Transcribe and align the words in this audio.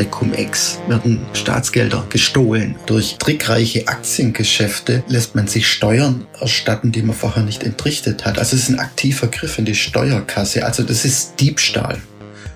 Bei 0.00 0.06
Cum-Ex 0.06 0.78
werden 0.88 1.20
Staatsgelder 1.34 2.06
gestohlen. 2.08 2.74
Durch 2.86 3.16
trickreiche 3.18 3.86
Aktiengeschäfte 3.86 5.04
lässt 5.08 5.34
man 5.34 5.46
sich 5.46 5.68
Steuern 5.68 6.26
erstatten, 6.40 6.90
die 6.90 7.02
man 7.02 7.14
vorher 7.14 7.42
nicht 7.42 7.64
entrichtet 7.64 8.24
hat. 8.24 8.38
Also 8.38 8.56
es 8.56 8.62
ist 8.62 8.68
ein 8.70 8.78
aktiver 8.78 9.26
Griff 9.26 9.58
in 9.58 9.66
die 9.66 9.74
Steuerkasse. 9.74 10.64
Also 10.64 10.84
das 10.84 11.04
ist 11.04 11.34
Diebstahl. 11.38 11.98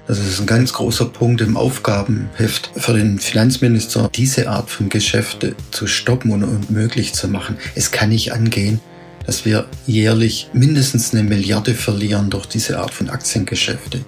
Das 0.06 0.20
ist 0.20 0.40
ein 0.40 0.46
ganz 0.46 0.72
großer 0.72 1.04
Punkt 1.04 1.42
im 1.42 1.58
Aufgabenheft 1.58 2.70
für 2.76 2.94
den 2.94 3.18
Finanzminister, 3.18 4.08
diese 4.14 4.48
Art 4.48 4.70
von 4.70 4.88
Geschäfte 4.88 5.54
zu 5.70 5.86
stoppen 5.86 6.30
und 6.30 6.44
unmöglich 6.44 7.12
zu 7.12 7.28
machen. 7.28 7.58
Es 7.74 7.90
kann 7.90 8.08
nicht 8.08 8.32
angehen, 8.32 8.80
dass 9.26 9.44
wir 9.44 9.66
jährlich 9.86 10.48
mindestens 10.54 11.12
eine 11.12 11.24
Milliarde 11.24 11.74
verlieren 11.74 12.30
durch 12.30 12.46
diese 12.46 12.78
Art 12.78 12.94
von 12.94 13.10
Aktiengeschäfte. 13.10 14.00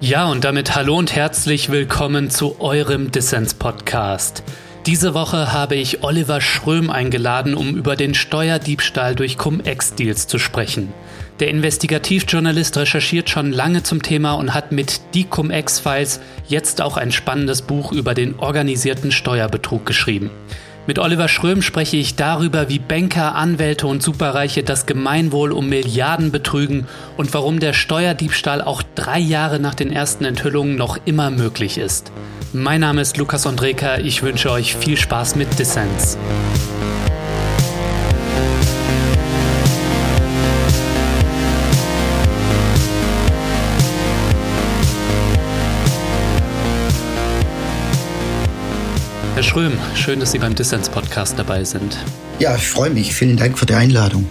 Ja, 0.00 0.30
und 0.30 0.44
damit 0.44 0.76
hallo 0.76 0.96
und 0.96 1.16
herzlich 1.16 1.70
willkommen 1.70 2.30
zu 2.30 2.60
eurem 2.60 3.10
Dissens-Podcast. 3.10 4.44
Diese 4.86 5.12
Woche 5.12 5.52
habe 5.52 5.74
ich 5.74 6.04
Oliver 6.04 6.40
Schröm 6.40 6.88
eingeladen, 6.88 7.54
um 7.54 7.76
über 7.76 7.96
den 7.96 8.14
Steuerdiebstahl 8.14 9.16
durch 9.16 9.36
Cum-Ex-Deals 9.36 10.28
zu 10.28 10.38
sprechen. 10.38 10.92
Der 11.40 11.48
Investigativjournalist 11.48 12.76
recherchiert 12.78 13.28
schon 13.28 13.50
lange 13.50 13.82
zum 13.82 14.00
Thema 14.00 14.34
und 14.34 14.54
hat 14.54 14.70
mit 14.70 15.00
die 15.14 15.24
Cum-Ex-Files 15.24 16.20
jetzt 16.46 16.80
auch 16.80 16.96
ein 16.96 17.10
spannendes 17.10 17.62
Buch 17.62 17.90
über 17.90 18.14
den 18.14 18.38
organisierten 18.38 19.10
Steuerbetrug 19.10 19.84
geschrieben. 19.84 20.30
Mit 20.88 20.98
Oliver 20.98 21.28
Schröm 21.28 21.60
spreche 21.60 21.98
ich 21.98 22.16
darüber, 22.16 22.70
wie 22.70 22.78
Banker, 22.78 23.34
Anwälte 23.34 23.86
und 23.86 24.02
Superreiche 24.02 24.62
das 24.62 24.86
Gemeinwohl 24.86 25.52
um 25.52 25.68
Milliarden 25.68 26.32
betrügen 26.32 26.86
und 27.18 27.34
warum 27.34 27.60
der 27.60 27.74
Steuerdiebstahl 27.74 28.62
auch 28.62 28.82
drei 28.94 29.18
Jahre 29.18 29.60
nach 29.60 29.74
den 29.74 29.92
ersten 29.92 30.24
Enthüllungen 30.24 30.76
noch 30.76 30.98
immer 31.04 31.30
möglich 31.30 31.76
ist. 31.76 32.10
Mein 32.54 32.80
Name 32.80 33.02
ist 33.02 33.18
Lukas 33.18 33.46
Andreka, 33.46 33.98
ich 33.98 34.22
wünsche 34.22 34.50
euch 34.50 34.76
viel 34.76 34.96
Spaß 34.96 35.36
mit 35.36 35.58
Dissens. 35.58 36.16
Herr 49.38 49.44
Schröm, 49.44 49.78
schön, 49.94 50.18
dass 50.18 50.32
Sie 50.32 50.40
beim 50.40 50.56
Dissens-Podcast 50.56 51.38
dabei 51.38 51.62
sind. 51.62 51.96
Ja, 52.40 52.56
ich 52.56 52.66
freue 52.66 52.90
mich. 52.90 53.14
Vielen 53.14 53.36
Dank 53.36 53.56
für 53.56 53.66
die 53.66 53.74
Einladung. 53.74 54.28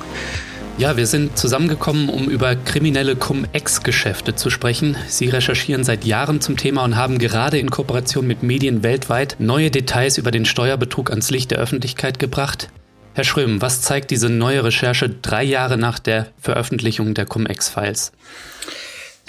Ja, 0.78 0.98
wir 0.98 1.08
sind 1.08 1.38
zusammengekommen, 1.38 2.10
um 2.10 2.30
über 2.30 2.58
kriminelle 2.58 3.16
Cum-Ex-Geschäfte 3.16 4.36
zu 4.36 4.50
sprechen. 4.50 4.98
Sie 5.08 5.30
recherchieren 5.30 5.86
seit 5.86 6.04
Jahren 6.04 6.42
zum 6.42 6.58
Thema 6.58 6.84
und 6.84 6.98
haben 6.98 7.20
gerade 7.20 7.58
in 7.58 7.70
Kooperation 7.70 8.28
mit 8.28 8.44
Medien 8.44 8.84
weltweit 8.84 9.38
neue 9.40 9.72
Details 9.72 10.18
über 10.18 10.32
den 10.32 10.44
Steuerbetrug 10.44 11.10
ans 11.10 11.32
Licht 11.32 11.52
der 11.52 11.60
Öffentlichkeit 11.60 12.20
gebracht. 12.20 12.68
Herr 13.14 13.24
Schröm, 13.24 13.62
was 13.62 13.80
zeigt 13.80 14.12
diese 14.12 14.28
neue 14.28 14.66
Recherche 14.66 15.10
drei 15.10 15.46
Jahre 15.46 15.78
nach 15.78 16.00
der 16.00 16.34
Veröffentlichung 16.38 17.14
der 17.14 17.26
Cum-Ex-Files? 17.26 18.12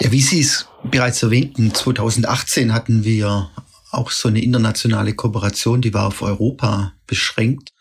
Ja, 0.01 0.11
wie 0.11 0.19
Sie 0.19 0.41
es 0.41 0.67
bereits 0.83 1.23
erwähnten, 1.23 1.73
2018 1.73 2.73
hatten 2.73 3.05
wir 3.05 3.49
auch 3.91 4.11
so 4.11 4.27
eine 4.27 4.41
internationale 4.41 5.13
Kooperation, 5.13 5.81
die 5.81 5.93
war 5.93 6.07
auf 6.07 6.21
Europa 6.21 6.93
beschränkt. 7.07 7.71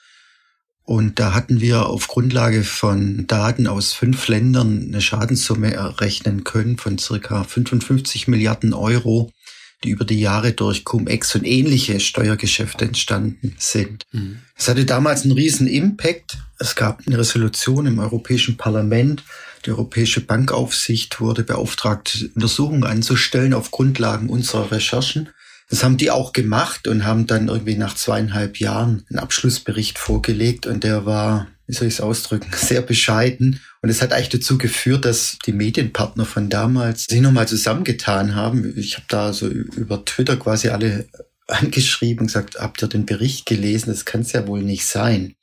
Und 0.88 1.18
da 1.18 1.34
hatten 1.34 1.60
wir 1.60 1.86
auf 1.86 2.08
Grundlage 2.08 2.64
von 2.64 3.26
Daten 3.26 3.66
aus 3.66 3.92
fünf 3.92 4.26
Ländern 4.28 4.86
eine 4.88 5.02
Schadenssumme 5.02 5.74
errechnen 5.74 6.44
können 6.44 6.78
von 6.78 6.96
circa 6.96 7.44
55 7.44 8.26
Milliarden 8.26 8.72
Euro, 8.72 9.30
die 9.84 9.90
über 9.90 10.06
die 10.06 10.18
Jahre 10.18 10.52
durch 10.52 10.84
Cum-Ex 10.84 11.34
und 11.34 11.44
ähnliche 11.44 12.00
Steuergeschäfte 12.00 12.86
entstanden 12.86 13.54
sind. 13.58 14.06
Mhm. 14.12 14.38
Es 14.56 14.66
hatte 14.66 14.86
damals 14.86 15.24
einen 15.24 15.32
riesen 15.32 15.66
Impact. 15.66 16.38
Es 16.58 16.74
gab 16.74 17.06
eine 17.06 17.18
Resolution 17.18 17.86
im 17.86 17.98
Europäischen 17.98 18.56
Parlament. 18.56 19.24
Die 19.66 19.70
Europäische 19.70 20.22
Bankaufsicht 20.22 21.20
wurde 21.20 21.44
beauftragt, 21.44 22.30
Untersuchungen 22.34 22.84
anzustellen 22.84 23.52
auf 23.52 23.70
Grundlagen 23.70 24.30
unserer 24.30 24.72
Recherchen. 24.72 25.28
Das 25.68 25.84
haben 25.84 25.98
die 25.98 26.10
auch 26.10 26.32
gemacht 26.32 26.88
und 26.88 27.04
haben 27.04 27.26
dann 27.26 27.48
irgendwie 27.48 27.76
nach 27.76 27.94
zweieinhalb 27.94 28.58
Jahren 28.58 29.04
einen 29.10 29.18
Abschlussbericht 29.18 29.98
vorgelegt 29.98 30.66
und 30.66 30.82
der 30.82 31.04
war, 31.04 31.48
wie 31.66 31.74
soll 31.74 31.88
ich 31.88 31.94
es 31.94 32.00
ausdrücken, 32.00 32.50
sehr 32.56 32.82
bescheiden. 32.82 33.60
Und 33.82 33.90
es 33.90 34.00
hat 34.00 34.12
eigentlich 34.12 34.30
dazu 34.30 34.58
geführt, 34.58 35.04
dass 35.04 35.38
die 35.44 35.52
Medienpartner 35.52 36.24
von 36.24 36.48
damals 36.48 37.04
sich 37.04 37.20
nochmal 37.20 37.46
zusammengetan 37.46 38.34
haben. 38.34 38.76
Ich 38.76 38.94
habe 38.94 39.06
da 39.08 39.32
so 39.32 39.46
über 39.46 40.04
Twitter 40.04 40.36
quasi 40.36 40.68
alle 40.68 41.06
angeschrieben 41.46 42.20
und 42.20 42.26
gesagt, 42.28 42.58
habt 42.58 42.82
ihr 42.82 42.88
den 42.88 43.06
Bericht 43.06 43.46
gelesen? 43.46 43.90
Das 43.90 44.04
kann 44.04 44.22
es 44.22 44.32
ja 44.32 44.46
wohl 44.46 44.62
nicht 44.62 44.86
sein, 44.86 45.34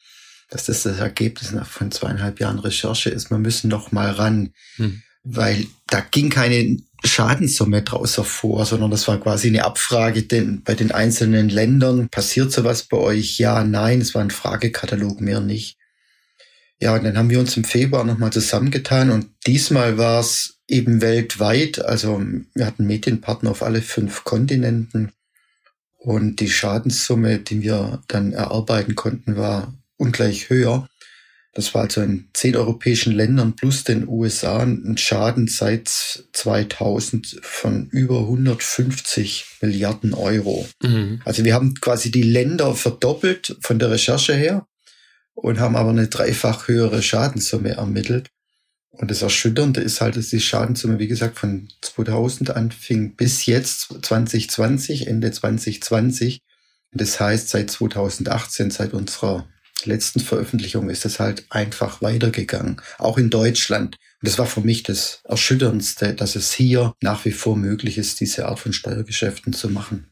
dass 0.50 0.66
das 0.66 0.84
das 0.84 1.00
Ergebnis 1.00 1.52
nach 1.52 1.68
von 1.68 1.92
zweieinhalb 1.92 2.40
Jahren 2.40 2.60
Recherche 2.60 3.10
ist. 3.10 3.30
Wir 3.30 3.38
müssen 3.38 3.70
noch 3.70 3.92
mal 3.92 4.10
ran. 4.10 4.54
Hm 4.78 5.04
weil 5.26 5.66
da 5.88 6.00
ging 6.00 6.30
keine 6.30 6.78
Schadenssumme 7.04 7.82
draus 7.82 8.18
hervor, 8.18 8.66
sondern 8.66 8.92
das 8.92 9.08
war 9.08 9.20
quasi 9.20 9.50
eine 9.50 9.66
Abfrage 9.66 10.24
denn 10.24 10.64
bei 10.64 10.76
den 10.76 10.92
einzelnen 10.92 11.50
Ländern. 11.50 12.10
Passiert 12.10 12.52
sowas 12.52 12.84
bei 12.84 12.98
euch? 12.98 13.38
Ja, 13.38 13.64
nein. 13.64 14.02
Es 14.02 14.16
war 14.16 14.22
ein 14.22 14.32
Fragekatalog, 14.32 15.22
mehr 15.22 15.42
nicht. 15.42 15.78
Ja, 16.80 16.96
und 16.96 17.04
dann 17.04 17.18
haben 17.18 17.30
wir 17.30 17.40
uns 17.40 17.56
im 17.56 17.64
Februar 17.64 18.04
nochmal 18.04 18.34
zusammengetan 18.34 19.10
und 19.10 19.28
diesmal 19.48 19.98
war 19.98 20.20
es 20.20 20.60
eben 20.68 21.02
weltweit. 21.02 21.84
Also 21.84 22.22
wir 22.54 22.66
hatten 22.66 22.86
Medienpartner 22.86 23.52
auf 23.52 23.64
alle 23.64 23.82
fünf 23.82 24.24
Kontinenten 24.24 25.12
und 25.98 26.40
die 26.40 26.50
Schadenssumme, 26.50 27.40
die 27.40 27.62
wir 27.62 28.04
dann 28.08 28.34
erarbeiten 28.34 28.96
konnten, 28.96 29.38
war 29.38 29.74
ungleich 29.98 30.50
höher. 30.50 30.88
Das 31.56 31.74
war 31.74 31.84
also 31.84 32.02
in 32.02 32.28
zehn 32.34 32.58
europäischen 32.58 33.14
Ländern 33.14 33.56
plus 33.56 33.86
den 33.86 34.10
USA 34.10 34.60
ein 34.60 34.98
Schaden 34.98 35.48
seit 35.48 35.88
2000 35.88 37.40
von 37.42 37.88
über 37.92 38.20
150 38.20 39.46
Milliarden 39.62 40.14
Euro. 40.14 40.68
Mhm. 40.84 41.22
Also 41.24 41.46
wir 41.46 41.54
haben 41.54 41.74
quasi 41.76 42.12
die 42.12 42.24
Länder 42.24 42.76
verdoppelt 42.76 43.56
von 43.62 43.80
der 43.80 43.90
Recherche 43.90 44.36
her 44.36 44.68
und 45.34 45.62
haben 45.62 45.78
aber 45.78 45.92
eine 45.92 46.10
dreifach 46.10 46.68
höhere 46.68 47.02
Schadenssumme 47.02 47.70
ermittelt. 47.70 48.32
Und 48.92 49.10
das 49.10 49.22
Erschütternde 49.22 49.80
ist 49.80 50.02
halt, 50.02 50.18
dass 50.18 50.30
die 50.30 50.42
Schadenssumme, 50.42 51.00
wie 51.00 51.08
gesagt, 51.08 51.40
von 51.40 51.70
2000 51.82 52.50
anfing 52.50 53.16
bis 53.16 53.46
jetzt 53.46 53.94
2020, 54.02 55.08
Ende 55.08 55.32
2020. 55.32 56.42
Und 56.92 57.00
das 57.00 57.18
heißt, 57.18 57.48
seit 57.48 57.72
2018, 57.72 58.72
seit 58.72 58.94
unserer 58.94 59.48
letzten 59.84 60.20
Veröffentlichung 60.20 60.90
ist 60.90 61.06
es 61.06 61.20
halt 61.20 61.46
einfach 61.50 62.02
weitergegangen, 62.02 62.82
auch 62.98 63.18
in 63.18 63.30
Deutschland. 63.30 63.98
Und 64.22 64.30
das 64.30 64.40
war 64.40 64.46
für 64.46 64.62
mich 64.62 64.84
das 64.84 65.22
Erschütterndste, 65.26 66.14
dass 66.14 66.36
es 66.36 66.54
hier 66.54 66.94
nach 67.02 67.26
wie 67.26 67.32
vor 67.32 67.58
möglich 67.58 67.98
ist, 67.98 68.20
diese 68.20 68.48
Art 68.48 68.60
von 68.60 68.74
Steuergeschäften 68.74 69.54
zu 69.54 69.70
machen. 69.70 70.08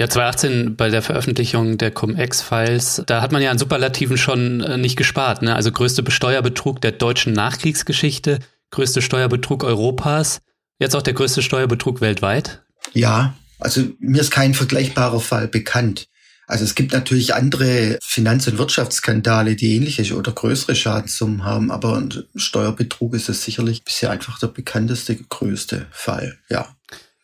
Ja, 0.00 0.08
2018 0.08 0.76
bei 0.76 0.90
der 0.90 1.02
Veröffentlichung 1.02 1.76
der 1.76 1.90
Cum-Ex-Files, 1.90 3.02
da 3.06 3.20
hat 3.20 3.32
man 3.32 3.42
ja 3.42 3.50
an 3.50 3.58
Superlativen 3.58 4.16
schon 4.16 4.60
äh, 4.60 4.76
nicht 4.76 4.96
gespart. 4.96 5.42
Ne? 5.42 5.56
Also 5.56 5.72
größte 5.72 6.08
Steuerbetrug 6.08 6.80
der 6.80 6.92
deutschen 6.92 7.32
Nachkriegsgeschichte, 7.32 8.38
größte 8.70 9.02
Steuerbetrug 9.02 9.64
Europas, 9.64 10.40
jetzt 10.78 10.94
auch 10.94 11.02
der 11.02 11.14
größte 11.14 11.42
Steuerbetrug 11.42 12.00
weltweit. 12.00 12.62
Ja, 12.92 13.34
also 13.58 13.88
mir 13.98 14.20
ist 14.20 14.30
kein 14.30 14.54
vergleichbarer 14.54 15.20
Fall 15.20 15.48
bekannt. 15.48 16.06
Also 16.48 16.64
es 16.64 16.74
gibt 16.74 16.94
natürlich 16.94 17.34
andere 17.34 17.98
Finanz- 18.02 18.48
und 18.48 18.56
Wirtschaftsskandale, 18.56 19.54
die 19.54 19.76
ähnliche 19.76 20.16
oder 20.16 20.32
größere 20.32 20.74
Schadenssummen 20.74 21.44
haben, 21.44 21.70
aber 21.70 22.02
Steuerbetrug 22.34 23.14
ist 23.14 23.28
es 23.28 23.44
sicherlich 23.44 23.84
bisher 23.84 24.10
einfach 24.10 24.38
der 24.38 24.46
bekannteste, 24.46 25.14
größte 25.14 25.86
Fall, 25.90 26.38
ja. 26.48 26.66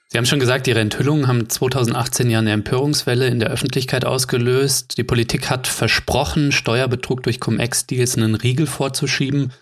Sie 0.09 0.19
haben 0.19 0.27
schon 0.27 0.41
gesagt, 0.41 0.69
Ihre 0.69 0.79
Enthüllungen 0.79 1.27
haben 1.27 1.49
2018 1.49 2.31
ja 2.31 2.39
eine 2.39 2.53
Empörungswelle 2.53 3.27
in 3.27 3.41
der 3.41 3.49
Öffentlichkeit 3.49 4.05
ausgelöst. 4.05 4.97
Die 4.99 5.03
Politik 5.03 5.51
hat 5.51 5.67
versprochen, 5.67 6.53
Steuerbetrug 6.53 7.23
durch 7.25 7.41
Cum-Ex-Deals 7.41 8.17
einen 8.17 8.37
Riegel 8.37 8.67
vorzuschieben. 8.67 9.53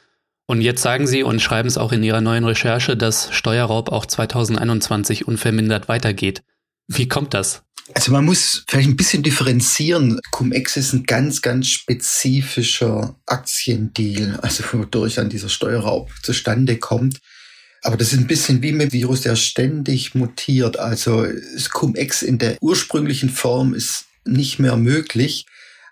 Und 0.47 0.61
jetzt 0.61 0.83
sagen 0.83 1.07
Sie 1.07 1.23
und 1.23 1.41
schreiben 1.41 1.69
es 1.69 1.79
auch 1.79 1.93
in 1.93 2.03
Ihrer 2.03 2.21
neuen 2.21 2.45
Recherche, 2.45 2.99
dass 2.99 3.33
Steuerraub 3.33 3.91
auch 3.91 4.05
2021 4.05 5.27
unvermindert 5.27 5.89
weitergeht. 5.89 6.43
Wie 6.87 7.09
kommt 7.09 7.33
das? 7.33 7.63
Also 7.95 8.13
man 8.13 8.25
muss 8.25 8.65
vielleicht 8.69 8.89
ein 8.89 8.97
bisschen 8.97 9.23
differenzieren. 9.23 10.21
Cum-Ex 10.31 10.77
ist 10.77 10.93
ein 10.93 11.05
ganz, 11.05 11.43
ganz 11.43 11.69
spezifischer 11.69 13.17
Aktiendeal, 13.27 14.39
also 14.41 14.65
wodurch 14.73 15.17
dann 15.17 15.29
dieser 15.29 15.49
Steuerraub 15.49 16.11
zustande 16.23 16.79
kommt. 16.79 17.19
Aber 17.83 17.97
das 17.97 18.13
ist 18.13 18.21
ein 18.21 18.29
bisschen 18.29 18.63
wie 18.63 18.73
mit 18.73 18.93
Virus, 18.93 19.23
der 19.23 19.35
ständig 19.35 20.15
mutiert. 20.15 20.79
Also 20.79 21.27
Cum-Ex 21.73 22.23
in 22.23 22.39
der 22.39 22.57
ursprünglichen 22.61 23.29
Form 23.29 23.75
ist 23.75 24.07
nicht 24.25 24.61
mehr 24.61 24.77
möglich, 24.77 25.47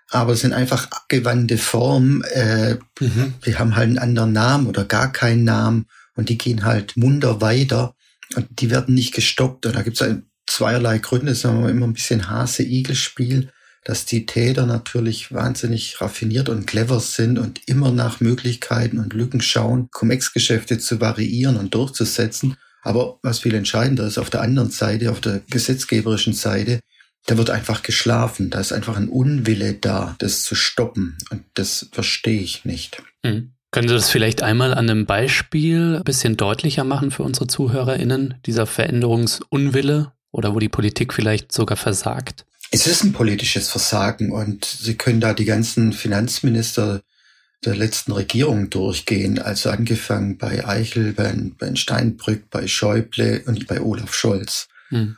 aber 0.09 0.33
es 0.33 0.41
sind 0.41 0.53
einfach 0.53 0.89
abgewandte 0.91 1.57
Formen. 1.57 2.23
Äh, 2.23 2.77
mhm. 2.99 3.33
Die 3.45 3.57
haben 3.57 3.75
halt 3.75 3.89
einen 3.89 3.99
anderen 3.99 4.31
Namen 4.31 4.67
oder 4.67 4.85
gar 4.85 5.11
keinen 5.11 5.43
Namen 5.43 5.85
und 6.15 6.29
die 6.29 6.37
gehen 6.37 6.63
halt 6.63 6.95
munter 6.95 7.41
weiter 7.41 7.95
und 8.35 8.47
die 8.61 8.69
werden 8.69 8.95
nicht 8.95 9.13
gestoppt. 9.13 9.65
Und 9.65 9.75
da 9.75 9.81
gibt 9.81 9.99
es 9.99 10.07
ein 10.07 10.30
zweierlei 10.51 10.99
Gründe, 10.99 11.33
sagen 11.35 11.63
wir 11.63 11.69
immer 11.69 11.87
ein 11.87 11.93
bisschen 11.93 12.29
Hase-Igel-Spiel, 12.29 13.49
dass 13.83 14.05
die 14.05 14.25
Täter 14.25 14.65
natürlich 14.65 15.33
wahnsinnig 15.33 15.99
raffiniert 16.01 16.49
und 16.49 16.67
clever 16.67 16.99
sind 16.99 17.39
und 17.39 17.67
immer 17.67 17.91
nach 17.91 18.19
Möglichkeiten 18.19 18.99
und 18.99 19.13
Lücken 19.13 19.41
schauen, 19.41 19.89
Cum-Ex-Geschäfte 19.91 20.77
zu 20.77 21.01
variieren 21.01 21.57
und 21.57 21.73
durchzusetzen. 21.73 22.55
Aber 22.83 23.19
was 23.23 23.39
viel 23.39 23.55
entscheidender 23.55 24.05
ist, 24.05 24.17
auf 24.17 24.29
der 24.29 24.41
anderen 24.41 24.71
Seite, 24.71 25.11
auf 25.11 25.21
der 25.21 25.41
gesetzgeberischen 25.49 26.33
Seite, 26.33 26.79
da 27.25 27.37
wird 27.37 27.49
einfach 27.49 27.81
geschlafen. 27.81 28.49
Da 28.49 28.59
ist 28.59 28.73
einfach 28.73 28.97
ein 28.97 29.09
Unwille 29.09 29.73
da, 29.73 30.15
das 30.19 30.43
zu 30.43 30.55
stoppen. 30.55 31.17
Und 31.29 31.43
das 31.53 31.89
verstehe 31.91 32.41
ich 32.41 32.65
nicht. 32.65 33.01
Mhm. 33.23 33.53
Können 33.71 33.87
Sie 33.87 33.93
das 33.93 34.09
vielleicht 34.09 34.43
einmal 34.43 34.73
an 34.73 34.89
einem 34.89 35.05
Beispiel 35.05 35.95
ein 35.97 36.03
bisschen 36.03 36.35
deutlicher 36.35 36.83
machen 36.83 37.09
für 37.09 37.23
unsere 37.23 37.47
ZuhörerInnen, 37.47 38.35
dieser 38.45 38.65
Veränderungsunwille 38.65 40.11
oder 40.31 40.53
wo 40.53 40.59
die 40.59 40.69
Politik 40.69 41.13
vielleicht 41.13 41.51
sogar 41.51 41.77
versagt? 41.77 42.45
Es 42.71 42.87
ist 42.87 43.03
ein 43.03 43.13
politisches 43.13 43.69
Versagen 43.69 44.31
und 44.31 44.65
Sie 44.65 44.95
können 44.95 45.19
da 45.19 45.33
die 45.33 45.45
ganzen 45.45 45.91
Finanzminister 45.91 47.01
der 47.65 47.75
letzten 47.75 48.11
Regierung 48.11 48.69
durchgehen, 48.69 49.37
also 49.39 49.69
angefangen 49.69 50.37
bei 50.37 50.65
Eichel, 50.65 51.13
bei, 51.13 51.33
bei 51.59 51.75
Steinbrück, 51.75 52.49
bei 52.49 52.67
Schäuble 52.67 53.43
und 53.45 53.67
bei 53.67 53.81
Olaf 53.81 54.13
Scholz. 54.15 54.67
Hm. 54.89 55.17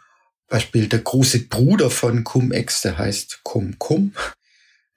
Beispiel 0.50 0.88
der 0.88 1.00
große 1.00 1.48
Bruder 1.48 1.90
von 1.90 2.24
Cum-Ex, 2.24 2.82
der 2.82 2.98
heißt 2.98 3.42
Cum-Cum. 3.44 4.14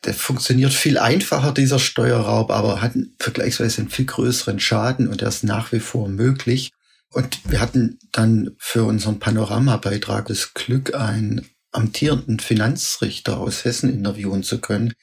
Der 0.04 0.14
funktioniert 0.14 0.72
viel 0.72 0.98
einfacher, 0.98 1.52
dieser 1.52 1.78
Steuerraub, 1.78 2.50
aber 2.50 2.80
hat 2.80 2.92
vergleichsweise 3.18 3.82
einen 3.82 3.90
viel 3.90 4.06
größeren 4.06 4.60
Schaden 4.60 5.08
und 5.08 5.20
der 5.20 5.28
ist 5.28 5.44
nach 5.44 5.72
wie 5.72 5.80
vor 5.80 6.08
möglich. 6.08 6.72
Und 7.12 7.50
wir 7.50 7.60
hatten 7.60 7.98
dann 8.12 8.56
für 8.58 8.84
unseren 8.84 9.18
Panoramabeitrag 9.18 10.26
das 10.26 10.54
Glück, 10.54 10.94
einen 10.94 11.46
amtierenden 11.72 12.38
Finanzrichter 12.38 13.38
aus 13.38 13.64
Hessen 13.64 13.92
interviewen 13.92 14.42
zu 14.42 14.60
können, 14.60 14.94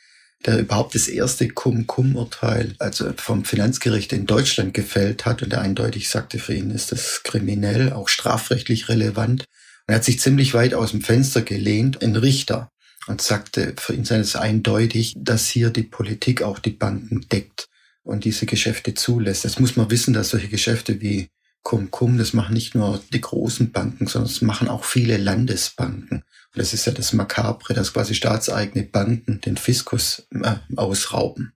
der 0.46 0.60
überhaupt 0.60 0.96
das 0.96 1.08
erste 1.08 1.48
Cum-Cum-Urteil, 1.48 2.76
also 2.80 3.14
vom 3.16 3.46
Finanzgericht 3.46 4.12
in 4.12 4.26
Deutschland 4.26 4.74
gefällt 4.74 5.26
hat 5.26 5.42
und 5.42 5.52
der 5.52 5.62
eindeutig 5.62 6.10
sagte, 6.10 6.40
für 6.40 6.54
ihn 6.54 6.72
ist 6.72 6.92
das 6.92 7.22
kriminell, 7.24 7.94
auch 7.94 8.10
strafrechtlich 8.10 8.90
relevant. 8.90 9.42
Und 9.42 9.94
er 9.94 9.96
hat 9.96 10.04
sich 10.04 10.20
ziemlich 10.20 10.54
weit 10.54 10.74
aus 10.74 10.92
dem 10.92 11.02
Fenster 11.02 11.42
gelehnt, 11.42 12.02
ein 12.04 12.16
Richter, 12.16 12.70
und 13.08 13.22
sagte, 13.22 13.74
für 13.78 13.94
ihn 13.94 14.06
sei 14.06 14.18
es 14.18 14.36
eindeutig, 14.36 15.14
dass 15.18 15.48
hier 15.48 15.70
die 15.70 15.84
Politik 15.84 16.42
auch 16.42 16.60
die 16.60 16.72
Banken 16.72 17.22
deckt 17.32 17.68
und 18.04 18.24
diese 18.26 18.46
Geschäfte 18.46 18.94
zulässt. 18.94 19.44
Jetzt 19.44 19.60
muss 19.60 19.76
man 19.76 19.92
wissen, 19.92 20.14
dass 20.14 20.30
solche 20.30 20.48
Geschäfte 20.48 21.02
wie 21.02 21.30
Cum, 21.64 22.18
das 22.18 22.34
machen 22.34 22.54
nicht 22.54 22.76
nur 22.76 23.00
die 23.14 23.22
großen 23.22 23.72
Banken, 23.72 24.08
sondern 24.08 24.30
das 24.30 24.42
machen 24.42 24.68
auch 24.68 24.84
viele 24.84 25.18
Landesbanken. 25.18 26.18
Und 26.18 26.60
das 26.62 26.74
ist 26.74 26.86
ja 26.86 26.92
das 26.92 27.14
Makabre, 27.14 27.74
dass 27.74 27.94
quasi 27.94 28.14
staatseigene 28.14 28.86
Banken 28.86 29.42
den 29.42 29.58
Fiskus 29.58 30.28
äh, 30.32 30.56
ausrauben. 30.76 31.54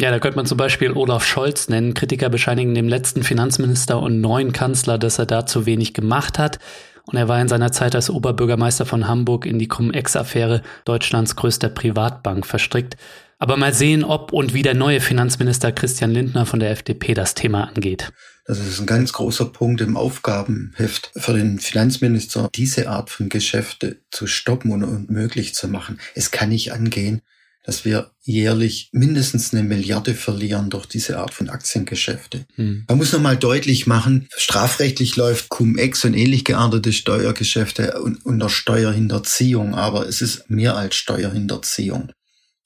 Ja, 0.00 0.12
da 0.12 0.20
könnte 0.20 0.36
man 0.36 0.46
zum 0.46 0.58
Beispiel 0.58 0.92
Olaf 0.92 1.26
Scholz 1.26 1.68
nennen. 1.68 1.94
Kritiker 1.94 2.28
bescheinigen 2.28 2.74
dem 2.74 2.88
letzten 2.88 3.24
Finanzminister 3.24 4.00
und 4.00 4.20
neuen 4.20 4.52
Kanzler, 4.52 4.96
dass 4.96 5.18
er 5.18 5.26
da 5.26 5.44
zu 5.44 5.66
wenig 5.66 5.92
gemacht 5.92 6.38
hat. 6.38 6.60
Und 7.06 7.16
er 7.16 7.26
war 7.26 7.40
in 7.40 7.48
seiner 7.48 7.72
Zeit 7.72 7.96
als 7.96 8.10
Oberbürgermeister 8.10 8.86
von 8.86 9.08
Hamburg 9.08 9.44
in 9.44 9.58
die 9.58 9.66
Cum-Ex-Affäre 9.66 10.62
Deutschlands 10.84 11.34
größter 11.34 11.70
Privatbank 11.70 12.46
verstrickt. 12.46 12.96
Aber 13.38 13.56
mal 13.56 13.72
sehen, 13.72 14.04
ob 14.04 14.32
und 14.32 14.52
wie 14.52 14.62
der 14.62 14.74
neue 14.74 15.00
Finanzminister 15.00 15.72
Christian 15.72 16.10
Lindner 16.10 16.44
von 16.44 16.60
der 16.60 16.70
FDP 16.70 17.14
das 17.14 17.34
Thema 17.34 17.64
angeht. 17.64 18.12
Das 18.48 18.60
ist 18.60 18.80
ein 18.80 18.86
ganz 18.86 19.12
großer 19.12 19.44
Punkt 19.44 19.82
im 19.82 19.98
Aufgabenheft 19.98 21.12
für 21.14 21.34
den 21.34 21.58
Finanzminister, 21.58 22.48
diese 22.54 22.88
Art 22.88 23.10
von 23.10 23.28
Geschäfte 23.28 24.00
zu 24.10 24.26
stoppen 24.26 24.72
und 24.72 24.84
unmöglich 24.84 25.54
zu 25.54 25.68
machen. 25.68 26.00
Es 26.14 26.30
kann 26.30 26.48
nicht 26.48 26.72
angehen, 26.72 27.20
dass 27.62 27.84
wir 27.84 28.10
jährlich 28.22 28.88
mindestens 28.92 29.52
eine 29.52 29.64
Milliarde 29.64 30.14
verlieren 30.14 30.70
durch 30.70 30.86
diese 30.86 31.18
Art 31.18 31.34
von 31.34 31.50
Aktiengeschäfte. 31.50 32.46
Hm. 32.54 32.84
Man 32.88 32.96
muss 32.96 33.12
nochmal 33.12 33.36
deutlich 33.36 33.86
machen, 33.86 34.28
strafrechtlich 34.34 35.16
läuft 35.16 35.50
Cum-Ex 35.50 36.06
und 36.06 36.14
ähnlich 36.14 36.46
geartete 36.46 36.94
Steuergeschäfte 36.94 38.00
unter 38.00 38.48
Steuerhinterziehung, 38.48 39.74
aber 39.74 40.08
es 40.08 40.22
ist 40.22 40.48
mehr 40.48 40.74
als 40.74 40.96
Steuerhinterziehung. 40.96 42.12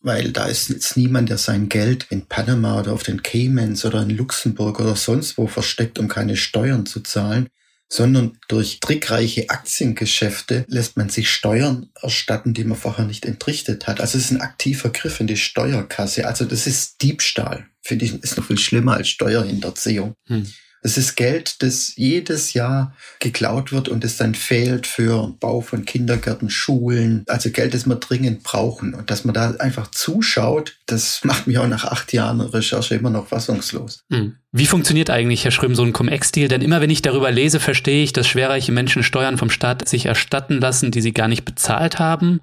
Weil 0.03 0.33
da 0.33 0.47
ist 0.47 0.69
jetzt 0.69 0.97
niemand, 0.97 1.29
der 1.29 1.39
sein 1.39 1.69
Geld 1.69 2.07
in 2.11 2.27
Panama 2.27 2.81
oder 2.81 2.93
auf 2.93 3.05
den 3.05 3.23
Caymans 3.23 3.85
oder 3.85 4.03
in 4.03 4.11
Luxemburg 4.11 4.81
oder 4.81 4.97
sonst 4.97 5.39
wo 5.39 5.47
versteckt, 5.47 5.99
um 5.99 6.09
keine 6.09 6.37
Steuern 6.37 6.87
zu 6.87 7.01
zahlen, 7.01 7.49
sondern 7.89 8.39
durch 8.49 8.81
trickreiche 8.81 9.51
Aktiengeschäfte 9.51 10.65
lässt 10.67 10.97
man 10.97 11.11
sich 11.11 11.31
Steuern 11.31 11.91
erstatten, 12.01 12.55
die 12.55 12.65
man 12.65 12.79
vorher 12.79 13.05
nicht 13.05 13.27
entrichtet 13.27 13.87
hat. 13.87 14.01
Also 14.01 14.17
es 14.17 14.25
ist 14.25 14.31
ein 14.31 14.41
aktiver 14.41 14.89
Griff 14.89 15.21
in 15.21 15.27
die 15.27 15.37
Steuerkasse. 15.37 16.27
Also 16.27 16.47
das 16.47 16.67
ist 16.67 17.03
Diebstahl. 17.03 17.67
Finde 17.83 18.07
ich, 18.07 18.15
ist 18.23 18.39
noch 18.39 18.47
viel 18.47 18.59
schlimmer 18.59 18.95
als 18.95 19.09
Steuerhinterziehung. 19.09 20.15
Hm. 20.27 20.47
Es 20.85 20.99
ist 20.99 21.15
Geld, 21.15 21.63
das 21.63 21.95
jedes 21.95 22.55
Jahr 22.55 22.95
geklaut 23.21 23.73
wird 23.73 23.89
und 23.89 24.03
es 24.05 24.17
dann 24.17 24.35
fehlt 24.35 24.89
für 24.89 25.33
Bau 25.39 25.61
von 25.61 25.85
Kindergärten, 25.85 26.51
Schulen. 26.51 27.23
Also 27.29 27.51
Geld, 27.51 27.73
das 27.73 27.87
wir 27.87 27.95
dringend 27.95 28.43
brauchen. 28.43 28.93
Und 28.95 29.09
dass 29.09 29.25
man 29.25 29.33
da 29.33 29.53
einfach 29.53 29.93
zuschaut, 29.93 30.77
das 30.87 31.21
macht 31.25 31.47
mich 31.47 31.59
auch 31.59 31.69
nach 31.69 31.85
acht 31.85 32.13
Jahren 32.13 32.41
Recherche 32.41 32.97
immer 32.97 33.11
noch 33.11 33.29
fassungslos. 33.29 34.05
Hm. 34.11 34.35
Wie 34.51 34.67
funktioniert 34.67 35.09
eigentlich, 35.09 35.45
Herr 35.45 35.53
Schröm, 35.53 35.75
so 35.77 35.85
ein 35.85 35.93
Cum-Ex-Deal? 35.93 36.49
Denn 36.49 36.63
immer 36.63 36.81
wenn 36.81 36.91
ich 36.91 37.01
darüber 37.01 37.31
lese, 37.31 37.61
verstehe 37.61 38.03
ich, 38.03 38.13
dass 38.13 38.27
schwerreiche 38.27 38.73
Menschen 38.73 39.05
Steuern 39.05 39.39
vom 39.39 39.51
Staat 39.51 39.89
sich 39.89 40.07
erstatten 40.07 40.61
lassen, 40.61 40.91
die 40.91 41.01
sie 41.01 41.13
gar 41.13 41.29
nicht 41.29 41.45
bezahlt 41.45 42.01
haben. 42.01 42.41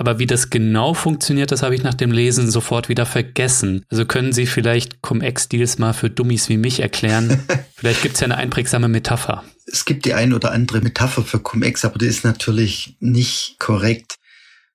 Aber 0.00 0.18
wie 0.18 0.26
das 0.26 0.48
genau 0.48 0.94
funktioniert, 0.94 1.52
das 1.52 1.62
habe 1.62 1.74
ich 1.74 1.82
nach 1.82 1.92
dem 1.92 2.10
Lesen 2.10 2.50
sofort 2.50 2.88
wieder 2.88 3.04
vergessen. 3.04 3.84
Also 3.90 4.06
können 4.06 4.32
Sie 4.32 4.46
vielleicht 4.46 5.02
Cum-Ex-Deals 5.02 5.76
mal 5.76 5.92
für 5.92 6.08
Dummies 6.08 6.48
wie 6.48 6.56
mich 6.56 6.80
erklären? 6.80 7.38
vielleicht 7.76 8.00
gibt 8.00 8.14
es 8.14 8.22
ja 8.22 8.24
eine 8.24 8.38
einprägsame 8.38 8.88
Metapher. 8.88 9.44
Es 9.66 9.84
gibt 9.84 10.06
die 10.06 10.14
ein 10.14 10.32
oder 10.32 10.52
andere 10.52 10.80
Metapher 10.80 11.22
für 11.22 11.38
Cum-Ex, 11.38 11.84
aber 11.84 11.98
die 11.98 12.06
ist 12.06 12.24
natürlich 12.24 12.96
nicht 13.00 13.56
korrekt. 13.58 14.14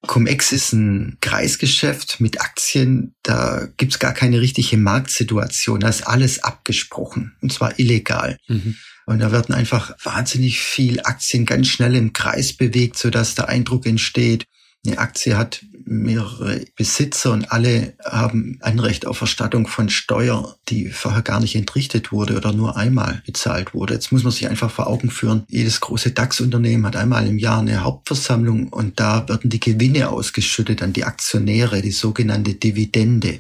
Cum-Ex 0.06 0.52
ist 0.52 0.74
ein 0.74 1.18
Kreisgeschäft 1.22 2.22
mit 2.22 2.40
Aktien. 2.40 3.16
Da 3.24 3.68
gibt's 3.78 3.98
gar 3.98 4.14
keine 4.14 4.42
richtige 4.42 4.78
Marktsituation. 4.78 5.80
Da 5.80 5.90
ist 5.90 6.06
alles 6.06 6.44
abgesprochen 6.44 7.36
und 7.42 7.52
zwar 7.52 7.80
illegal. 7.80 8.38
Mhm. 8.48 8.76
Und 9.08 9.20
da 9.22 9.32
werden 9.32 9.56
einfach 9.56 9.96
wahnsinnig 10.04 10.60
viel 10.60 11.00
Aktien 11.00 11.48
ganz 11.48 11.68
schnell 11.68 11.96
im 11.96 12.14
Kreis 12.14 12.54
bewegt, 12.54 13.00
sodass 13.00 13.34
der 13.34 13.50
Eindruck 13.50 13.88
entsteht, 13.88 14.46
eine 14.86 15.00
Aktie 15.00 15.38
hat 15.38 15.62
mehrere 15.86 16.66
Besitzer 16.76 17.32
und 17.32 17.52
alle 17.52 17.94
haben 18.04 18.58
Anrecht 18.62 19.06
auf 19.06 19.22
Erstattung 19.22 19.68
von 19.68 19.90
Steuer, 19.90 20.58
die 20.68 20.90
vorher 20.90 21.22
gar 21.22 21.40
nicht 21.40 21.56
entrichtet 21.56 22.12
wurde 22.12 22.36
oder 22.36 22.54
nur 22.54 22.76
einmal 22.76 23.22
bezahlt 23.26 23.74
wurde. 23.74 23.94
Jetzt 23.94 24.12
muss 24.12 24.24
man 24.24 24.32
sich 24.32 24.48
einfach 24.50 24.72
vor 24.72 24.88
Augen 24.88 25.12
führen, 25.12 25.44
jedes 25.48 25.80
große 25.80 26.12
DAX-Unternehmen 26.12 26.86
hat 26.88 26.96
einmal 26.96 27.28
im 27.28 27.38
Jahr 27.38 27.60
eine 27.60 27.84
Hauptversammlung 27.84 28.70
und 28.70 29.00
da 29.00 29.28
werden 29.30 29.50
die 29.50 29.60
Gewinne 29.60 30.10
ausgeschüttet 30.10 30.82
an 30.82 30.94
die 30.94 31.04
Aktionäre, 31.04 31.82
die 31.82 31.92
sogenannte 31.92 32.56
Dividende. 32.56 33.40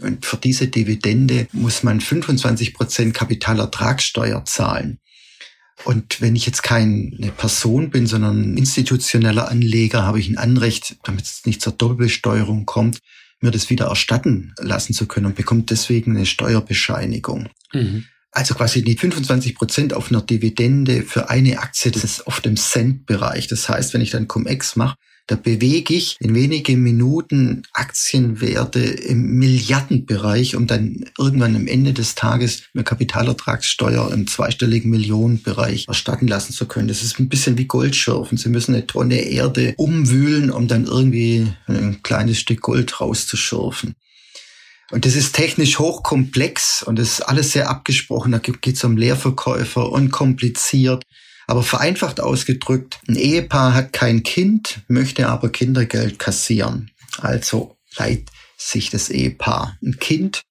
Und 0.00 0.26
für 0.26 0.36
diese 0.36 0.66
Dividende 0.66 1.46
muss 1.52 1.84
man 1.84 2.00
25 2.00 2.74
Prozent 2.74 3.14
Kapitalertragssteuer 3.14 4.44
zahlen. 4.44 4.98
Und 5.84 6.20
wenn 6.20 6.36
ich 6.36 6.46
jetzt 6.46 6.62
keine 6.62 7.32
Person 7.36 7.90
bin, 7.90 8.06
sondern 8.06 8.54
ein 8.54 8.56
institutioneller 8.56 9.48
Anleger, 9.48 10.04
habe 10.04 10.20
ich 10.20 10.28
ein 10.28 10.38
Anrecht, 10.38 10.96
damit 11.04 11.24
es 11.24 11.44
nicht 11.46 11.60
zur 11.60 11.72
Doppelbesteuerung 11.72 12.64
kommt, 12.64 13.00
mir 13.40 13.50
das 13.50 13.70
wieder 13.70 13.86
erstatten 13.86 14.54
lassen 14.58 14.94
zu 14.94 15.06
können 15.06 15.26
und 15.26 15.36
bekommt 15.36 15.70
deswegen 15.70 16.16
eine 16.16 16.26
Steuerbescheinigung. 16.26 17.48
Mhm. 17.72 18.04
Also 18.30 18.54
quasi 18.54 18.82
die 18.82 18.96
25 18.96 19.54
Prozent 19.54 19.94
auf 19.94 20.10
einer 20.10 20.22
Dividende 20.22 21.02
für 21.02 21.30
eine 21.30 21.60
Aktie, 21.60 21.92
das 21.92 22.02
ist 22.02 22.26
auf 22.26 22.40
dem 22.40 22.56
Cent-Bereich. 22.56 23.46
Das 23.46 23.68
heißt, 23.68 23.94
wenn 23.94 24.00
ich 24.00 24.10
dann 24.10 24.26
Cum-Ex 24.26 24.74
mache, 24.76 24.96
da 25.26 25.36
bewege 25.36 25.94
ich 25.94 26.16
in 26.20 26.34
wenigen 26.34 26.82
Minuten 26.82 27.62
Aktienwerte 27.72 28.80
im 28.80 29.38
Milliardenbereich, 29.38 30.54
um 30.54 30.66
dann 30.66 31.06
irgendwann 31.18 31.56
am 31.56 31.66
Ende 31.66 31.94
des 31.94 32.14
Tages 32.14 32.64
eine 32.74 32.84
Kapitalertragssteuer 32.84 34.12
im 34.12 34.26
zweistelligen 34.26 34.90
Millionenbereich 34.90 35.88
erstatten 35.88 36.28
lassen 36.28 36.52
zu 36.52 36.66
können. 36.66 36.88
Das 36.88 37.02
ist 37.02 37.18
ein 37.18 37.30
bisschen 37.30 37.56
wie 37.56 37.64
Goldschürfen. 37.64 38.36
Sie 38.36 38.50
müssen 38.50 38.74
eine 38.74 38.86
Tonne 38.86 39.20
Erde 39.22 39.72
umwühlen, 39.78 40.50
um 40.50 40.68
dann 40.68 40.84
irgendwie 40.84 41.46
ein 41.68 42.02
kleines 42.02 42.38
Stück 42.38 42.60
Gold 42.60 43.00
rauszuschürfen. 43.00 43.94
Und 44.90 45.06
das 45.06 45.16
ist 45.16 45.34
technisch 45.34 45.78
hochkomplex 45.78 46.82
und 46.82 46.98
das 46.98 47.14
ist 47.14 47.20
alles 47.22 47.52
sehr 47.52 47.70
abgesprochen. 47.70 48.32
Da 48.32 48.38
geht 48.38 48.76
es 48.76 48.84
um 48.84 48.98
Leerverkäufer 48.98 49.90
und 49.90 50.10
kompliziert. 50.10 51.04
Aber 51.46 51.62
vereinfacht 51.62 52.20
ausgedrückt, 52.20 53.00
ein 53.08 53.16
Ehepaar 53.16 53.74
hat 53.74 53.92
kein 53.92 54.22
Kind, 54.22 54.80
möchte 54.88 55.28
aber 55.28 55.50
Kindergeld 55.50 56.18
kassieren. 56.18 56.90
Also 57.18 57.76
leiht 57.96 58.30
sich 58.56 58.90
das 58.90 59.10
Ehepaar 59.10 59.76
ein 59.82 59.98
Kind, 59.98 60.42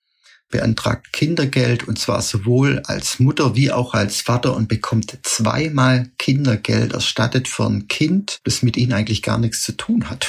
beantragt 0.50 1.12
Kindergeld 1.12 1.88
und 1.88 1.98
zwar 1.98 2.22
sowohl 2.22 2.80
als 2.86 3.20
Mutter 3.20 3.56
wie 3.56 3.72
auch 3.72 3.96
als 3.96 4.22
Vater 4.22 4.56
und 4.56 4.68
bekommt 4.68 5.18
zweimal 5.24 6.12
Kindergeld 6.20 6.94
erstattet 6.94 7.48
für 7.48 7.66
ein 7.66 7.88
Kind, 7.88 8.40
das 8.44 8.62
mit 8.62 8.78
ihnen 8.78 8.94
eigentlich 8.94 9.24
gar 9.24 9.40
nichts 9.40 9.64
zu 9.64 9.72
tun 9.72 10.10
hat. 10.10 10.28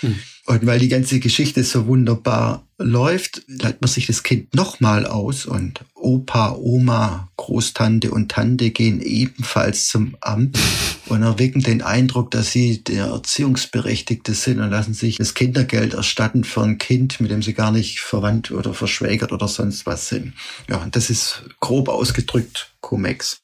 Hm. 0.00 0.20
Und 0.48 0.64
weil 0.64 0.78
die 0.78 0.88
ganze 0.88 1.20
Geschichte 1.20 1.62
so 1.62 1.86
wunderbar 1.86 2.66
läuft, 2.78 3.42
leiht 3.48 3.82
man 3.82 3.88
sich 3.88 4.06
das 4.06 4.22
Kind 4.22 4.54
nochmal 4.54 5.04
aus 5.04 5.44
und 5.44 5.84
Opa, 5.94 6.52
Oma, 6.52 7.28
Großtante 7.36 8.10
und 8.10 8.30
Tante 8.30 8.70
gehen 8.70 9.02
ebenfalls 9.02 9.88
zum 9.88 10.16
Amt 10.22 10.58
und 11.06 11.22
erwecken 11.22 11.62
den 11.62 11.82
Eindruck, 11.82 12.30
dass 12.30 12.50
sie 12.50 12.82
der 12.82 13.08
Erziehungsberechtigte 13.08 14.32
sind 14.32 14.60
und 14.60 14.70
lassen 14.70 14.94
sich 14.94 15.18
das 15.18 15.34
Kindergeld 15.34 15.92
erstatten 15.92 16.44
für 16.44 16.62
ein 16.62 16.78
Kind, 16.78 17.20
mit 17.20 17.30
dem 17.30 17.42
sie 17.42 17.52
gar 17.52 17.70
nicht 17.70 18.00
verwandt 18.00 18.50
oder 18.50 18.72
verschwägert 18.72 19.32
oder 19.32 19.48
sonst 19.48 19.84
was 19.84 20.08
sind. 20.08 20.32
Ja, 20.66 20.78
und 20.78 20.96
das 20.96 21.10
ist 21.10 21.42
grob 21.60 21.90
ausgedrückt 21.90 22.72
Cum-Ex. 22.80 23.42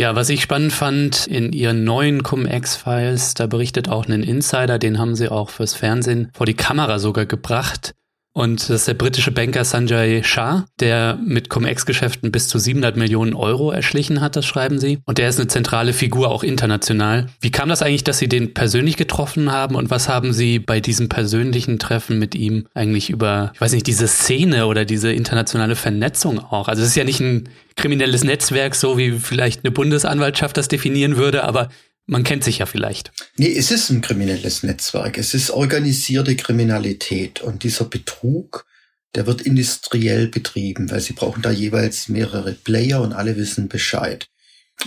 Ja, 0.00 0.16
was 0.16 0.30
ich 0.30 0.40
spannend 0.40 0.72
fand 0.72 1.26
in 1.26 1.52
ihren 1.52 1.84
neuen 1.84 2.22
Cum-Ex-Files, 2.22 3.34
da 3.34 3.46
berichtet 3.46 3.90
auch 3.90 4.08
ein 4.08 4.22
Insider, 4.22 4.78
den 4.78 4.98
haben 4.98 5.14
sie 5.14 5.30
auch 5.30 5.50
fürs 5.50 5.74
Fernsehen 5.74 6.30
vor 6.32 6.46
die 6.46 6.54
Kamera 6.54 6.98
sogar 6.98 7.26
gebracht. 7.26 7.92
Und 8.32 8.62
das 8.62 8.70
ist 8.70 8.88
der 8.88 8.94
britische 8.94 9.32
Banker 9.32 9.64
Sanjay 9.64 10.22
Shah, 10.22 10.66
der 10.78 11.18
mit 11.24 11.48
Cum-Ex-Geschäften 11.48 12.30
bis 12.30 12.46
zu 12.46 12.58
700 12.58 12.96
Millionen 12.96 13.34
Euro 13.34 13.72
erschlichen 13.72 14.20
hat, 14.20 14.36
das 14.36 14.46
schreiben 14.46 14.78
sie. 14.78 14.98
Und 15.04 15.18
der 15.18 15.28
ist 15.28 15.38
eine 15.40 15.48
zentrale 15.48 15.92
Figur 15.92 16.30
auch 16.30 16.44
international. 16.44 17.26
Wie 17.40 17.50
kam 17.50 17.68
das 17.68 17.82
eigentlich, 17.82 18.04
dass 18.04 18.18
Sie 18.18 18.28
den 18.28 18.54
persönlich 18.54 18.96
getroffen 18.96 19.50
haben 19.50 19.74
und 19.74 19.90
was 19.90 20.08
haben 20.08 20.32
Sie 20.32 20.60
bei 20.60 20.80
diesem 20.80 21.08
persönlichen 21.08 21.80
Treffen 21.80 22.20
mit 22.20 22.36
ihm 22.36 22.68
eigentlich 22.72 23.10
über, 23.10 23.50
ich 23.54 23.60
weiß 23.60 23.72
nicht, 23.72 23.88
diese 23.88 24.06
Szene 24.06 24.66
oder 24.66 24.84
diese 24.84 25.12
internationale 25.12 25.74
Vernetzung 25.74 26.38
auch? 26.38 26.68
Also 26.68 26.82
es 26.82 26.88
ist 26.88 26.96
ja 26.96 27.04
nicht 27.04 27.20
ein 27.20 27.48
kriminelles 27.74 28.22
Netzwerk, 28.22 28.76
so 28.76 28.96
wie 28.96 29.12
vielleicht 29.12 29.64
eine 29.64 29.72
Bundesanwaltschaft 29.72 30.56
das 30.56 30.68
definieren 30.68 31.16
würde, 31.16 31.42
aber 31.44 31.68
man 32.06 32.24
kennt 32.24 32.44
sich 32.44 32.58
ja 32.58 32.66
vielleicht. 32.66 33.12
Nee, 33.36 33.54
es 33.56 33.70
ist 33.70 33.90
ein 33.90 34.00
kriminelles 34.00 34.62
Netzwerk. 34.62 35.16
Es 35.16 35.32
ist 35.32 35.50
organisierte 35.50 36.34
Kriminalität. 36.36 37.40
Und 37.40 37.62
dieser 37.62 37.84
Betrug, 37.84 38.66
der 39.14 39.26
wird 39.26 39.42
industriell 39.42 40.28
betrieben, 40.28 40.90
weil 40.90 41.00
sie 41.00 41.12
brauchen 41.12 41.42
da 41.42 41.50
jeweils 41.50 42.08
mehrere 42.08 42.52
Player 42.52 43.00
und 43.00 43.12
alle 43.12 43.36
wissen 43.36 43.68
Bescheid. 43.68 44.28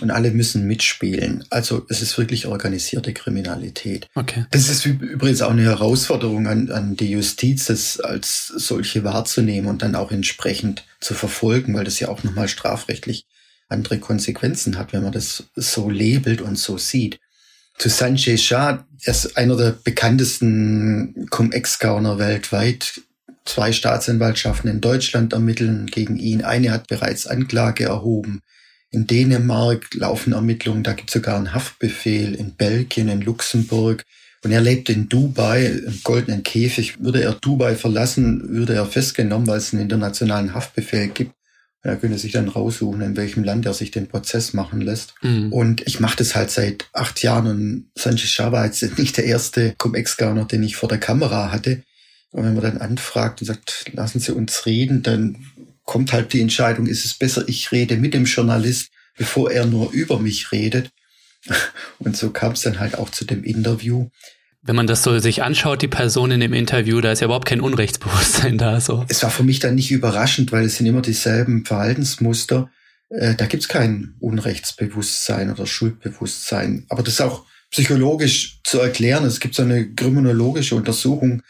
Und 0.01 0.09
alle 0.09 0.31
müssen 0.31 0.65
mitspielen. 0.65 1.45
Also 1.51 1.85
es 1.87 2.01
ist 2.01 2.17
wirklich 2.17 2.47
organisierte 2.47 3.13
Kriminalität. 3.13 4.07
Okay. 4.15 4.45
Das 4.49 4.67
ist 4.67 4.87
übrigens 4.87 5.43
auch 5.43 5.51
eine 5.51 5.61
Herausforderung 5.61 6.47
an, 6.47 6.71
an 6.71 6.95
die 6.95 7.11
Justiz, 7.11 7.65
das 7.65 7.99
als 7.99 8.47
solche 8.47 9.03
wahrzunehmen 9.03 9.69
und 9.69 9.83
dann 9.83 9.93
auch 9.93 10.11
entsprechend 10.11 10.83
zu 10.99 11.13
verfolgen, 11.13 11.75
weil 11.75 11.83
das 11.83 11.99
ja 11.99 12.09
auch 12.09 12.23
nochmal 12.23 12.47
strafrechtlich 12.47 13.27
andere 13.69 13.99
Konsequenzen 13.99 14.77
hat, 14.77 14.93
wenn 14.93 15.03
man 15.03 15.11
das 15.11 15.45
so 15.55 15.89
labelt 15.89 16.41
und 16.41 16.57
so 16.57 16.77
sieht. 16.77 17.19
Zu 17.77 17.89
Sanjay 17.89 18.37
Shah, 18.37 18.85
er 19.03 19.11
ist 19.11 19.35
einer 19.35 19.57
der 19.57 19.71
bekanntesten 19.83 21.27
Cum-Ex-Gauner 21.29 22.19
weltweit. 22.19 23.01
Zwei 23.45 23.73
Staatsanwaltschaften 23.73 24.69
in 24.69 24.79
Deutschland 24.79 25.33
ermitteln 25.33 25.87
gegen 25.87 26.17
ihn. 26.17 26.43
Eine 26.43 26.71
hat 26.71 26.87
bereits 26.87 27.27
Anklage 27.27 27.85
erhoben. 27.85 28.41
In 28.91 29.07
Dänemark 29.07 29.93
laufen 29.95 30.33
Ermittlungen, 30.33 30.83
da 30.83 30.93
gibt 30.93 31.09
es 31.09 31.13
sogar 31.13 31.35
einen 31.35 31.53
Haftbefehl. 31.53 32.35
In 32.35 32.55
Belgien, 32.55 33.09
in 33.09 33.21
Luxemburg. 33.21 34.03
Und 34.43 34.51
er 34.51 34.61
lebt 34.61 34.89
in 34.89 35.09
Dubai, 35.09 35.65
im 35.65 35.99
goldenen 36.03 36.43
Käfig. 36.43 37.01
Würde 37.03 37.23
er 37.23 37.33
Dubai 37.33 37.75
verlassen, 37.75 38.49
würde 38.49 38.75
er 38.75 38.85
festgenommen, 38.85 39.47
weil 39.47 39.57
es 39.57 39.73
einen 39.73 39.81
internationalen 39.81 40.53
Haftbefehl 40.53 41.07
gibt. 41.07 41.33
Er 41.85 41.97
könnte 41.97 42.17
sich 42.17 42.31
dann 42.31 42.47
raussuchen, 42.47 43.01
in 43.01 43.17
welchem 43.17 43.43
Land 43.43 43.65
er 43.65 43.73
sich 43.73 43.91
den 43.91 44.07
Prozess 44.07 44.53
machen 44.53 44.79
lässt. 44.79 45.15
Mhm. 45.21 45.51
Und 45.51 45.85
ich 45.85 45.99
mache 45.99 46.15
das 46.15 46.33
halt 46.33 46.49
seit 46.49 46.87
acht 46.93 47.21
Jahren 47.21 47.47
und 47.47 47.85
Sanchez 47.95 48.29
Chava 48.29 48.63
ist 48.63 48.97
nicht 48.97 49.17
der 49.17 49.25
erste 49.25 49.75
Cum-Ex-Gauner, 49.77 50.45
den 50.45 50.63
ich 50.63 50.77
vor 50.77 50.87
der 50.87 50.99
Kamera 50.99 51.51
hatte. 51.51 51.83
Und 52.31 52.45
wenn 52.45 52.53
man 52.53 52.63
dann 52.63 52.77
anfragt 52.77 53.41
und 53.41 53.47
sagt, 53.47 53.91
lassen 53.91 54.19
Sie 54.19 54.33
uns 54.33 54.65
reden, 54.65 55.03
dann 55.03 55.45
kommt 55.83 56.13
halt 56.13 56.31
die 56.31 56.41
Entscheidung, 56.41 56.87
ist 56.87 57.05
es 57.05 57.13
besser, 57.13 57.43
ich 57.47 57.71
rede 57.71 57.97
mit 57.97 58.13
dem 58.13 58.25
Journalist, 58.25 58.91
bevor 59.17 59.51
er 59.51 59.65
nur 59.65 59.91
über 59.91 60.19
mich 60.19 60.51
redet. 60.51 60.89
Und 61.99 62.15
so 62.15 62.29
kam 62.31 62.53
es 62.53 62.61
dann 62.61 62.79
halt 62.79 62.97
auch 62.97 63.09
zu 63.09 63.25
dem 63.25 63.43
Interview 63.43 64.09
wenn 64.63 64.77
man 64.77 64.87
das 64.87 65.03
so 65.03 65.19
sich 65.19 65.43
anschaut, 65.43 65.81
die 65.81 65.89
Person 65.89 66.31
in 66.31 66.39
dem 66.39 66.53
Interview, 66.53 67.01
da 67.01 67.11
ist 67.11 67.19
ja 67.19 67.25
überhaupt 67.25 67.47
kein 67.47 67.61
Unrechtsbewusstsein 67.61 68.57
da. 68.57 68.79
So. 68.79 69.05
Es 69.09 69.21
war 69.21 69.29
für 69.29 69.43
mich 69.43 69.59
dann 69.59 69.75
nicht 69.75 69.91
überraschend, 69.91 70.51
weil 70.51 70.65
es 70.65 70.77
sind 70.77 70.85
immer 70.85 71.01
dieselben 71.01 71.65
Verhaltensmuster. 71.65 72.69
Äh, 73.09 73.35
da 73.35 73.45
gibt's 73.45 73.67
kein 73.67 74.15
Unrechtsbewusstsein 74.19 75.51
oder 75.51 75.65
Schuldbewusstsein. 75.65 76.85
Aber 76.89 77.03
das 77.03 77.15
ist 77.15 77.21
auch 77.21 77.45
psychologisch 77.71 78.61
zu 78.63 78.79
erklären. 78.79 79.25
Es 79.25 79.41
gibt 79.41 79.55
so 79.55 79.63
eine 79.63 79.93
kriminologische 79.93 80.75
Untersuchung, 80.75 81.43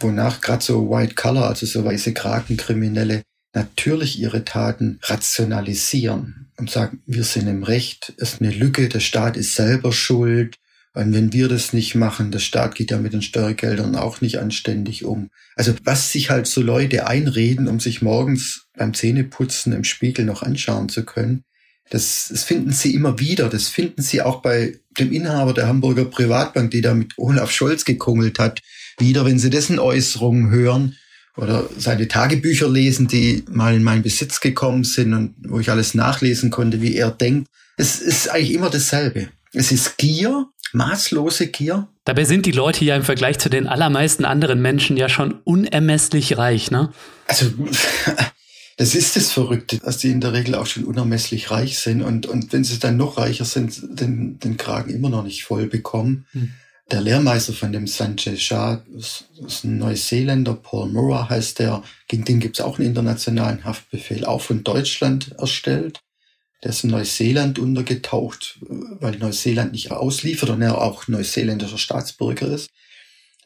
wonach 0.00 0.40
gerade 0.40 0.64
so 0.64 0.90
White 0.90 1.14
Collar, 1.14 1.46
also 1.46 1.66
so 1.66 1.84
weiße 1.84 2.14
Krakenkriminelle, 2.14 3.22
natürlich 3.54 4.18
ihre 4.18 4.44
Taten 4.44 4.98
rationalisieren 5.02 6.50
und 6.58 6.70
sagen, 6.70 7.02
wir 7.06 7.22
sind 7.22 7.46
im 7.46 7.62
Recht, 7.62 8.12
es 8.18 8.34
ist 8.34 8.42
eine 8.42 8.50
Lücke, 8.50 8.88
der 8.88 9.00
Staat 9.00 9.36
ist 9.36 9.54
selber 9.54 9.92
schuld, 9.92 10.56
und 10.96 11.12
wenn 11.12 11.30
wir 11.34 11.48
das 11.48 11.74
nicht 11.74 11.94
machen, 11.94 12.30
der 12.30 12.38
Staat 12.38 12.74
geht 12.74 12.90
ja 12.90 12.96
mit 12.96 13.12
den 13.12 13.20
Steuergeldern 13.20 13.96
auch 13.96 14.22
nicht 14.22 14.38
anständig 14.38 15.04
um. 15.04 15.28
Also 15.54 15.74
was 15.84 16.10
sich 16.10 16.30
halt 16.30 16.46
so 16.46 16.62
Leute 16.62 17.06
einreden, 17.06 17.68
um 17.68 17.80
sich 17.80 18.00
morgens 18.00 18.68
beim 18.74 18.94
Zähneputzen 18.94 19.74
im 19.74 19.84
Spiegel 19.84 20.24
noch 20.24 20.42
anschauen 20.42 20.88
zu 20.88 21.04
können, 21.04 21.44
das, 21.90 22.28
das 22.30 22.44
finden 22.44 22.72
sie 22.72 22.94
immer 22.94 23.18
wieder. 23.18 23.50
Das 23.50 23.68
finden 23.68 24.00
sie 24.00 24.22
auch 24.22 24.40
bei 24.40 24.80
dem 24.98 25.12
Inhaber 25.12 25.52
der 25.52 25.68
Hamburger 25.68 26.06
Privatbank, 26.06 26.70
die 26.70 26.80
da 26.80 26.94
mit 26.94 27.12
Olaf 27.18 27.50
Scholz 27.50 27.84
gekungelt 27.84 28.38
hat, 28.38 28.62
wieder, 28.98 29.26
wenn 29.26 29.38
sie 29.38 29.50
dessen 29.50 29.78
Äußerungen 29.78 30.48
hören 30.48 30.96
oder 31.36 31.68
seine 31.76 32.08
Tagebücher 32.08 32.70
lesen, 32.70 33.06
die 33.06 33.44
mal 33.50 33.74
in 33.74 33.82
meinen 33.82 34.02
Besitz 34.02 34.40
gekommen 34.40 34.84
sind 34.84 35.12
und 35.12 35.34
wo 35.46 35.60
ich 35.60 35.70
alles 35.70 35.92
nachlesen 35.92 36.48
konnte, 36.48 36.80
wie 36.80 36.96
er 36.96 37.10
denkt. 37.10 37.50
Es 37.76 38.00
ist 38.00 38.30
eigentlich 38.30 38.54
immer 38.54 38.70
dasselbe. 38.70 39.28
Es 39.52 39.72
ist 39.72 39.96
Gier, 39.98 40.48
maßlose 40.72 41.48
Gier. 41.48 41.88
Dabei 42.04 42.24
sind 42.24 42.46
die 42.46 42.52
Leute 42.52 42.84
ja 42.84 42.96
im 42.96 43.02
Vergleich 43.02 43.38
zu 43.38 43.48
den 43.48 43.66
allermeisten 43.66 44.24
anderen 44.24 44.62
Menschen 44.62 44.96
ja 44.96 45.08
schon 45.08 45.40
unermesslich 45.44 46.38
reich, 46.38 46.70
ne? 46.70 46.92
Also, 47.26 47.46
das 48.76 48.94
ist 48.94 49.16
das 49.16 49.32
Verrückte, 49.32 49.78
dass 49.78 49.98
die 49.98 50.10
in 50.10 50.20
der 50.20 50.32
Regel 50.32 50.54
auch 50.54 50.66
schon 50.66 50.84
unermesslich 50.84 51.50
reich 51.50 51.78
sind 51.78 52.02
und, 52.02 52.26
und 52.26 52.52
wenn 52.52 52.64
sie 52.64 52.78
dann 52.78 52.96
noch 52.96 53.18
reicher 53.18 53.44
sind, 53.44 53.80
den, 54.00 54.38
den 54.38 54.56
Kragen 54.56 54.90
immer 54.90 55.10
noch 55.10 55.24
nicht 55.24 55.44
voll 55.44 55.66
bekommen. 55.66 56.26
Hm. 56.32 56.52
Der 56.92 57.00
Lehrmeister 57.00 57.52
von 57.52 57.72
dem 57.72 57.88
Sanjay 57.88 58.36
Shah 58.36 58.80
ist, 58.96 59.24
ist 59.44 59.64
ein 59.64 59.78
Neuseeländer, 59.78 60.54
Paul 60.54 60.88
Murrah 60.88 61.28
heißt 61.28 61.58
der. 61.58 61.82
Gegen 62.06 62.24
den 62.24 62.38
gibt 62.38 62.60
es 62.60 62.64
auch 62.64 62.78
einen 62.78 62.86
internationalen 62.86 63.64
Haftbefehl, 63.64 64.24
auch 64.24 64.40
von 64.40 64.62
Deutschland 64.62 65.32
erstellt. 65.36 65.98
Der 66.66 66.70
ist 66.70 66.82
in 66.82 66.90
Neuseeland 66.90 67.60
untergetaucht, 67.60 68.58
weil 68.68 69.16
Neuseeland 69.18 69.70
nicht 69.70 69.92
ausliefert 69.92 70.50
und 70.50 70.62
er 70.62 70.82
auch 70.82 71.06
neuseeländischer 71.06 71.78
Staatsbürger 71.78 72.48
ist. 72.48 72.70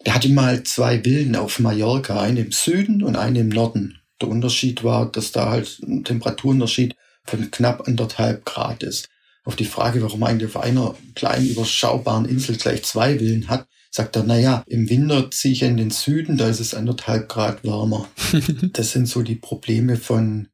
Der 0.06 0.14
hatte 0.14 0.30
mal 0.30 0.62
zwei 0.62 1.02
Villen 1.04 1.36
auf 1.36 1.58
Mallorca, 1.58 2.18
eine 2.18 2.40
im 2.40 2.50
Süden 2.50 3.02
und 3.02 3.16
eine 3.16 3.40
im 3.40 3.50
Norden. 3.50 4.00
Der 4.22 4.30
Unterschied 4.30 4.84
war, 4.84 5.12
dass 5.12 5.32
da 5.32 5.50
halt 5.50 5.80
ein 5.82 6.02
Temperaturunterschied 6.02 6.96
von 7.24 7.50
knapp 7.50 7.86
anderthalb 7.86 8.46
Grad 8.46 8.82
ist. 8.82 9.10
Auf 9.44 9.54
die 9.54 9.66
Frage, 9.66 10.00
warum 10.00 10.22
eigentlich 10.22 10.56
auf 10.56 10.62
einer 10.62 10.94
kleinen 11.14 11.46
überschaubaren 11.46 12.24
Insel 12.24 12.56
gleich 12.56 12.84
zwei 12.84 13.18
Villen 13.18 13.48
hat, 13.48 13.66
sagt 13.90 14.16
er, 14.16 14.22
naja, 14.22 14.64
im 14.66 14.88
Winter 14.88 15.30
ziehe 15.30 15.52
ich 15.52 15.62
in 15.62 15.76
den 15.76 15.90
Süden, 15.90 16.38
da 16.38 16.48
ist 16.48 16.60
es 16.60 16.72
anderthalb 16.72 17.28
Grad 17.28 17.64
wärmer. 17.64 18.08
das 18.72 18.92
sind 18.92 19.08
so 19.08 19.20
die 19.20 19.34
Probleme 19.34 19.98
von 19.98 20.48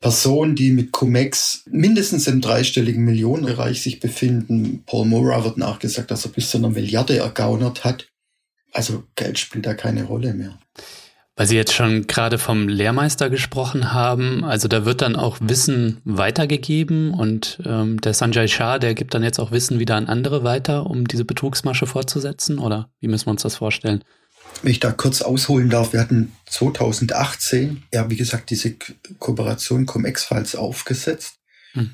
Personen, 0.00 0.54
die 0.54 0.70
mit 0.70 0.92
Cumex 0.92 1.64
mindestens 1.70 2.26
im 2.28 2.40
dreistelligen 2.40 3.04
Millionenbereich 3.04 3.82
sich 3.82 3.98
befinden. 3.98 4.84
Paul 4.86 5.06
Mora 5.06 5.44
wird 5.44 5.58
nachgesagt, 5.58 6.10
dass 6.10 6.24
er 6.24 6.30
bis 6.30 6.50
zu 6.50 6.58
einer 6.58 6.70
Milliarde 6.70 7.18
ergaunert 7.18 7.84
hat. 7.84 8.08
Also 8.72 9.04
Geld 9.16 9.38
spielt 9.38 9.66
da 9.66 9.74
keine 9.74 10.04
Rolle 10.04 10.34
mehr. 10.34 10.58
Weil 11.34 11.46
Sie 11.46 11.56
jetzt 11.56 11.72
schon 11.72 12.08
gerade 12.08 12.36
vom 12.36 12.68
Lehrmeister 12.68 13.30
gesprochen 13.30 13.92
haben, 13.92 14.44
also 14.44 14.66
da 14.66 14.84
wird 14.84 15.02
dann 15.02 15.14
auch 15.14 15.38
Wissen 15.40 16.00
weitergegeben 16.04 17.14
und 17.14 17.60
ähm, 17.64 18.00
der 18.00 18.12
Sanjay 18.12 18.48
Shah, 18.48 18.80
der 18.80 18.94
gibt 18.94 19.14
dann 19.14 19.22
jetzt 19.22 19.38
auch 19.38 19.52
Wissen 19.52 19.78
wieder 19.78 19.94
an 19.94 20.08
andere 20.08 20.42
weiter, 20.42 20.86
um 20.86 21.06
diese 21.06 21.24
Betrugsmasche 21.24 21.86
fortzusetzen? 21.86 22.58
Oder 22.58 22.90
wie 22.98 23.06
müssen 23.06 23.26
wir 23.26 23.30
uns 23.30 23.42
das 23.42 23.54
vorstellen? 23.54 24.02
Wenn 24.62 24.72
ich 24.72 24.80
da 24.80 24.90
kurz 24.90 25.22
ausholen 25.22 25.70
darf, 25.70 25.92
wir 25.92 26.00
hatten 26.00 26.32
2018, 26.46 27.84
ja, 27.92 28.10
wie 28.10 28.16
gesagt, 28.16 28.50
diese 28.50 28.74
Kooperation 29.18 29.86
Cum-Ex-Files 29.86 30.56
aufgesetzt. 30.56 31.38
Hm. 31.72 31.90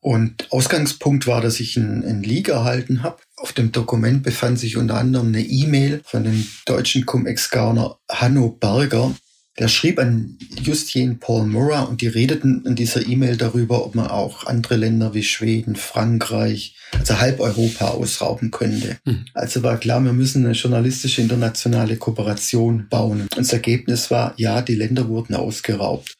Und 0.00 0.52
Ausgangspunkt 0.52 1.26
war, 1.26 1.40
dass 1.40 1.58
ich 1.58 1.76
ein, 1.76 2.04
ein 2.04 2.22
Leak 2.22 2.48
erhalten 2.48 3.02
habe. 3.02 3.18
Auf 3.36 3.52
dem 3.52 3.72
Dokument 3.72 4.22
befand 4.22 4.58
sich 4.58 4.76
unter 4.76 4.94
anderem 4.94 5.28
eine 5.28 5.42
E-Mail 5.42 6.00
von 6.04 6.22
dem 6.22 6.46
deutschen 6.64 7.06
Cum-Ex-Gauner 7.06 7.98
Hanno 8.08 8.50
Berger. 8.50 9.14
Der 9.58 9.68
schrieb 9.68 9.98
an 9.98 10.36
Justine 10.62 11.14
Paul 11.14 11.46
Murrah 11.46 11.84
und 11.84 12.02
die 12.02 12.08
redeten 12.08 12.62
in 12.66 12.76
dieser 12.76 13.06
E-Mail 13.06 13.38
darüber, 13.38 13.86
ob 13.86 13.94
man 13.94 14.08
auch 14.08 14.46
andere 14.46 14.76
Länder 14.76 15.14
wie 15.14 15.22
Schweden, 15.22 15.76
Frankreich, 15.76 16.76
also 16.92 17.18
halb 17.18 17.40
Europa 17.40 17.88
ausrauben 17.88 18.50
könnte. 18.50 18.98
Mhm. 19.04 19.24
Also 19.32 19.62
war 19.62 19.78
klar, 19.78 20.04
wir 20.04 20.12
müssen 20.12 20.44
eine 20.44 20.54
journalistische 20.54 21.22
internationale 21.22 21.96
Kooperation 21.96 22.88
bauen. 22.90 23.22
Und 23.22 23.38
das 23.38 23.52
Ergebnis 23.52 24.10
war, 24.10 24.34
ja, 24.36 24.60
die 24.60 24.74
Länder 24.74 25.08
wurden 25.08 25.34
ausgeraubt. 25.34 26.16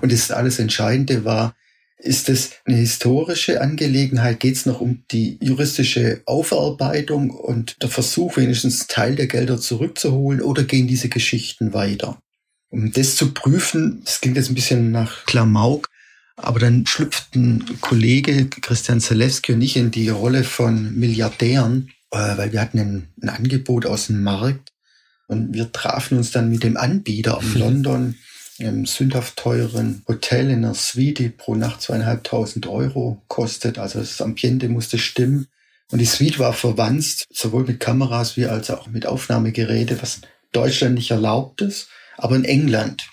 Und 0.00 0.10
das 0.10 0.32
alles 0.32 0.58
Entscheidende 0.58 1.24
war, 1.24 1.54
ist 1.98 2.28
es 2.28 2.52
eine 2.64 2.78
historische 2.78 3.60
Angelegenheit? 3.60 4.40
Geht 4.40 4.56
es 4.56 4.66
noch 4.66 4.80
um 4.80 5.04
die 5.10 5.38
juristische 5.42 6.22
Aufarbeitung 6.24 7.30
und 7.30 7.76
der 7.82 7.90
Versuch, 7.90 8.36
wenigstens 8.36 8.86
Teil 8.86 9.14
der 9.14 9.26
Gelder 9.26 9.60
zurückzuholen? 9.60 10.40
Oder 10.40 10.64
gehen 10.64 10.88
diese 10.88 11.08
Geschichten 11.08 11.72
weiter? 11.72 12.18
Um 12.70 12.92
das 12.92 13.16
zu 13.16 13.32
prüfen, 13.32 14.02
das 14.04 14.20
klingt 14.20 14.36
jetzt 14.36 14.48
ein 14.48 14.54
bisschen 14.54 14.92
nach 14.92 15.26
Klamauk, 15.26 15.88
aber 16.36 16.60
dann 16.60 16.86
schlüpften 16.86 17.80
Kollege 17.80 18.46
Christian 18.46 19.00
Zalewski 19.00 19.52
und 19.52 19.60
ich 19.60 19.76
in 19.76 19.90
die 19.90 20.08
Rolle 20.08 20.44
von 20.44 20.94
Milliardären, 20.94 21.90
äh, 22.12 22.36
weil 22.36 22.52
wir 22.52 22.60
hatten 22.60 22.78
ein, 22.78 23.08
ein 23.22 23.28
Angebot 23.28 23.86
aus 23.86 24.06
dem 24.06 24.22
Markt 24.22 24.72
und 25.26 25.52
wir 25.52 25.72
trafen 25.72 26.16
uns 26.16 26.30
dann 26.30 26.48
mit 26.48 26.62
dem 26.62 26.76
Anbieter 26.76 27.40
in 27.42 27.54
London 27.58 28.14
im 28.58 28.86
sündhaft 28.86 29.36
teuren 29.36 30.02
Hotel 30.06 30.50
in 30.50 30.64
einer 30.64 30.74
Suite, 30.74 31.18
die 31.18 31.28
pro 31.30 31.54
Nacht 31.54 31.80
zweieinhalbtausend 31.80 32.66
Euro 32.66 33.22
kostet. 33.26 33.78
Also 33.78 34.00
das 34.00 34.20
Ambiente 34.20 34.68
musste 34.68 34.98
stimmen. 34.98 35.46
Und 35.90 35.98
die 35.98 36.04
Suite 36.04 36.38
war 36.38 36.52
verwandt, 36.52 37.24
sowohl 37.32 37.64
mit 37.64 37.80
Kameras 37.80 38.36
wie 38.36 38.44
als 38.44 38.70
auch 38.70 38.86
mit 38.86 39.06
Aufnahmegeräte, 39.06 40.00
was 40.02 40.20
Deutschland 40.52 40.94
nicht 40.94 41.10
erlaubt 41.10 41.62
ist 41.62 41.88
aber 42.22 42.36
in 42.36 42.44
England. 42.44 43.06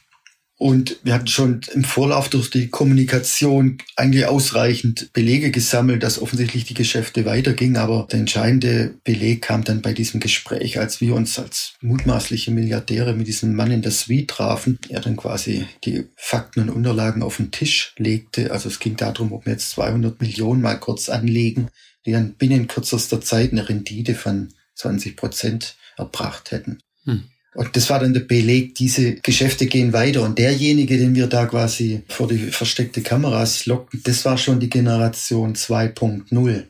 Und 0.60 0.98
wir 1.04 1.14
hatten 1.14 1.28
schon 1.28 1.62
im 1.76 1.84
Vorlauf 1.84 2.30
durch 2.30 2.50
die 2.50 2.70
Kommunikation 2.70 3.78
eigentlich 3.96 4.26
ausreichend 4.26 5.14
Belege 5.14 5.52
gesammelt, 5.52 6.02
dass 6.02 6.20
offensichtlich 6.20 6.66
die 6.66 6.74
Geschäfte 6.74 7.26
weitergingen. 7.26 7.78
Aber 7.78 8.08
der 8.12 8.22
entscheidende 8.22 8.96
Beleg 9.04 9.44
kam 9.44 9.64
dann 9.64 9.84
bei 9.84 9.94
diesem 9.94 10.20
Gespräch, 10.20 10.80
als 10.80 11.00
wir 11.00 11.14
uns 11.14 11.38
als 11.38 11.76
mutmaßliche 11.82 12.50
Milliardäre 12.50 13.14
mit 13.14 13.28
diesem 13.28 13.54
Mann 13.54 13.70
in 13.70 13.84
der 13.84 13.92
Suite 13.92 14.30
trafen. 14.30 14.80
Er 14.90 15.02
dann 15.02 15.16
quasi 15.16 15.68
die 15.86 16.06
Fakten 16.16 16.62
und 16.62 16.70
Unterlagen 16.72 17.22
auf 17.22 17.38
den 17.38 17.52
Tisch 17.52 17.94
legte. 17.98 18.52
Also 18.52 18.68
es 18.68 18.80
ging 18.80 18.96
darum, 18.96 19.34
ob 19.34 19.46
wir 19.46 19.54
jetzt 19.54 19.70
200 19.72 20.20
Millionen 20.20 20.62
mal 20.64 20.80
kurz 20.80 21.10
anlegen, 21.10 21.68
die 22.08 22.14
dann 22.14 22.34
binnen 22.34 22.68
kürzester 22.68 23.22
Zeit 23.22 23.52
eine 23.52 23.70
Rendite 23.70 24.16
von 24.16 24.50
20 24.74 25.16
Prozent 25.16 25.76
erbracht 25.98 26.50
hätten. 26.50 26.80
Hm. 27.04 27.26
Und 27.58 27.76
das 27.76 27.90
war 27.90 28.00
dann 28.00 28.14
der 28.14 28.20
Beleg, 28.20 28.76
diese 28.76 29.16
Geschäfte 29.16 29.66
gehen 29.66 29.92
weiter. 29.92 30.22
Und 30.22 30.38
derjenige, 30.38 30.96
den 30.96 31.16
wir 31.16 31.26
da 31.26 31.48
quasi 31.48 32.04
vor 32.08 32.28
die 32.28 32.38
versteckte 32.38 33.02
Kameras 33.02 33.66
lockten, 33.66 34.00
das 34.04 34.24
war 34.26 34.38
schon 34.38 34.60
die 34.60 34.70
Generation 34.70 35.56
2.0. 35.56 36.66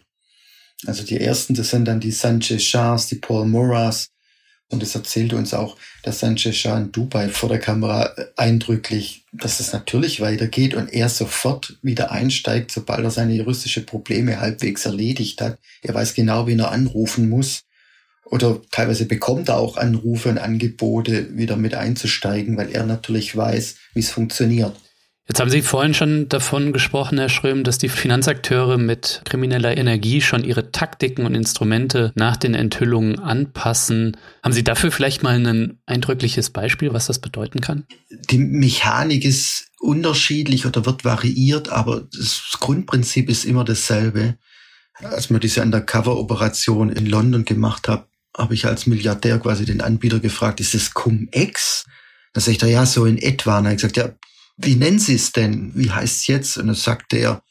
Also 0.85 1.03
die 1.03 1.19
ersten, 1.19 1.55
das 1.55 1.71
sind 1.71 1.83
dann 1.89 1.99
die 1.99 2.11
Sanchez 2.11 2.63
Shahs, 2.63 3.07
die 3.07 3.15
Paul 3.15 3.47
Murrahs. 3.47 4.11
Und 4.69 4.81
es 4.81 4.95
erzählte 4.95 5.35
uns 5.35 5.53
auch 5.53 5.75
der 6.05 6.13
Sanchez 6.13 6.55
Shah 6.55 6.77
in 6.77 6.93
Dubai 6.93 7.27
vor 7.27 7.49
der 7.49 7.59
Kamera 7.59 8.15
eindrücklich, 8.37 9.25
dass 9.33 9.59
es 9.59 9.73
natürlich 9.73 10.21
weitergeht 10.21 10.73
und 10.73 10.93
er 10.93 11.09
sofort 11.09 11.77
wieder 11.81 12.11
einsteigt, 12.11 12.71
sobald 12.71 13.03
er 13.03 13.11
seine 13.11 13.33
juristische 13.33 13.81
Probleme 13.81 14.39
halbwegs 14.39 14.85
erledigt 14.85 15.41
hat. 15.41 15.59
Er 15.81 15.93
weiß 15.93 16.13
genau, 16.13 16.47
wen 16.47 16.59
er 16.59 16.71
anrufen 16.71 17.27
muss 17.27 17.66
oder 18.29 18.61
teilweise 18.71 19.05
bekommt 19.05 19.49
er 19.49 19.57
auch 19.57 19.77
Anrufe 19.77 20.29
und 20.29 20.37
Angebote, 20.37 21.37
wieder 21.37 21.57
mit 21.57 21.75
einzusteigen, 21.75 22.57
weil 22.57 22.71
er 22.71 22.85
natürlich 22.85 23.35
weiß, 23.35 23.75
wie 23.93 23.99
es 23.99 24.11
funktioniert. 24.11 24.75
Jetzt 25.29 25.41
haben 25.41 25.49
Sie 25.49 25.61
vorhin 25.61 25.93
schon 25.93 26.29
davon 26.29 26.71
gesprochen, 26.71 27.17
Herr 27.17 27.27
Schröm, 27.27 27.65
dass 27.65 27.77
die 27.77 27.89
Finanzakteure 27.89 28.77
mit 28.77 29.21
krimineller 29.25 29.75
Energie 29.75 30.21
schon 30.21 30.45
ihre 30.45 30.71
Taktiken 30.71 31.25
und 31.25 31.35
Instrumente 31.35 32.13
nach 32.15 32.37
den 32.37 32.53
Enthüllungen 32.53 33.19
anpassen. 33.19 34.15
Haben 34.41 34.53
Sie 34.53 34.63
dafür 34.63 34.89
vielleicht 34.89 35.23
mal 35.23 35.35
ein 35.35 35.79
eindrückliches 35.85 36.51
Beispiel, 36.51 36.93
was 36.93 37.07
das 37.07 37.19
bedeuten 37.19 37.59
kann? 37.59 37.83
Die 38.29 38.37
Mechanik 38.37 39.25
ist 39.25 39.67
unterschiedlich 39.81 40.65
oder 40.65 40.85
wird 40.85 41.03
variiert, 41.03 41.69
aber 41.69 42.07
das 42.09 42.55
Grundprinzip 42.61 43.29
ist 43.29 43.43
immer 43.43 43.65
dasselbe. 43.65 44.37
Als 44.93 45.29
wir 45.29 45.39
diese 45.39 45.61
Undercover-Operation 45.61 46.89
in 46.89 47.05
London 47.05 47.43
gemacht 47.43 47.89
haben, 47.89 48.05
habe 48.35 48.53
ich 48.53 48.65
als 48.65 48.87
Milliardär 48.87 49.39
quasi 49.39 49.65
den 49.65 49.81
Anbieter 49.81 50.19
gefragt, 50.19 50.59
ist 50.59 50.73
das 50.73 50.93
Cum-Ex? 50.93 51.85
Da 52.33 52.41
sagt 52.41 52.63
er, 52.63 52.69
ja, 52.69 52.85
so 52.85 53.05
in 53.05 53.17
etwa. 53.17 53.57
Und 53.57 53.65
er 53.65 53.71
hat 53.71 53.77
gesagt, 53.77 53.97
ja, 53.97 54.09
wie 54.57 54.75
nennen 54.75 54.99
Sie 54.99 55.15
es 55.15 55.31
denn? 55.31 55.71
Wie 55.75 55.91
heißt 55.91 56.21
es 56.21 56.27
jetzt? 56.27 56.57
Und 56.57 56.67
dann 56.67 56.75
sagte 56.75 57.17
er, 57.17 57.43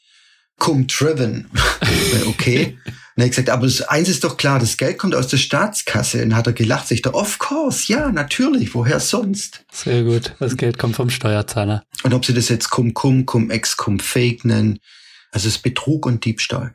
Cum-Driven. 0.59 1.49
okay. 2.27 2.77
Und 2.85 3.21
er 3.21 3.25
hat 3.25 3.31
gesagt, 3.31 3.49
aber 3.49 3.65
das 3.65 3.81
eins 3.81 4.09
ist 4.09 4.23
doch 4.23 4.37
klar, 4.37 4.59
das 4.59 4.77
Geld 4.77 4.97
kommt 4.97 5.15
aus 5.15 5.27
der 5.27 5.37
Staatskasse. 5.37 6.21
Und 6.23 6.35
hat 6.35 6.47
er 6.47 6.53
gelacht, 6.53 6.87
sagt 6.87 7.05
er, 7.05 7.15
of 7.15 7.39
course, 7.39 7.91
ja, 7.91 8.11
natürlich, 8.11 8.73
woher 8.73 8.99
sonst? 8.99 9.65
Sehr 9.71 10.03
gut, 10.03 10.35
das 10.39 10.57
Geld 10.57 10.77
kommt 10.77 10.95
vom 10.95 11.09
Steuerzahler. 11.09 11.83
Und 12.03 12.13
ob 12.13 12.25
Sie 12.25 12.33
das 12.33 12.49
jetzt 12.49 12.69
Cum-Cum, 12.69 13.25
Cum-Ex, 13.25 13.77
Cum-Fake 13.77 14.45
nennen, 14.45 14.79
also 15.31 15.47
es 15.47 15.55
ist 15.55 15.63
Betrug 15.63 16.05
und 16.05 16.25
Diebstahl. 16.25 16.73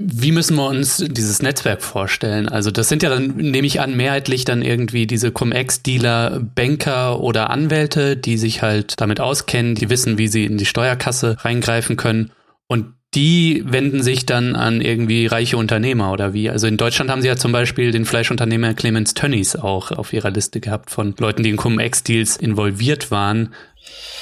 Wie 0.00 0.30
müssen 0.30 0.54
wir 0.54 0.68
uns 0.68 0.98
dieses 1.08 1.42
Netzwerk 1.42 1.82
vorstellen? 1.82 2.48
Also 2.48 2.70
das 2.70 2.88
sind 2.88 3.02
ja 3.02 3.10
dann, 3.10 3.34
nehme 3.36 3.66
ich 3.66 3.80
an, 3.80 3.96
mehrheitlich 3.96 4.44
dann 4.44 4.62
irgendwie 4.62 5.08
diese 5.08 5.32
Cum-Ex-Dealer, 5.32 6.40
Banker 6.54 7.18
oder 7.18 7.50
Anwälte, 7.50 8.16
die 8.16 8.38
sich 8.38 8.62
halt 8.62 9.00
damit 9.00 9.18
auskennen, 9.18 9.74
die 9.74 9.90
wissen, 9.90 10.16
wie 10.16 10.28
sie 10.28 10.44
in 10.44 10.56
die 10.56 10.66
Steuerkasse 10.66 11.38
reingreifen 11.44 11.96
können. 11.96 12.30
Und 12.68 12.94
die 13.14 13.64
wenden 13.66 14.02
sich 14.02 14.24
dann 14.24 14.54
an 14.54 14.80
irgendwie 14.80 15.26
reiche 15.26 15.56
Unternehmer 15.56 16.12
oder 16.12 16.32
wie? 16.32 16.48
Also 16.48 16.68
in 16.68 16.76
Deutschland 16.76 17.10
haben 17.10 17.22
sie 17.22 17.28
ja 17.28 17.36
zum 17.36 17.50
Beispiel 17.50 17.90
den 17.90 18.04
Fleischunternehmer 18.04 18.74
Clemens 18.74 19.14
Tönnies 19.14 19.56
auch 19.56 19.90
auf 19.90 20.12
ihrer 20.12 20.30
Liste 20.30 20.60
gehabt 20.60 20.90
von 20.90 21.14
Leuten, 21.18 21.42
die 21.42 21.50
in 21.50 21.56
Cum-Ex-Deals 21.56 22.36
involviert 22.36 23.10
waren. 23.10 23.52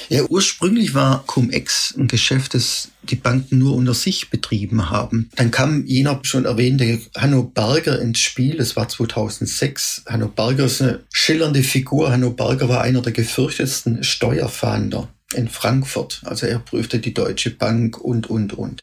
Ja, 0.09 0.23
ursprünglich 0.23 0.93
war 0.93 1.25
Cum-Ex 1.25 1.95
ein 1.97 2.07
Geschäft, 2.07 2.53
das 2.53 2.89
die 3.03 3.15
Banken 3.15 3.59
nur 3.59 3.75
unter 3.75 3.93
sich 3.93 4.29
betrieben 4.29 4.89
haben. 4.89 5.29
Dann 5.35 5.51
kam 5.51 5.85
jener 5.85 6.19
schon 6.23 6.45
erwähnte 6.45 7.01
Hanno 7.15 7.43
Berger 7.43 7.99
ins 7.99 8.19
Spiel. 8.19 8.57
Das 8.57 8.75
war 8.75 8.87
2006. 8.87 10.03
Hanno 10.05 10.29
Berger 10.29 10.65
ist 10.65 10.81
eine 10.81 11.03
schillernde 11.11 11.63
Figur. 11.63 12.11
Hanno 12.11 12.31
Berger 12.31 12.69
war 12.69 12.81
einer 12.81 13.01
der 13.01 13.13
gefürchtetsten 13.13 14.03
Steuerfahnder 14.03 15.09
in 15.33 15.49
Frankfurt. 15.49 16.21
Also 16.25 16.45
er 16.45 16.59
prüfte 16.59 16.99
die 16.99 17.13
Deutsche 17.13 17.51
Bank 17.51 17.97
und, 17.97 18.29
und, 18.29 18.53
und 18.53 18.81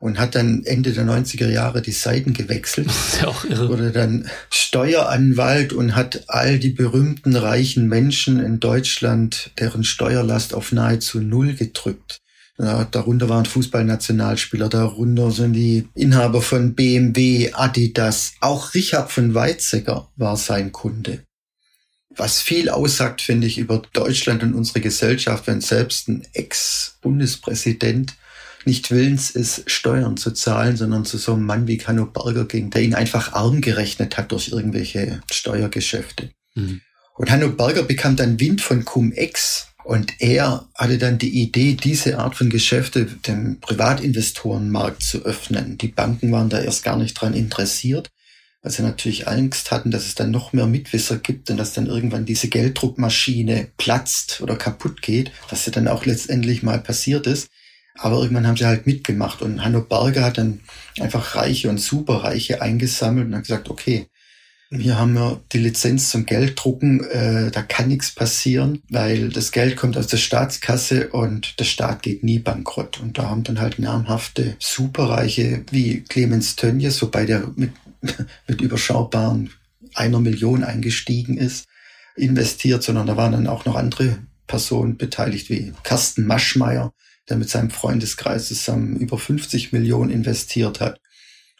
und 0.00 0.18
hat 0.18 0.34
dann 0.34 0.64
Ende 0.64 0.92
der 0.92 1.04
90er 1.04 1.48
Jahre 1.48 1.82
die 1.82 1.92
Seiten 1.92 2.32
gewechselt. 2.32 2.86
Das 2.86 3.14
ist 3.14 3.20
ja 3.22 3.28
auch 3.28 3.44
irre. 3.44 3.68
Wurde 3.68 3.90
dann 3.90 4.28
Steueranwalt 4.50 5.72
und 5.72 5.96
hat 5.96 6.24
all 6.28 6.58
die 6.58 6.70
berühmten 6.70 7.34
reichen 7.34 7.88
Menschen 7.88 8.38
in 8.38 8.60
Deutschland, 8.60 9.50
deren 9.58 9.84
Steuerlast 9.84 10.54
auf 10.54 10.72
nahezu 10.72 11.20
null 11.20 11.54
gedrückt. 11.54 12.18
Ja, 12.60 12.84
darunter 12.84 13.28
waren 13.28 13.44
Fußballnationalspieler, 13.44 14.68
darunter 14.68 15.30
sind 15.30 15.52
die 15.52 15.88
Inhaber 15.94 16.42
von 16.42 16.74
BMW, 16.74 17.52
Adidas, 17.52 18.32
auch 18.40 18.74
Richard 18.74 19.12
von 19.12 19.32
Weizsäcker 19.32 20.08
war 20.16 20.36
sein 20.36 20.72
Kunde. 20.72 21.22
Was 22.16 22.40
viel 22.40 22.68
aussagt, 22.68 23.22
finde 23.22 23.46
ich, 23.46 23.58
über 23.58 23.80
Deutschland 23.92 24.42
und 24.42 24.54
unsere 24.54 24.80
Gesellschaft, 24.80 25.46
wenn 25.46 25.60
selbst 25.60 26.08
ein 26.08 26.26
Ex-Bundespräsident 26.32 28.14
nicht 28.68 28.90
willens 28.90 29.30
ist, 29.30 29.70
Steuern 29.70 30.16
zu 30.16 30.30
zahlen, 30.30 30.76
sondern 30.76 31.04
zu 31.04 31.16
so 31.16 31.32
einem 31.32 31.46
Mann 31.46 31.66
wie 31.66 31.78
Kano 31.78 32.06
Berger 32.06 32.44
ging, 32.44 32.70
der 32.70 32.82
ihn 32.82 32.94
einfach 32.94 33.32
arm 33.32 33.60
gerechnet 33.60 34.18
hat 34.18 34.30
durch 34.30 34.48
irgendwelche 34.48 35.20
Steuergeschäfte. 35.32 36.30
Mhm. 36.54 36.82
Und 37.14 37.30
Hanno 37.30 37.48
Berger 37.48 37.82
bekam 37.82 38.14
dann 38.14 38.38
Wind 38.38 38.60
von 38.60 38.84
Cum-Ex 38.84 39.68
und 39.84 40.20
er 40.20 40.68
hatte 40.74 40.98
dann 40.98 41.16
die 41.16 41.40
Idee, 41.40 41.72
diese 41.72 42.18
Art 42.18 42.36
von 42.36 42.50
Geschäfte 42.50 43.06
dem 43.06 43.58
Privatinvestorenmarkt 43.60 45.02
zu 45.02 45.24
öffnen. 45.24 45.78
Die 45.78 45.88
Banken 45.88 46.30
waren 46.30 46.50
da 46.50 46.60
erst 46.60 46.84
gar 46.84 46.98
nicht 46.98 47.14
dran 47.14 47.32
interessiert, 47.32 48.10
weil 48.62 48.70
sie 48.70 48.82
natürlich 48.82 49.26
Angst 49.26 49.70
hatten, 49.70 49.90
dass 49.90 50.04
es 50.04 50.14
dann 50.14 50.30
noch 50.30 50.52
mehr 50.52 50.66
Mitwisser 50.66 51.16
gibt 51.16 51.50
und 51.50 51.56
dass 51.56 51.72
dann 51.72 51.86
irgendwann 51.86 52.26
diese 52.26 52.48
Gelddruckmaschine 52.48 53.68
platzt 53.78 54.42
oder 54.42 54.56
kaputt 54.56 55.00
geht, 55.00 55.32
was 55.48 55.64
ja 55.64 55.72
dann 55.72 55.88
auch 55.88 56.04
letztendlich 56.04 56.62
mal 56.62 56.78
passiert 56.78 57.26
ist. 57.26 57.48
Aber 57.98 58.22
irgendwann 58.22 58.46
haben 58.46 58.56
sie 58.56 58.66
halt 58.66 58.86
mitgemacht 58.86 59.42
und 59.42 59.64
Hanno 59.64 59.82
Berger 59.82 60.24
hat 60.24 60.38
dann 60.38 60.60
einfach 61.00 61.34
Reiche 61.34 61.68
und 61.68 61.78
Superreiche 61.78 62.62
eingesammelt 62.62 63.26
und 63.26 63.34
hat 63.34 63.42
gesagt, 63.42 63.70
okay, 63.70 64.06
hier 64.70 64.98
haben 64.98 65.14
wir 65.14 65.40
die 65.52 65.58
Lizenz 65.58 66.10
zum 66.10 66.26
Gelddrucken, 66.26 67.02
äh, 67.04 67.50
da 67.50 67.62
kann 67.62 67.88
nichts 67.88 68.14
passieren, 68.14 68.82
weil 68.90 69.30
das 69.30 69.50
Geld 69.50 69.76
kommt 69.76 69.96
aus 69.96 70.08
der 70.08 70.18
Staatskasse 70.18 71.08
und 71.08 71.58
der 71.58 71.64
Staat 71.64 72.02
geht 72.02 72.22
nie 72.22 72.38
bankrott. 72.38 73.00
Und 73.00 73.16
da 73.16 73.30
haben 73.30 73.44
dann 73.44 73.60
halt 73.60 73.78
namhafte 73.78 74.56
Superreiche 74.58 75.64
wie 75.70 76.02
Clemens 76.02 76.56
Tönjes, 76.56 77.00
wobei 77.00 77.24
der 77.24 77.50
mit, 77.56 77.72
mit 78.46 78.60
überschaubaren 78.60 79.50
einer 79.94 80.20
Million 80.20 80.62
eingestiegen 80.64 81.38
ist, 81.38 81.66
investiert, 82.14 82.82
sondern 82.82 83.06
da 83.06 83.16
waren 83.16 83.32
dann 83.32 83.46
auch 83.46 83.64
noch 83.64 83.74
andere 83.74 84.18
Personen 84.46 84.98
beteiligt 84.98 85.48
wie 85.48 85.72
Carsten 85.82 86.26
Maschmeyer, 86.26 86.92
der 87.28 87.36
mit 87.36 87.48
seinem 87.48 87.70
Freundeskreis 87.70 88.48
zusammen 88.48 88.96
über 88.96 89.18
50 89.18 89.72
Millionen 89.72 90.10
investiert 90.10 90.80
hat. 90.80 91.00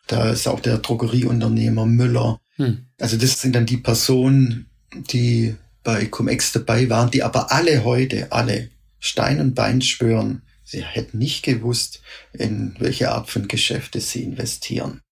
Da 0.07 0.31
ist 0.31 0.49
auch 0.49 0.61
der 0.61 0.79
Drogerieunternehmer 0.79 1.87
Müller. 1.87 2.41
Hm. 2.57 2.87
Also 2.99 3.17
das 3.17 3.41
sind 3.41 3.55
dann 3.55 3.67
die 3.67 3.77
Personen, 3.77 4.71
die 4.93 5.55
bei 5.85 6.07
Cum-Ex 6.07 6.53
dabei 6.53 6.89
waren, 6.91 7.11
die 7.11 7.23
aber 7.23 7.53
alle 7.53 7.85
heute, 7.85 8.33
alle 8.33 8.71
Stein 8.99 9.41
und 9.41 9.55
Bein 9.55 9.81
schwören, 9.81 10.43
sie 10.65 10.83
hätten 10.83 11.19
nicht 11.19 11.45
gewusst, 11.45 12.03
in 12.33 12.75
welche 12.79 13.11
Art 13.11 13.31
von 13.31 13.49
Geschäfte 13.49 14.01
sie 14.01 14.23
investieren. 14.23 15.03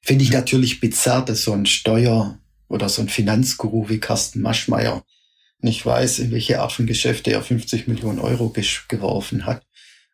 Finde 0.00 0.24
ich 0.24 0.30
natürlich 0.30 0.80
bizarr, 0.80 1.24
dass 1.24 1.42
so 1.42 1.52
ein 1.52 1.66
Steuer- 1.66 2.38
oder 2.68 2.88
so 2.88 3.02
ein 3.02 3.08
Finanzguru 3.08 3.88
wie 3.88 3.98
Carsten 3.98 4.40
Maschmeyer 4.40 5.04
nicht 5.60 5.84
weiß, 5.84 6.20
in 6.20 6.30
welche 6.30 6.60
Art 6.60 6.72
von 6.72 6.86
Geschäfte 6.86 7.32
er 7.32 7.42
50 7.42 7.88
Millionen 7.88 8.18
Euro 8.18 8.54
geworfen 8.88 9.46
hat. 9.46 9.65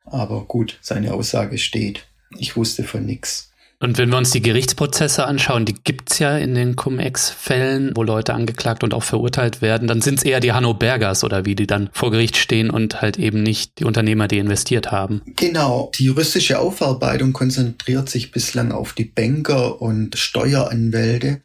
Aber 0.05 0.45
gut, 0.45 0.79
seine 0.81 1.15
Aussage 1.15 1.59
steht. 1.59 2.07
Ich 2.39 2.57
wusste 2.57 2.85
von 2.85 3.05
nichts. 3.05 3.53
Und 3.83 3.99
wenn 3.99 4.11
wir 4.11 4.17
uns 4.17 4.31
die 4.31 4.41
Gerichtsprozesse 4.41 5.27
anschauen, 5.27 5.65
die 5.65 5.75
gibt's 5.75 6.21
ja 6.21 6.39
in 6.39 6.55
den 6.55 6.77
Cum-Ex-Fällen, 6.77 7.91
wo 7.97 8.05
Leute 8.05 8.33
angeklagt 8.33 8.85
und 8.85 8.95
auch 8.95 9.03
verurteilt 9.03 9.61
werden, 9.61 9.89
dann 9.89 10.01
sind 10.01 10.19
es 10.19 10.25
eher 10.25 10.39
die 10.39 10.53
Hanno 10.53 10.73
Bergers 10.73 11.25
oder 11.25 11.45
wie 11.47 11.57
die 11.57 11.67
dann 11.67 11.91
vor 11.93 12.13
Gericht 12.13 12.37
stehen 12.37 12.71
und 12.71 13.03
halt 13.03 13.19
eben 13.19 13.43
nicht 13.43 13.81
die 13.81 13.85
Unternehmer, 13.85 14.29
die 14.29 14.39
investiert 14.39 14.93
haben. 14.93 15.23
Genau. 15.35 15.91
Die 15.99 16.05
juristische 16.05 16.61
Aufarbeitung 16.61 17.33
konzentriert 17.33 18.09
sich 18.09 18.31
bislang 18.31 18.71
auf 18.71 18.93
die 18.93 19.05
Banker 19.05 19.83
und 19.83 20.17
Steueranwälte. 20.17 21.43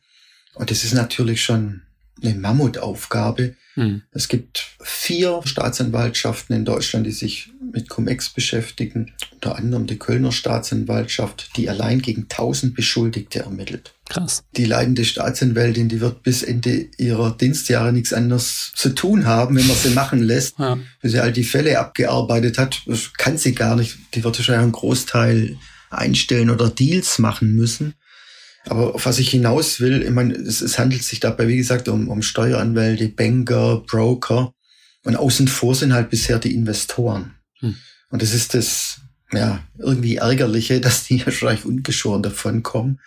Und 0.53 0.69
das 0.69 0.83
ist 0.83 0.93
natürlich 0.93 1.43
schon 1.43 1.81
eine 2.21 2.35
Mammutaufgabe. 2.35 3.55
Hm. 3.73 4.03
Es 4.11 4.27
gibt 4.27 4.75
vier 4.79 5.41
Staatsanwaltschaften 5.43 6.55
in 6.55 6.65
Deutschland, 6.65 7.07
die 7.07 7.11
sich 7.11 7.49
mit 7.71 7.89
Cum-Ex 7.89 8.30
beschäftigen. 8.30 9.13
Unter 9.34 9.58
anderem 9.58 9.88
die 9.88 9.99
Kölner 9.99 10.32
Staatsanwaltschaft, 10.32 11.51
die 11.56 11.69
allein 11.69 12.01
gegen 12.01 12.23
1000 12.23 12.75
Beschuldigte 12.75 13.39
ermittelt. 13.39 13.93
Krass. 14.10 14.43
Die 14.56 14.65
leitende 14.65 15.06
Staatsanwältin, 15.06 15.89
die 15.89 16.01
wird 16.01 16.23
bis 16.23 16.43
Ende 16.43 16.88
ihrer 16.97 17.36
Dienstjahre 17.36 17.91
nichts 17.91 18.13
anderes 18.13 18.71
zu 18.75 18.89
tun 18.95 19.25
haben, 19.25 19.56
wenn 19.56 19.67
man 19.67 19.75
sie 19.75 19.89
machen 19.89 20.23
lässt. 20.23 20.60
Ja. 20.60 20.77
Wenn 21.01 21.12
sie 21.12 21.19
all 21.19 21.34
die 21.34 21.43
Fälle 21.43 21.80
abgearbeitet 21.80 22.58
hat, 22.58 22.82
das 22.86 23.13
kann 23.13 23.38
sie 23.38 23.53
gar 23.53 23.75
nicht. 23.75 23.97
Die 24.13 24.23
wird 24.23 24.38
wahrscheinlich 24.38 24.63
einen 24.63 24.71
Großteil 24.71 25.58
einstellen 25.89 26.49
oder 26.49 26.69
Deals 26.69 27.19
machen 27.19 27.53
müssen. 27.53 27.95
Aber 28.65 28.95
auf 28.95 29.06
was 29.06 29.19
ich 29.19 29.30
hinaus 29.30 29.80
will, 29.80 30.03
ich 30.03 30.10
meine, 30.10 30.34
es, 30.34 30.62
es 30.62 30.77
handelt 30.77 31.03
sich 31.03 31.19
dabei, 31.19 31.47
wie 31.47 31.58
gesagt, 31.58 31.88
um, 31.88 32.10
um 32.10 32.21
Steueranwälte, 32.21 33.10
Banker, 33.10 33.84
Broker. 33.88 34.53
Und 35.03 35.15
außen 35.15 35.47
vor 35.47 35.73
sind 35.73 35.93
halt 35.93 36.10
bisher 36.10 36.38
die 36.38 36.53
Investoren. 36.53 37.37
Hm. 37.59 37.75
Und 38.09 38.21
das 38.21 38.33
ist 38.33 38.53
das, 38.53 39.01
ja, 39.31 39.63
irgendwie 39.77 40.17
ärgerliche, 40.17 40.81
dass 40.81 41.05
die 41.05 41.17
ja 41.17 41.31
vielleicht 41.31 41.65
ungeschoren 41.65 42.23
davon 42.23 42.63
kommen. 42.63 42.99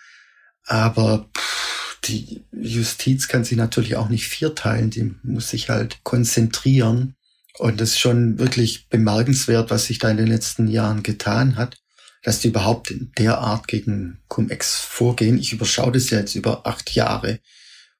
Aber 0.65 1.29
pff, 1.35 1.99
die 2.03 2.43
Justiz 2.51 3.27
kann 3.27 3.43
sich 3.43 3.57
natürlich 3.57 3.95
auch 3.95 4.09
nicht 4.09 4.27
vierteilen. 4.27 4.89
Die 4.89 5.15
muss 5.23 5.49
sich 5.49 5.69
halt 5.69 6.03
konzentrieren. 6.03 7.15
Und 7.57 7.81
das 7.81 7.91
ist 7.91 7.99
schon 7.99 8.39
wirklich 8.39 8.87
bemerkenswert, 8.89 9.69
was 9.69 9.85
sich 9.85 9.99
da 9.99 10.09
in 10.09 10.17
den 10.17 10.27
letzten 10.27 10.67
Jahren 10.67 11.03
getan 11.03 11.57
hat 11.57 11.81
dass 12.21 12.39
die 12.39 12.49
überhaupt 12.49 12.91
in 12.91 13.11
der 13.17 13.39
Art 13.39 13.67
gegen 13.67 14.19
Cum-Ex 14.27 14.79
vorgehen. 14.79 15.39
Ich 15.39 15.53
überschaue 15.53 15.91
das 15.91 16.09
ja 16.09 16.19
jetzt 16.19 16.35
über 16.35 16.67
acht 16.67 16.93
Jahre, 16.93 17.39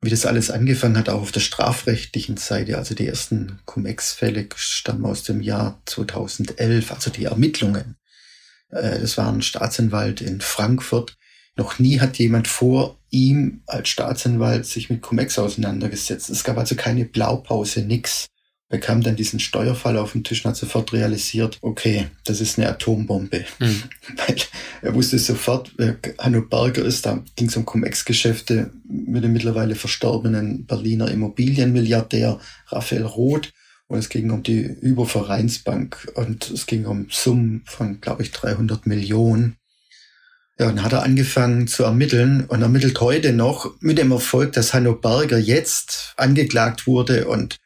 wie 0.01 0.09
das 0.09 0.25
alles 0.25 0.49
angefangen 0.49 0.97
hat, 0.97 1.09
auch 1.09 1.21
auf 1.21 1.31
der 1.31 1.41
strafrechtlichen 1.41 2.37
Seite. 2.37 2.77
Also 2.77 2.95
die 2.95 3.07
ersten 3.07 3.59
Cum-Ex-Fälle 3.65 4.47
stammen 4.55 5.05
aus 5.05 5.23
dem 5.23 5.41
Jahr 5.41 5.81
2011, 5.85 6.91
also 6.91 7.11
die 7.11 7.25
Ermittlungen. 7.25 7.97
Äh, 8.69 8.99
das 8.99 9.17
war 9.17 9.31
ein 9.31 9.43
Staatsanwalt 9.43 10.21
in 10.21 10.41
Frankfurt. 10.41 11.17
Noch 11.55 11.77
nie 11.77 11.99
hat 11.99 12.17
jemand 12.17 12.47
vor 12.47 12.97
ihm 13.11 13.61
als 13.67 13.89
Staatsanwalt 13.89 14.65
sich 14.65 14.89
mit 14.89 15.01
Cum-Ex 15.03 15.37
auseinandergesetzt. 15.37 16.29
Es 16.29 16.43
gab 16.43 16.57
also 16.57 16.75
keine 16.75 17.05
Blaupause, 17.05 17.81
nix 17.81 18.27
bekam 18.71 19.01
dann 19.01 19.15
diesen 19.15 19.39
Steuerfall 19.39 19.97
auf 19.97 20.13
den 20.13 20.23
Tisch 20.23 20.43
und 20.43 20.49
hat 20.49 20.57
sofort 20.57 20.93
realisiert, 20.93 21.60
okay, 21.62 22.07
das 22.23 22.41
ist 22.41 22.57
eine 22.57 22.69
Atombombe. 22.69 23.45
Mhm. 23.60 23.84
Weil 24.17 24.36
er 24.81 24.95
wusste 24.95 25.19
sofort, 25.19 25.73
wer 25.77 25.97
Hanno 26.17 26.41
Berger 26.41 26.84
ist, 26.84 27.05
da 27.05 27.23
ging 27.36 27.49
es 27.49 27.57
um 27.57 27.65
Cum-Ex-Geschäfte 27.65 28.71
mit 28.88 29.23
dem 29.23 29.34
mittlerweile 29.34 29.75
verstorbenen 29.75 30.65
Berliner 30.65 31.12
Immobilienmilliardär 31.12 32.39
Raphael 32.67 33.03
Roth. 33.03 33.51
Und 33.88 33.99
es 33.99 34.07
ging 34.07 34.31
um 34.31 34.41
die 34.41 34.62
Übervereinsbank 34.62 36.13
und 36.15 36.49
es 36.49 36.65
ging 36.65 36.86
um 36.86 37.07
Summen 37.12 37.63
von, 37.65 37.99
glaube 37.99 38.23
ich, 38.23 38.31
300 38.31 38.88
Millionen. 38.88 39.57
Ja, 40.57 40.69
und 40.69 40.81
hat 40.81 40.93
er 40.93 41.03
angefangen 41.03 41.67
zu 41.67 41.84
ermitteln 41.84 42.45
und 42.45 42.62
ermittelt 42.62 43.01
heute 43.01 43.34
noch 43.34 43.73
mit 43.81 43.97
dem 43.97 44.12
Erfolg, 44.12 44.53
dass 44.53 44.73
Hanno 44.73 44.95
Berger 44.95 45.39
jetzt 45.39 46.13
angeklagt 46.15 46.88
wurde 46.88 47.27
und 47.27 47.57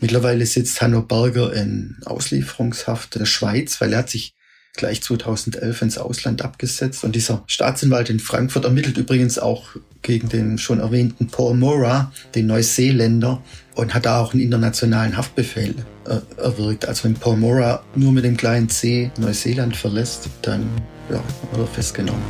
Mittlerweile 0.00 0.46
sitzt 0.46 0.80
Hanno 0.80 1.02
Berger 1.02 1.52
in 1.52 1.96
Auslieferungshaft 2.06 3.16
in 3.16 3.20
der 3.20 3.26
Schweiz, 3.26 3.80
weil 3.80 3.92
er 3.92 4.00
hat 4.00 4.10
sich 4.10 4.34
gleich 4.74 5.02
2011 5.02 5.82
ins 5.82 5.98
Ausland 5.98 6.42
abgesetzt. 6.42 7.04
Und 7.04 7.14
dieser 7.14 7.42
Staatsanwalt 7.46 8.08
in 8.08 8.20
Frankfurt 8.20 8.64
ermittelt 8.64 8.96
übrigens 8.96 9.38
auch 9.38 9.76
gegen 10.02 10.28
den 10.28 10.58
schon 10.58 10.80
erwähnten 10.80 11.26
Paul 11.26 11.54
Mora, 11.54 12.12
den 12.34 12.46
Neuseeländer, 12.46 13.42
und 13.74 13.94
hat 13.94 14.06
da 14.06 14.20
auch 14.20 14.32
einen 14.32 14.42
internationalen 14.42 15.16
Haftbefehl 15.16 15.74
äh, 16.06 16.20
erwirkt. 16.40 16.86
Also 16.86 17.04
wenn 17.04 17.14
Paul 17.14 17.36
Mora 17.36 17.82
nur 17.94 18.12
mit 18.12 18.24
dem 18.24 18.36
kleinen 18.36 18.68
C 18.68 19.10
Neuseeland 19.18 19.76
verlässt, 19.76 20.28
dann 20.42 20.68
ja, 21.10 21.22
wird 21.52 21.62
er 21.62 21.66
festgenommen. 21.66 22.22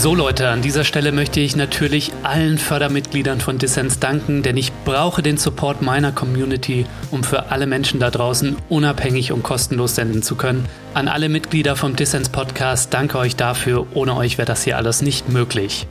So 0.00 0.14
Leute, 0.14 0.48
an 0.48 0.62
dieser 0.62 0.84
Stelle 0.84 1.10
möchte 1.10 1.40
ich 1.40 1.56
natürlich 1.56 2.12
allen 2.22 2.58
Fördermitgliedern 2.58 3.40
von 3.40 3.58
Dissens 3.58 3.98
danken, 3.98 4.44
denn 4.44 4.56
ich 4.56 4.70
brauche 4.84 5.22
den 5.22 5.38
Support 5.38 5.82
meiner 5.82 6.12
Community, 6.12 6.86
um 7.10 7.24
für 7.24 7.50
alle 7.50 7.66
Menschen 7.66 7.98
da 7.98 8.08
draußen 8.08 8.54
unabhängig 8.68 9.32
und 9.32 9.42
kostenlos 9.42 9.96
senden 9.96 10.22
zu 10.22 10.36
können. 10.36 10.66
An 10.94 11.08
alle 11.08 11.28
Mitglieder 11.28 11.74
vom 11.74 11.96
Dissens 11.96 12.28
Podcast, 12.28 12.94
danke 12.94 13.18
euch 13.18 13.34
dafür. 13.34 13.88
Ohne 13.92 14.14
euch 14.14 14.38
wäre 14.38 14.46
das 14.46 14.62
hier 14.62 14.76
alles 14.76 15.02
nicht 15.02 15.30
möglich. 15.30 15.88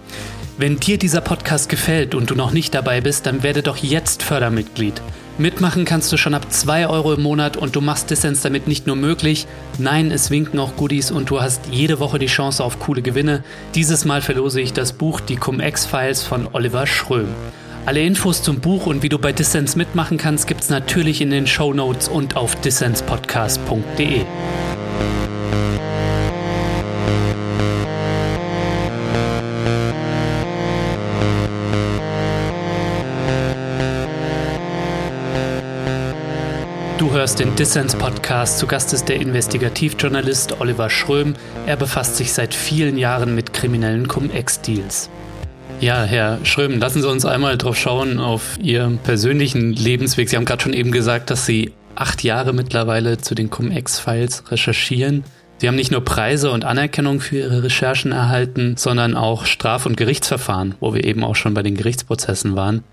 Wenn 0.57 0.79
dir 0.79 0.97
dieser 0.97 1.19
Podcast 1.19 1.67
gefällt 1.67 2.15
und 2.15 2.29
du 2.29 2.35
noch 2.35 2.53
nicht 2.53 2.73
dabei 2.73 3.01
bist, 3.01 3.25
dann 3.25 3.43
werde 3.43 3.61
doch 3.61 3.75
jetzt 3.75 4.23
Fördermitglied. 4.23 5.01
Mitmachen 5.39 5.85
kannst 5.85 6.11
du 6.11 6.17
schon 6.17 6.33
ab 6.33 6.51
2 6.51 6.87
Euro 6.87 7.13
im 7.13 7.21
Monat 7.21 7.57
und 7.57 7.75
du 7.75 7.81
machst 7.81 8.09
Dissens 8.09 8.41
damit 8.41 8.67
nicht 8.67 8.87
nur 8.87 8.95
möglich, 8.95 9.45
nein, 9.77 10.09
es 10.09 10.31
winken 10.31 10.59
auch 10.59 10.75
Goodies 10.75 11.11
und 11.11 11.29
du 11.29 11.39
hast 11.39 11.67
jede 11.69 11.99
Woche 11.99 12.17
die 12.17 12.25
Chance 12.25 12.63
auf 12.63 12.79
coole 12.79 13.03
Gewinne. 13.03 13.43
Dieses 13.75 14.03
Mal 14.03 14.23
verlose 14.23 14.61
ich 14.61 14.73
das 14.73 14.93
Buch 14.93 15.19
Die 15.19 15.35
Cum-Ex-Files 15.35 16.23
von 16.23 16.47
Oliver 16.53 16.87
Schröm. 16.87 17.27
Alle 17.85 18.01
Infos 18.01 18.41
zum 18.41 18.61
Buch 18.61 18.87
und 18.87 19.03
wie 19.03 19.09
du 19.09 19.19
bei 19.19 19.31
Dissens 19.31 19.75
mitmachen 19.75 20.17
kannst, 20.17 20.47
gibt's 20.47 20.69
natürlich 20.69 21.21
in 21.21 21.29
den 21.29 21.45
Show 21.45 21.71
Notes 21.71 22.07
und 22.07 22.35
auf 22.35 22.55
dissenspodcast.de. 22.55 24.25
hörst 37.27 37.41
den 37.41 37.57
Dissens 37.57 37.93
Podcast. 37.93 38.57
Zu 38.57 38.67
Gast 38.67 38.93
ist 38.93 39.09
der 39.09 39.17
Investigativjournalist 39.17 40.61
Oliver 40.61 40.89
Schröm. 40.89 41.33
Er 41.65 41.75
befasst 41.75 42.15
sich 42.15 42.31
seit 42.31 42.53
vielen 42.53 42.97
Jahren 42.97 43.35
mit 43.35 43.51
kriminellen 43.51 44.07
Cum-Ex-Deals. 44.07 45.09
Ja, 45.81 46.03
Herr 46.03 46.39
Schröm, 46.43 46.79
lassen 46.79 47.01
Sie 47.01 47.09
uns 47.09 47.25
einmal 47.25 47.57
drauf 47.57 47.75
schauen 47.75 48.19
auf 48.19 48.57
Ihren 48.61 48.97
persönlichen 48.99 49.73
Lebensweg. 49.73 50.29
Sie 50.29 50.37
haben 50.37 50.45
gerade 50.45 50.63
schon 50.63 50.71
eben 50.71 50.93
gesagt, 50.93 51.29
dass 51.29 51.45
Sie 51.45 51.73
acht 51.95 52.23
Jahre 52.23 52.53
mittlerweile 52.53 53.17
zu 53.17 53.35
den 53.35 53.49
Cum-Ex-Files 53.49 54.49
recherchieren. 54.49 55.25
Sie 55.57 55.67
haben 55.67 55.75
nicht 55.75 55.91
nur 55.91 56.05
Preise 56.05 56.51
und 56.51 56.63
Anerkennung 56.63 57.19
für 57.19 57.39
Ihre 57.39 57.61
Recherchen 57.61 58.13
erhalten, 58.13 58.75
sondern 58.77 59.15
auch 59.15 59.45
Straf- 59.45 59.85
und 59.85 59.97
Gerichtsverfahren, 59.97 60.75
wo 60.79 60.93
wir 60.93 61.03
eben 61.03 61.25
auch 61.25 61.35
schon 61.35 61.53
bei 61.53 61.61
den 61.61 61.75
Gerichtsprozessen 61.75 62.55
waren. 62.55 62.85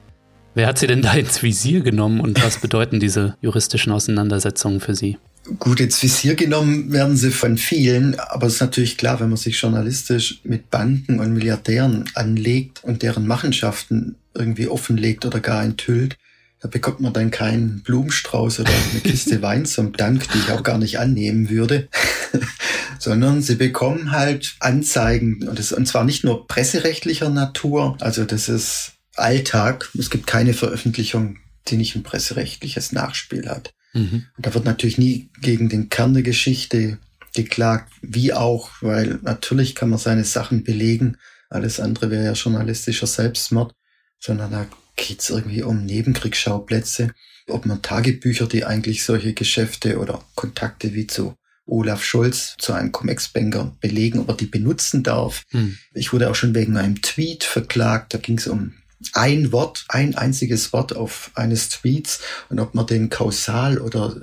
Wer 0.54 0.68
hat 0.68 0.78
sie 0.78 0.86
denn 0.86 1.02
da 1.02 1.14
ins 1.14 1.42
Visier 1.42 1.80
genommen 1.80 2.20
und 2.20 2.42
was 2.42 2.58
bedeuten 2.58 3.00
diese 3.00 3.36
juristischen 3.40 3.92
Auseinandersetzungen 3.92 4.80
für 4.80 4.94
Sie? 4.94 5.18
Gut, 5.58 5.80
ins 5.80 6.02
Visier 6.02 6.36
genommen 6.36 6.90
werden 6.92 7.16
sie 7.16 7.30
von 7.30 7.58
vielen, 7.58 8.18
aber 8.18 8.46
es 8.46 8.54
ist 8.54 8.60
natürlich 8.60 8.96
klar, 8.96 9.20
wenn 9.20 9.28
man 9.28 9.36
sich 9.36 9.60
journalistisch 9.60 10.40
mit 10.44 10.70
Banken 10.70 11.20
und 11.20 11.34
Milliardären 11.34 12.08
anlegt 12.14 12.82
und 12.82 13.02
deren 13.02 13.26
Machenschaften 13.26 14.16
irgendwie 14.32 14.68
offenlegt 14.68 15.26
oder 15.26 15.40
gar 15.40 15.62
enthüllt, 15.62 16.16
Da 16.60 16.68
bekommt 16.68 17.00
man 17.00 17.12
dann 17.12 17.30
keinen 17.30 17.82
Blumenstrauß 17.82 18.60
oder 18.60 18.72
eine 18.90 19.00
Kiste 19.00 19.42
Wein 19.42 19.66
zum 19.66 19.92
Dank, 19.92 20.26
die 20.32 20.38
ich 20.38 20.50
auch 20.50 20.62
gar 20.62 20.78
nicht 20.78 20.98
annehmen 20.98 21.50
würde, 21.50 21.88
sondern 22.98 23.42
sie 23.42 23.56
bekommen 23.56 24.12
halt 24.12 24.54
Anzeigen 24.60 25.46
und, 25.46 25.58
das, 25.58 25.72
und 25.72 25.86
zwar 25.86 26.04
nicht 26.04 26.24
nur 26.24 26.46
presserechtlicher 26.46 27.28
Natur, 27.28 27.98
also 28.00 28.24
das 28.24 28.48
ist 28.48 28.93
Alltag. 29.16 29.90
Es 29.98 30.10
gibt 30.10 30.26
keine 30.26 30.54
Veröffentlichung, 30.54 31.38
die 31.68 31.76
nicht 31.76 31.96
ein 31.96 32.02
presserechtliches 32.02 32.92
Nachspiel 32.92 33.48
hat. 33.48 33.72
Mhm. 33.92 34.26
Und 34.36 34.46
da 34.46 34.54
wird 34.54 34.64
natürlich 34.64 34.98
nie 34.98 35.30
gegen 35.40 35.68
den 35.68 35.88
Kern 35.88 36.14
der 36.14 36.22
Geschichte 36.22 36.98
geklagt, 37.34 37.92
wie 38.02 38.32
auch, 38.32 38.70
weil 38.80 39.18
natürlich 39.22 39.74
kann 39.74 39.90
man 39.90 39.98
seine 39.98 40.24
Sachen 40.24 40.64
belegen. 40.64 41.16
Alles 41.50 41.80
andere 41.80 42.10
wäre 42.10 42.24
ja 42.24 42.32
journalistischer 42.32 43.06
Selbstmord, 43.06 43.74
sondern 44.18 44.52
da 44.52 44.66
geht's 44.96 45.30
irgendwie 45.30 45.62
um 45.62 45.84
Nebenkriegsschauplätze, 45.84 47.12
ob 47.48 47.66
man 47.66 47.82
Tagebücher, 47.82 48.46
die 48.46 48.64
eigentlich 48.64 49.04
solche 49.04 49.34
Geschäfte 49.34 49.98
oder 49.98 50.24
Kontakte 50.34 50.94
wie 50.94 51.06
zu 51.06 51.34
Olaf 51.66 52.04
Scholz 52.04 52.56
zu 52.58 52.72
einem 52.72 52.92
Cum-Ex-Banker 52.92 53.76
belegen, 53.80 54.20
ob 54.20 54.28
er 54.28 54.36
die 54.36 54.46
benutzen 54.46 55.02
darf. 55.02 55.42
Hm. 55.50 55.78
Ich 55.94 56.12
wurde 56.12 56.30
auch 56.30 56.34
schon 56.34 56.54
wegen 56.54 56.76
einem 56.76 57.00
Tweet 57.00 57.44
verklagt. 57.44 58.12
Da 58.14 58.18
ging 58.18 58.38
es 58.38 58.46
um 58.46 58.74
ein 59.12 59.52
Wort, 59.52 59.84
ein 59.88 60.14
einziges 60.14 60.72
Wort 60.72 60.96
auf 60.96 61.30
eines 61.34 61.68
Tweets 61.68 62.20
und 62.48 62.60
ob 62.60 62.74
man 62.74 62.86
den 62.86 63.10
kausal 63.10 63.78
oder 63.78 64.16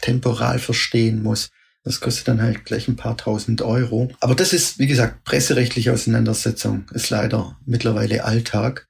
temporal 0.00 0.58
verstehen 0.58 1.22
muss. 1.22 1.50
Das 1.84 2.00
kostet 2.00 2.28
dann 2.28 2.42
halt 2.42 2.64
gleich 2.64 2.88
ein 2.88 2.96
paar 2.96 3.16
tausend 3.16 3.62
Euro. 3.62 4.10
Aber 4.20 4.34
das 4.34 4.52
ist, 4.52 4.78
wie 4.78 4.86
gesagt, 4.86 5.24
presserechtliche 5.24 5.92
Auseinandersetzung 5.92 6.86
ist 6.92 7.10
leider 7.10 7.58
mittlerweile 7.64 8.24
Alltag. 8.24 8.86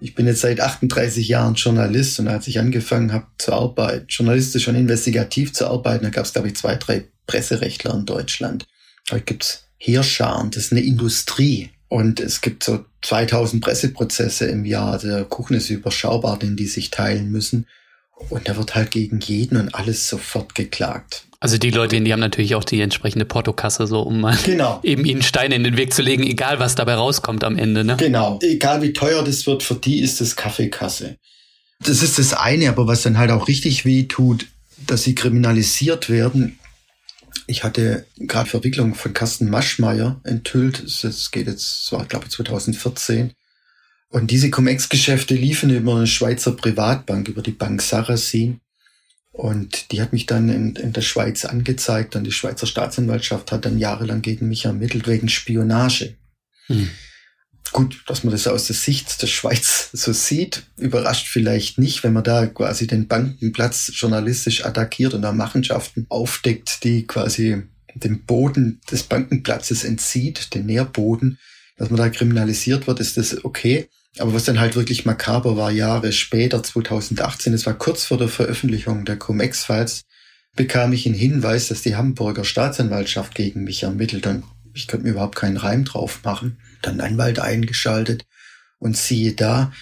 Ich 0.00 0.14
bin 0.14 0.26
jetzt 0.26 0.40
seit 0.40 0.60
38 0.60 1.28
Jahren 1.28 1.54
Journalist 1.54 2.18
und 2.18 2.28
als 2.28 2.48
ich 2.48 2.58
angefangen 2.58 3.12
habe 3.12 3.26
zu 3.38 3.52
arbeiten, 3.52 4.06
journalistisch 4.08 4.66
und 4.66 4.74
investigativ 4.74 5.52
zu 5.52 5.68
arbeiten, 5.68 6.04
da 6.04 6.10
gab 6.10 6.24
es, 6.24 6.32
glaube 6.32 6.48
ich, 6.48 6.56
zwei, 6.56 6.74
drei 6.76 7.08
Presserechtler 7.26 7.94
in 7.94 8.06
Deutschland. 8.06 8.66
Heute 9.10 9.24
gibt's 9.24 9.68
Heerscharen, 9.78 10.50
das 10.50 10.64
ist 10.64 10.72
eine 10.72 10.80
Industrie. 10.80 11.70
Und 11.92 12.20
es 12.20 12.40
gibt 12.40 12.64
so 12.64 12.86
2000 13.02 13.62
Presseprozesse 13.62 14.46
im 14.46 14.64
Jahr. 14.64 14.96
Der 14.98 15.24
Kuchen 15.24 15.54
ist 15.54 15.68
überschaubar, 15.68 16.38
den 16.38 16.56
die 16.56 16.66
sich 16.66 16.88
teilen 16.88 17.30
müssen. 17.30 17.66
Und 18.30 18.48
da 18.48 18.56
wird 18.56 18.74
halt 18.74 18.90
gegen 18.90 19.20
jeden 19.20 19.58
und 19.58 19.74
alles 19.74 20.08
sofort 20.08 20.54
geklagt. 20.54 21.26
Also 21.38 21.58
die 21.58 21.70
Leute, 21.70 22.00
die 22.00 22.10
haben 22.10 22.20
natürlich 22.20 22.54
auch 22.54 22.64
die 22.64 22.80
entsprechende 22.80 23.26
Portokasse, 23.26 23.86
so 23.86 24.00
um 24.00 24.22
mal 24.22 24.38
genau. 24.42 24.80
eben 24.84 25.04
ihnen 25.04 25.20
Steine 25.20 25.54
in 25.54 25.64
den 25.64 25.76
Weg 25.76 25.92
zu 25.92 26.00
legen, 26.00 26.22
egal 26.22 26.58
was 26.60 26.76
dabei 26.76 26.94
rauskommt 26.94 27.44
am 27.44 27.58
Ende. 27.58 27.84
Ne? 27.84 27.96
Genau. 27.98 28.38
Egal 28.40 28.80
wie 28.80 28.94
teuer 28.94 29.22
das 29.22 29.46
wird, 29.46 29.62
für 29.62 29.74
die 29.74 30.00
ist 30.00 30.22
das 30.22 30.34
Kaffeekasse. 30.34 31.18
Das 31.78 32.02
ist 32.02 32.18
das 32.18 32.32
eine, 32.32 32.70
aber 32.70 32.86
was 32.86 33.02
dann 33.02 33.18
halt 33.18 33.30
auch 33.30 33.48
richtig 33.48 33.84
weh 33.84 34.04
tut, 34.04 34.46
dass 34.86 35.02
sie 35.02 35.14
kriminalisiert 35.14 36.08
werden. 36.08 36.58
Ich 37.52 37.64
hatte 37.64 38.06
gerade 38.16 38.48
Verwicklung 38.48 38.94
von 38.94 39.12
Carsten 39.12 39.50
Maschmeyer 39.50 40.18
enthüllt. 40.24 40.82
Das 40.82 41.30
geht 41.30 41.48
jetzt, 41.48 41.82
das 41.84 41.92
war 41.92 42.06
glaube 42.06 42.24
ich 42.24 42.30
2014. 42.30 43.34
Und 44.08 44.30
diese 44.30 44.48
Cum-Ex-Geschäfte 44.48 45.34
liefen 45.34 45.68
über 45.68 45.96
eine 45.96 46.06
Schweizer 46.06 46.52
Privatbank, 46.52 47.28
über 47.28 47.42
die 47.42 47.50
Bank 47.50 47.82
Sarasin. 47.82 48.62
Und 49.32 49.92
die 49.92 50.00
hat 50.00 50.14
mich 50.14 50.24
dann 50.24 50.48
in, 50.48 50.76
in 50.76 50.94
der 50.94 51.02
Schweiz 51.02 51.44
angezeigt 51.44 52.16
und 52.16 52.24
die 52.24 52.32
Schweizer 52.32 52.66
Staatsanwaltschaft 52.66 53.52
hat 53.52 53.66
dann 53.66 53.78
jahrelang 53.78 54.22
gegen 54.22 54.48
mich 54.48 54.64
ermittelt 54.64 55.06
wegen 55.06 55.28
Spionage. 55.28 56.14
Hm. 56.68 56.88
Gut, 57.70 58.02
dass 58.06 58.24
man 58.24 58.32
das 58.32 58.46
aus 58.46 58.66
der 58.66 58.76
Sicht 58.76 59.22
der 59.22 59.28
Schweiz 59.28 59.88
so 59.92 60.12
sieht, 60.12 60.64
überrascht 60.76 61.28
vielleicht 61.28 61.78
nicht, 61.78 62.02
wenn 62.02 62.12
man 62.12 62.24
da 62.24 62.46
quasi 62.46 62.86
den 62.86 63.06
Bankenplatz 63.06 63.92
journalistisch 63.94 64.64
attackiert 64.64 65.14
und 65.14 65.22
da 65.22 65.32
Machenschaften 65.32 66.04
aufdeckt, 66.10 66.84
die 66.84 67.06
quasi 67.06 67.62
den 67.94 68.24
Boden 68.24 68.80
des 68.90 69.04
Bankenplatzes 69.04 69.84
entzieht, 69.84 70.54
den 70.54 70.66
Nährboden, 70.66 71.38
dass 71.76 71.90
man 71.90 71.98
da 71.98 72.10
kriminalisiert 72.10 72.86
wird, 72.86 73.00
ist 73.00 73.16
das 73.16 73.44
okay. 73.44 73.88
Aber 74.18 74.34
was 74.34 74.44
dann 74.44 74.60
halt 74.60 74.76
wirklich 74.76 75.06
makaber 75.06 75.56
war, 75.56 75.70
Jahre 75.70 76.12
später, 76.12 76.62
2018, 76.62 77.54
es 77.54 77.64
war 77.64 77.74
kurz 77.74 78.04
vor 78.04 78.18
der 78.18 78.28
Veröffentlichung 78.28 79.06
der 79.06 79.18
Cum-Ex-Files, 79.18 80.02
bekam 80.54 80.92
ich 80.92 81.06
einen 81.06 81.14
Hinweis, 81.14 81.68
dass 81.68 81.82
die 81.82 81.96
Hamburger 81.96 82.44
Staatsanwaltschaft 82.44 83.34
gegen 83.34 83.64
mich 83.64 83.84
ermittelt 83.84 84.26
und 84.26 84.44
ich 84.74 84.86
könnte 84.86 85.06
mir 85.06 85.12
überhaupt 85.12 85.36
keinen 85.36 85.56
Reim 85.56 85.84
drauf 85.84 86.20
machen. 86.24 86.58
Dann 86.82 87.00
Anwalt 87.00 87.38
eingeschaltet 87.38 88.24
und 88.78 88.96
siehe 88.96 89.32
da, 89.32 89.72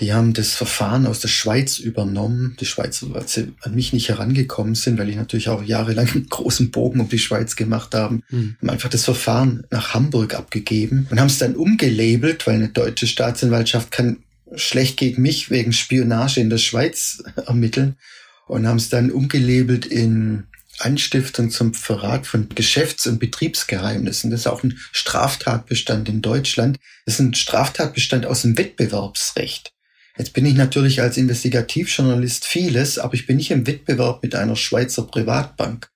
die 0.00 0.14
haben 0.14 0.32
das 0.32 0.54
Verfahren 0.54 1.06
aus 1.06 1.20
der 1.20 1.28
Schweiz 1.28 1.78
übernommen. 1.78 2.56
Die 2.58 2.64
Schweizer, 2.64 3.12
weil 3.12 3.28
sie 3.28 3.52
an 3.60 3.74
mich 3.74 3.92
nicht 3.92 4.08
herangekommen 4.08 4.74
sind, 4.74 4.98
weil 4.98 5.10
ich 5.10 5.16
natürlich 5.16 5.50
auch 5.50 5.62
jahrelang 5.62 6.08
einen 6.14 6.28
großen 6.28 6.70
Bogen 6.70 7.00
um 7.00 7.08
die 7.08 7.18
Schweiz 7.18 7.54
gemacht 7.54 7.94
haben, 7.94 8.22
mhm. 8.30 8.56
haben 8.60 8.70
einfach 8.70 8.88
das 8.88 9.04
Verfahren 9.04 9.66
nach 9.70 9.92
Hamburg 9.94 10.34
abgegeben 10.34 11.06
und 11.10 11.20
haben 11.20 11.26
es 11.26 11.38
dann 11.38 11.54
umgelabelt, 11.54 12.46
weil 12.46 12.54
eine 12.54 12.68
deutsche 12.68 13.06
Staatsanwaltschaft 13.06 13.90
kann 13.90 14.18
schlecht 14.54 14.96
gegen 14.96 15.22
mich 15.22 15.50
wegen 15.50 15.72
Spionage 15.72 16.40
in 16.40 16.50
der 16.50 16.58
Schweiz 16.58 17.22
ermitteln 17.46 17.96
und 18.46 18.66
haben 18.66 18.78
es 18.78 18.88
dann 18.88 19.10
umgelabelt 19.10 19.86
in 19.86 20.44
Anstiftung 20.80 21.50
zum 21.50 21.74
Verrat 21.74 22.26
von 22.26 22.48
Geschäfts- 22.48 23.06
und 23.06 23.18
Betriebsgeheimnissen. 23.18 24.30
Das 24.30 24.40
ist 24.40 24.46
auch 24.46 24.62
ein 24.62 24.78
Straftatbestand 24.92 26.08
in 26.08 26.22
Deutschland. 26.22 26.78
Das 27.06 27.14
ist 27.14 27.20
ein 27.20 27.34
Straftatbestand 27.34 28.26
aus 28.26 28.42
dem 28.42 28.56
Wettbewerbsrecht. 28.56 29.72
Jetzt 30.18 30.32
bin 30.32 30.44
ich 30.44 30.54
natürlich 30.54 31.00
als 31.00 31.16
Investigativjournalist 31.16 32.44
vieles, 32.44 32.98
aber 32.98 33.14
ich 33.14 33.26
bin 33.26 33.36
nicht 33.36 33.50
im 33.50 33.66
Wettbewerb 33.66 34.22
mit 34.22 34.34
einer 34.34 34.56
Schweizer 34.56 35.04
Privatbank. 35.04 35.88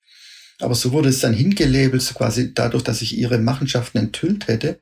Aber 0.60 0.74
so 0.74 0.92
wurde 0.92 1.08
es 1.08 1.20
dann 1.20 1.34
hingelabelt, 1.34 2.00
so 2.00 2.14
quasi 2.14 2.54
dadurch, 2.54 2.84
dass 2.84 3.02
ich 3.02 3.18
ihre 3.18 3.38
Machenschaften 3.38 3.98
enthüllt 3.98 4.48
hätte, 4.48 4.80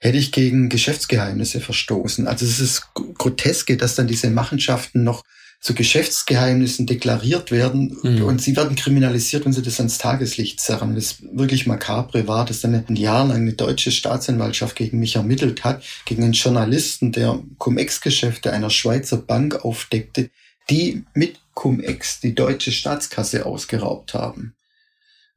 hätte 0.00 0.18
ich 0.18 0.32
gegen 0.32 0.68
Geschäftsgeheimnisse 0.68 1.60
verstoßen. 1.60 2.28
Also 2.28 2.44
es 2.44 2.60
ist 2.60 2.88
groteske, 2.94 3.76
dass 3.76 3.94
dann 3.94 4.06
diese 4.06 4.30
Machenschaften 4.30 5.02
noch 5.02 5.22
zu 5.64 5.74
Geschäftsgeheimnissen 5.74 6.84
deklariert 6.84 7.50
werden 7.50 7.96
mhm. 8.02 8.22
und 8.24 8.42
sie 8.42 8.54
werden 8.54 8.76
kriminalisiert, 8.76 9.46
wenn 9.46 9.54
sie 9.54 9.62
das 9.62 9.80
ans 9.80 9.96
Tageslicht 9.96 10.60
zerren. 10.60 10.94
Das 10.94 11.22
wirklich 11.22 11.66
makabre 11.66 12.28
war, 12.28 12.44
dass 12.44 12.60
dann 12.60 12.84
ein 12.86 12.96
Jahr 12.96 13.26
lang 13.26 13.38
eine 13.38 13.54
deutsche 13.54 13.90
Staatsanwaltschaft 13.90 14.76
gegen 14.76 14.98
mich 14.98 15.16
ermittelt 15.16 15.64
hat, 15.64 15.82
gegen 16.04 16.22
einen 16.22 16.34
Journalisten, 16.34 17.12
der 17.12 17.42
Cum-Ex-Geschäfte 17.56 18.52
einer 18.52 18.68
Schweizer 18.68 19.16
Bank 19.16 19.64
aufdeckte, 19.64 20.28
die 20.68 21.04
mit 21.14 21.40
Cum-Ex 21.54 22.20
die 22.20 22.34
deutsche 22.34 22.70
Staatskasse 22.70 23.46
ausgeraubt 23.46 24.12
haben. 24.12 24.52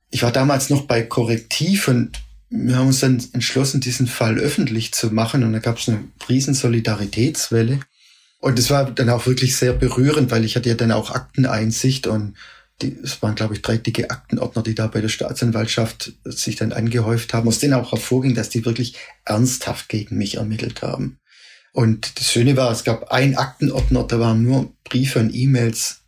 Ich 0.10 0.24
war 0.24 0.34
damals 0.34 0.70
noch 0.70 0.82
bei 0.88 1.04
Korrektiv 1.04 1.88
und 1.88 2.20
wir 2.50 2.76
haben 2.76 2.88
uns 2.88 3.00
dann 3.00 3.24
entschlossen, 3.32 3.80
diesen 3.80 4.08
Fall 4.08 4.38
öffentlich 4.38 4.94
zu 4.94 5.08
machen 5.08 5.46
und 5.46 5.54
da 5.54 5.60
gab 5.60 5.78
es 5.78 5.88
eine 5.88 6.04
riesen 6.28 6.54
Solidaritätswelle. 6.54 7.80
Und 8.40 8.60
es 8.60 8.70
war 8.70 8.90
dann 8.92 9.10
auch 9.10 9.26
wirklich 9.26 9.56
sehr 9.56 9.74
berührend, 9.74 10.32
weil 10.32 10.46
ich 10.46 10.56
hatte 10.56 10.70
ja 10.70 10.76
dann 10.76 10.92
auch 10.92 11.12
Akteneinsicht 11.12 12.08
und 12.08 12.36
die, 12.82 12.96
es 13.04 13.22
waren, 13.24 13.34
glaube 13.34 13.56
ich, 13.56 13.64
drei 13.64 13.78
dicke 13.78 14.12
Aktenordner, 14.12 14.62
die 14.62 14.76
da 14.76 14.86
bei 14.88 15.02
der 15.02 15.10
Staatsanwaltschaft 15.10 16.14
sich 16.24 16.58
dann 16.58 16.74
angehäuft 16.74 17.34
haben, 17.34 17.48
aus 17.48 17.60
denen 17.60 17.74
auch 17.74 17.92
hervorging, 17.92 18.36
dass 18.36 18.50
die 18.50 18.66
wirklich 18.66 18.96
ernsthaft 19.26 19.90
gegen 19.90 20.18
mich 20.18 20.36
ermittelt 20.36 20.84
haben. 20.84 21.18
Und 21.74 22.20
das 22.20 22.32
Schöne 22.32 22.56
war, 22.56 22.72
es 22.72 22.84
gab 22.84 23.12
einen 23.12 23.36
Aktenordner, 23.36 24.04
da 24.04 24.20
waren 24.20 24.44
nur 24.44 24.74
Briefe 24.84 25.20
und 25.20 25.34
E-Mails 25.34 26.02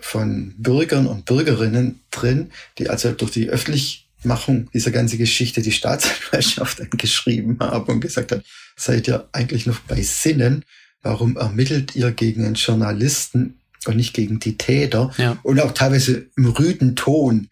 von 0.00 0.54
Bürgern 0.58 1.06
und 1.06 1.24
Bürgerinnen 1.24 2.00
drin, 2.10 2.50
die 2.78 2.88
also 2.88 3.12
durch 3.12 3.32
die 3.32 3.48
Öffentlichmachung 3.48 4.70
dieser 4.72 4.90
ganzen 4.90 5.18
Geschichte 5.18 5.62
die 5.62 5.72
Staatsanwaltschaft 5.72 6.80
angeschrieben 6.92 7.58
haben 7.60 7.92
und 7.92 8.00
gesagt 8.00 8.32
hat, 8.32 8.44
seid 8.76 9.08
ihr 9.08 9.28
eigentlich 9.32 9.66
noch 9.66 9.80
bei 9.80 10.02
Sinnen? 10.02 10.64
Warum 11.02 11.36
ermittelt 11.36 11.96
ihr 11.96 12.12
gegen 12.12 12.44
einen 12.44 12.54
Journalisten 12.54 13.58
und 13.86 13.96
nicht 13.96 14.14
gegen 14.14 14.38
die 14.38 14.56
Täter? 14.56 15.10
Ja. 15.18 15.38
Und 15.42 15.60
auch 15.60 15.72
teilweise 15.72 16.26
im 16.36 16.46
rüden 16.46 16.96
Ton. 16.96 17.48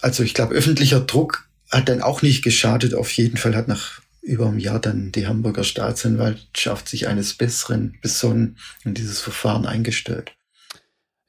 Also 0.00 0.22
ich 0.22 0.34
glaube, 0.34 0.54
öffentlicher 0.54 1.00
Druck 1.00 1.48
hat 1.70 1.88
dann 1.88 2.02
auch 2.02 2.22
nicht 2.22 2.42
geschadet. 2.42 2.94
Auf 2.94 3.10
jeden 3.12 3.36
Fall 3.36 3.54
hat 3.54 3.68
nach 3.68 4.00
über 4.22 4.48
einem 4.48 4.58
Jahr 4.58 4.80
dann 4.80 5.12
die 5.12 5.26
Hamburger 5.26 5.64
Staatsanwaltschaft 5.64 6.88
sich 6.88 7.08
eines 7.08 7.34
Besseren 7.34 7.96
besonnen 8.02 8.58
und 8.84 8.98
dieses 8.98 9.20
Verfahren 9.20 9.66
eingestellt. 9.66 10.32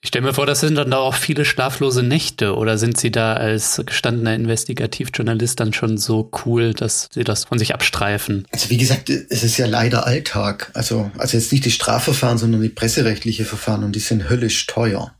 Ich 0.04 0.08
stelle 0.08 0.26
mir 0.26 0.34
vor, 0.34 0.48
das 0.48 0.62
sind 0.62 0.74
dann 0.76 0.90
da 0.90 0.98
auch 0.98 1.14
viele 1.14 1.46
schlaflose 1.46 2.02
Nächte 2.02 2.56
oder 2.56 2.80
sind 2.80 3.00
Sie 3.00 3.12
da 3.12 3.34
als 3.34 3.80
gestandener 3.86 4.34
Investigativjournalist 4.34 5.60
dann 5.60 5.74
schon 5.74 6.00
so 6.00 6.32
cool, 6.44 6.74
dass 6.74 7.08
Sie 7.14 7.24
das 7.24 7.44
von 7.44 7.60
sich 7.60 7.76
abstreifen? 7.76 8.48
Also 8.52 8.72
wie 8.72 8.78
gesagt, 8.78 9.12
es 9.12 9.44
ist 9.44 9.58
ja 9.58 9.68
leider 9.68 10.08
Alltag. 10.08 10.72
Also, 10.74 11.12
also 11.20 11.38
jetzt 11.38 11.52
nicht 11.52 11.66
die 11.66 11.72
Strafverfahren, 11.72 12.40
sondern 12.40 12.64
die 12.64 12.70
presserechtliche 12.70 13.46
Verfahren 13.46 13.84
und 13.84 13.96
die 13.96 14.00
sind 14.00 14.28
höllisch 14.28 14.66
teuer. 14.66 15.14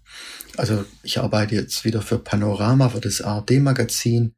Also 0.58 0.84
ich 1.04 1.20
arbeite 1.20 1.54
jetzt 1.54 1.86
wieder 1.86 2.02
für 2.02 2.18
Panorama, 2.18 2.90
für 2.90 3.02
das 3.02 3.22
ARD-Magazin. 3.22 4.34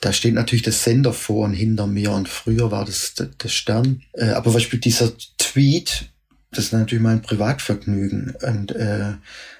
Da 0.00 0.12
steht 0.12 0.34
natürlich 0.34 0.62
das 0.62 0.82
Sender 0.82 1.12
vor 1.12 1.44
und 1.44 1.52
hinter 1.52 1.86
mir 1.86 2.10
und 2.10 2.28
früher 2.28 2.72
war 2.72 2.84
das 2.84 3.14
der 3.14 3.48
Stern. 3.48 4.02
Äh, 4.14 4.30
aber 4.30 4.46
zum 4.46 4.54
Beispiel 4.54 4.80
dieser 4.80 5.12
Tweet 5.38 6.09
Das 6.52 6.64
ist 6.64 6.72
natürlich 6.72 7.02
mein 7.02 7.22
Privatvergnügen. 7.22 8.34
Und 8.42 8.72
äh, 8.72 9.14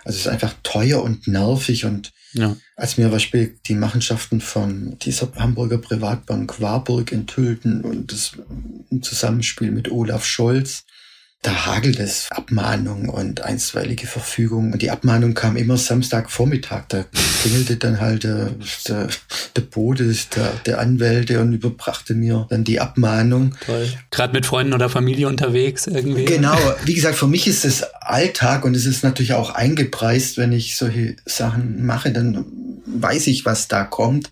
also 0.05 0.17
es 0.17 0.17
ist 0.17 0.29
einfach 0.29 0.55
teuer 0.63 1.03
und 1.03 1.29
nervig. 1.29 1.85
Und 1.85 2.13
ja. 2.33 2.57
als 2.77 2.99
mir 2.99 3.09
Beispiel 3.09 3.59
die 3.67 3.75
Machenschaften 3.75 4.41
von 4.41 4.99
dieser 4.99 5.31
Hamburger 5.37 5.79
Privatbank 5.79 6.61
Warburg 6.61 7.13
enthüllten 7.13 7.83
und 7.83 8.13
das 8.13 8.33
Zusammenspiel 9.03 9.71
mit 9.71 9.91
Olaf 9.91 10.25
Scholz, 10.25 10.85
da 11.43 11.65
hagelt 11.65 11.99
es 11.99 12.29
Abmahnung 12.31 13.09
und 13.09 13.41
einstweilige 13.41 14.07
Verfügung. 14.07 14.75
Und 14.75 14.83
die 14.83 14.91
Abmahnung 14.91 15.33
kam 15.33 15.57
immer 15.57 15.79
Samstagvormittag. 15.79 16.85
Da 16.89 17.07
klingelte 17.41 17.77
dann 17.77 17.99
halt 17.99 18.25
der, 18.25 18.51
der, 18.87 19.09
der 19.57 19.63
Bote 19.63 20.15
der, 20.37 20.53
der 20.67 20.81
Anwälte 20.81 21.41
und 21.41 21.55
überbrachte 21.55 22.15
mir 22.15 22.47
dann 22.51 22.65
die 22.65 22.79
Abmahnung. 22.79 23.55
Toll. 23.65 23.89
Gerade 24.11 24.35
mit 24.35 24.45
Freunden 24.45 24.75
oder 24.75 24.91
Familie 24.91 25.29
unterwegs 25.29 25.87
irgendwie. 25.87 26.27
Genau. 26.27 26.59
Wie 26.85 26.95
gesagt, 26.95 27.17
für 27.17 27.27
mich 27.27 27.47
ist 27.47 27.65
es 27.65 27.85
Alltag 27.85 28.67
und 28.67 28.77
es 28.77 28.85
ist 28.85 29.03
natürlich 29.03 29.33
auch 29.33 29.55
eingepreist, 29.55 30.37
wenn 30.37 30.53
ich 30.53 30.77
solche 30.77 31.17
Sachen 31.25 31.87
mache, 31.87 32.13
dann 32.13 32.45
weiß 32.85 33.29
ich, 33.29 33.47
was 33.47 33.67
da 33.67 33.85
kommt. 33.85 34.31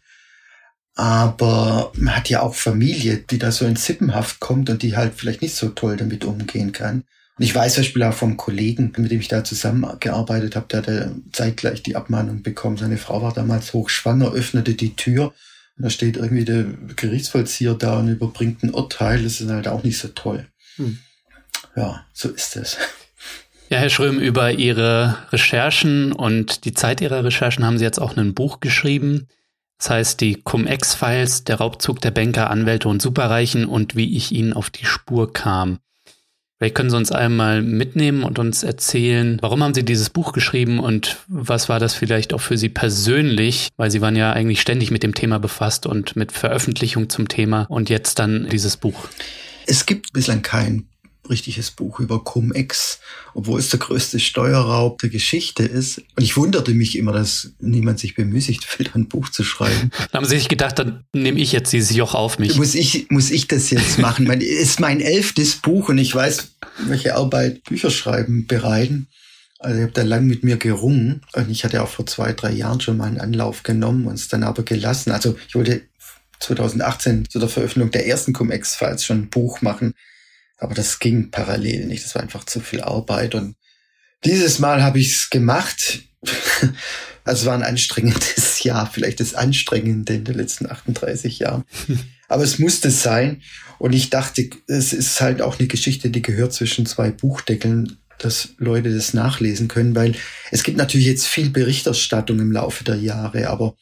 Aber 0.99 1.93
man 1.95 2.17
hat 2.17 2.29
ja 2.29 2.43
auch 2.43 2.57
Familie, 2.57 3.19
die 3.19 3.39
da 3.39 3.53
so 3.53 3.65
in 3.65 3.77
Sippenhaft 3.77 4.41
kommt 4.41 4.69
und 4.69 4.83
die 4.83 4.97
halt 4.97 5.13
vielleicht 5.15 5.43
nicht 5.43 5.55
so 5.55 5.69
toll 5.69 5.97
damit 5.97 6.25
umgehen 6.25 6.73
kann. 6.73 7.05
Und 7.39 7.45
ich 7.45 7.55
weiß 7.55 7.75
zum 7.75 7.85
Beispiel 7.85 8.03
auch 8.03 8.15
vom 8.15 8.37
Kollegen, 8.37 8.93
mit 8.97 9.13
dem 9.13 9.21
ich 9.21 9.29
da 9.29 9.45
zusammengearbeitet 9.45 10.57
habe, 10.57 10.67
der 10.67 10.83
hat 10.83 11.11
zeitgleich 11.31 11.85
die 11.85 11.95
Abmahnung 11.95 12.43
bekommen. 12.43 12.79
Seine 12.79 12.97
Frau 12.97 13.23
war 13.23 13.33
damals 13.33 13.73
hochschwanger, 13.75 14.33
öffnete 14.33 14.75
die 14.75 14.97
Tür 14.97 15.33
und 15.77 15.85
da 15.85 15.91
steht 15.91 16.17
irgendwie 16.17 16.45
der 16.45 16.65
Gerichtsvollzieher 16.97 17.75
da 17.75 18.01
und 18.01 18.09
überbringt 18.09 18.65
ein 18.65 18.75
Urteil. 18.75 19.23
Das 19.23 19.41
ist 19.41 19.49
halt 19.49 19.69
auch 19.69 19.85
nicht 19.85 19.99
so 19.99 20.09
toll. 20.09 20.49
Hm. 20.79 20.99
Ja, 21.77 22.05
so 22.13 22.29
ist 22.29 22.57
es. 22.57 22.77
Ja, 23.71 23.79
Herr 23.79 23.91
Schröm, 23.91 24.19
über 24.19 24.51
Ihre 24.51 25.19
Recherchen 25.31 26.11
und 26.11 26.65
die 26.65 26.75
Zeit 26.75 27.01
Ihrer 27.01 27.23
Recherchen 27.23 27.65
haben 27.65 27.79
Sie 27.79 27.85
jetzt 27.85 28.01
auch 28.01 28.17
ein 28.17 28.35
Buch 28.35 28.59
geschrieben. 28.59 29.29
Das 29.79 29.91
heißt, 29.91 30.21
die 30.21 30.35
Cum-Ex-Files, 30.43 31.45
der 31.45 31.57
Raubzug 31.57 32.01
der 32.01 32.11
Banker, 32.11 32.51
Anwälte 32.51 32.89
und 32.89 33.01
Superreichen 33.01 33.65
und 33.65 33.95
wie 33.95 34.17
ich 34.17 34.33
ihnen 34.33 34.53
auf 34.53 34.71
die 34.71 34.85
Spur 34.85 35.33
kam. 35.33 35.79
Vielleicht 36.59 36.75
können 36.75 36.91
Sie 36.91 36.97
uns 36.97 37.13
einmal 37.13 37.63
mitnehmen 37.63 38.25
und 38.25 38.41
uns 38.41 38.65
erzählen, 38.65 39.39
warum 39.41 39.63
haben 39.63 39.75
Sie 39.75 39.85
dieses 39.85 40.11
Buch 40.11 40.33
geschrieben 40.33 40.81
und 40.81 41.19
was 41.29 41.69
war 41.69 41.79
das 41.79 41.95
vielleicht 41.95 42.35
auch 42.35 42.41
für 42.41 42.59
Sie 42.59 42.69
persönlich, 42.69 43.69
weil 43.77 43.93
Sie 43.93 44.01
waren 44.01 44.17
ja 44.17 44.33
eigentlich 44.33 44.61
ständig 44.61 44.91
mit 44.91 45.05
dem 45.05 45.15
Thema 45.15 45.39
befasst 45.39 45.87
und 45.87 46.17
mit 46.17 46.33
Veröffentlichung 46.33 47.09
zum 47.09 47.29
Thema 47.29 47.67
und 47.69 47.91
jetzt 47.91 48.19
dann 48.19 48.49
dieses 48.51 48.77
Buch. 48.77 49.09
Es 49.67 49.87
gibt 49.87 50.13
bislang 50.13 50.43
kein 50.43 50.88
richtiges 51.29 51.71
Buch 51.71 52.01
über 52.01 52.23
Cum-Ex, 52.23 53.01
obwohl 53.35 53.61
es 53.61 53.71
der 53.71 53.79
größte 53.79 54.21
Steuerraub 54.21 54.99
der 54.99 55.11
Geschichte 55.11 55.63
ist. 55.63 55.99
Und 56.17 56.23
ich 56.23 56.37
wunderte 56.37 56.73
mich 56.73 56.97
immer, 56.97 57.13
dass 57.13 57.53
niemand 57.61 57.99
sich 57.99 58.15
bemüßigt 58.15 58.65
fühlt, 58.67 58.95
ein 58.95 59.09
Buch 59.09 59.29
zu 59.29 59.45
schreiben. 59.45 59.91
Da 60.13 60.19
haben 60.19 60.27
Sie 60.27 60.39
sich 60.39 60.49
gedacht, 60.49 60.79
dann 60.79 61.05
nehme 61.13 61.41
ich 61.41 61.53
jetzt 61.53 61.73
dieses 61.73 61.95
Joch 61.95 62.15
auf 62.15 62.39
mich. 62.39 62.57
Muss 62.57 62.75
ich, 62.75 63.11
muss 63.11 63.31
ich 63.31 63.49
das 63.49 63.71
jetzt 63.71 63.99
machen? 63.99 64.31
Es 64.31 64.43
ist 64.43 64.81
mein 64.81 65.01
elftes 65.01 65.57
Buch 65.57 65.89
und 65.89 65.99
ich 65.99 66.15
weiß, 66.15 66.53
welche 66.87 67.15
Arbeit 67.15 67.65
Bücher 67.65 67.91
schreiben 67.91 68.47
bereiten. 68.47 69.09
Also 69.59 69.77
ich 69.77 69.83
habe 69.83 69.93
da 69.93 70.03
lang 70.03 70.27
mit 70.27 70.45
mir 70.45 70.57
gerungen 70.57 71.23
und 71.33 71.51
ich 71.51 71.65
hatte 71.65 71.83
auch 71.83 71.89
vor 71.89 72.07
zwei, 72.07 72.33
drei 72.33 72.53
Jahren 72.53 72.81
schon 72.81 72.97
mal 72.97 73.07
einen 73.07 73.21
Anlauf 73.21 73.65
genommen 73.65 74.07
und 74.07 74.15
es 74.15 74.29
dann 74.29 74.45
aber 74.45 74.63
gelassen. 74.63 75.11
Also 75.11 75.37
ich 75.49 75.55
wollte 75.55 75.83
2018 76.41 77.29
zu 77.29 77.39
der 77.41 77.49
Veröffentlichung 77.49 77.91
der 77.91 78.07
ersten 78.07 78.33
Cum-Ex-Files 78.33 79.05
schon 79.05 79.23
ein 79.23 79.31
Buch 79.31 79.61
machen. 79.61 79.95
Aber 80.59 80.75
das 80.75 80.99
ging 80.99 81.31
parallel 81.31 81.87
nicht. 81.87 82.05
Das 82.05 82.15
war 82.15 82.23
einfach 82.23 82.45
zu 82.45 82.61
viel 82.61 82.83
Arbeit. 82.83 83.35
Und 83.35 83.55
dieses 84.25 84.59
Mal 84.59 84.83
habe 84.83 84.99
ich 84.99 85.13
es 85.13 85.31
gemacht. 85.31 86.03
Also 87.25 87.43
es 87.43 87.47
war 87.47 87.55
ein 87.55 87.63
anstrengendes 87.63 88.63
Jahr, 88.63 88.91
vielleicht 88.91 89.21
das 89.21 89.35
anstrengende 89.35 90.15
in 90.15 90.25
den 90.25 90.35
letzten 90.35 90.65
38 90.65 91.41
Jahren. 91.41 91.65
Aber 92.29 92.43
es 92.43 92.59
musste 92.59 92.91
sein. 92.91 93.43
Und 93.79 93.93
ich 93.93 94.09
dachte, 94.09 94.49
es 94.67 94.95
ist 94.95 95.21
halt 95.21 95.43
auch 95.43 95.59
eine 95.59 95.69
Geschichte, 95.69 96.09
die 96.09 96.23
gehört 96.23 96.55
zwischen 96.55 96.87
zwei 96.87 97.11
Buchdeckeln, 97.11 97.99
dass 98.19 98.55
Leute 98.57 98.95
das 98.95 99.13
nachlesen 99.13 99.69
können, 99.69 99.95
weil 99.95 100.15
es 100.51 100.63
gibt 100.63 100.79
natürlich 100.79 101.07
jetzt 101.07 101.27
viel 101.27 101.51
Berichterstattung 101.51 102.39
im 102.41 102.51
Laufe 102.51 102.83
der 102.83 102.97
Jahre, 102.97 103.51
aber 103.51 103.77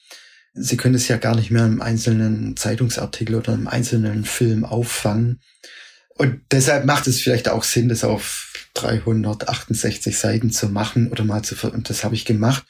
Sie 0.59 0.79
können 0.79 0.95
es 0.95 1.07
ja 1.07 1.19
gar 1.19 1.37
nicht 1.37 1.51
mehr 1.51 1.67
im 1.67 1.83
einzelnen 1.83 2.57
Zeitungsartikel 2.57 3.35
oder 3.35 3.53
im 3.53 3.69
einzelnen 3.69 4.25
Film 4.25 4.65
auffangen. 4.65 5.41
Und 6.19 6.41
deshalb 6.51 6.87
macht 6.87 7.07
es 7.07 7.21
vielleicht 7.21 7.49
auch 7.49 7.63
Sinn, 7.63 7.89
das 7.89 8.03
auf 8.03 8.53
368 8.75 10.17
Seiten 10.17 10.51
zu 10.51 10.69
machen 10.69 11.11
oder 11.11 11.25
mal 11.25 11.43
zu, 11.43 11.55
und 11.71 11.91
das 11.91 12.05
habe 12.05 12.15
ich 12.15 12.25
gemacht. 12.25 12.65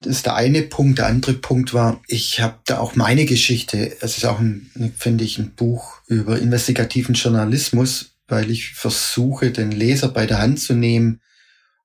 Das 0.00 0.16
ist 0.16 0.26
der 0.26 0.34
eine 0.34 0.62
Punkt. 0.62 0.98
Der 0.98 1.06
andere 1.06 1.34
Punkt 1.34 1.72
war, 1.72 2.02
ich 2.06 2.40
habe 2.40 2.58
da 2.66 2.78
auch 2.78 2.96
meine 2.96 3.24
Geschichte. 3.24 3.96
Es 4.00 4.18
ist 4.18 4.24
auch, 4.24 4.40
ein, 4.40 4.70
finde 4.98 5.24
ich, 5.24 5.38
ein 5.38 5.54
Buch 5.54 6.00
über 6.06 6.38
investigativen 6.38 7.14
Journalismus, 7.14 8.16
weil 8.28 8.50
ich 8.50 8.74
versuche, 8.74 9.52
den 9.52 9.70
Leser 9.70 10.08
bei 10.08 10.26
der 10.26 10.38
Hand 10.38 10.60
zu 10.60 10.74
nehmen 10.74 11.20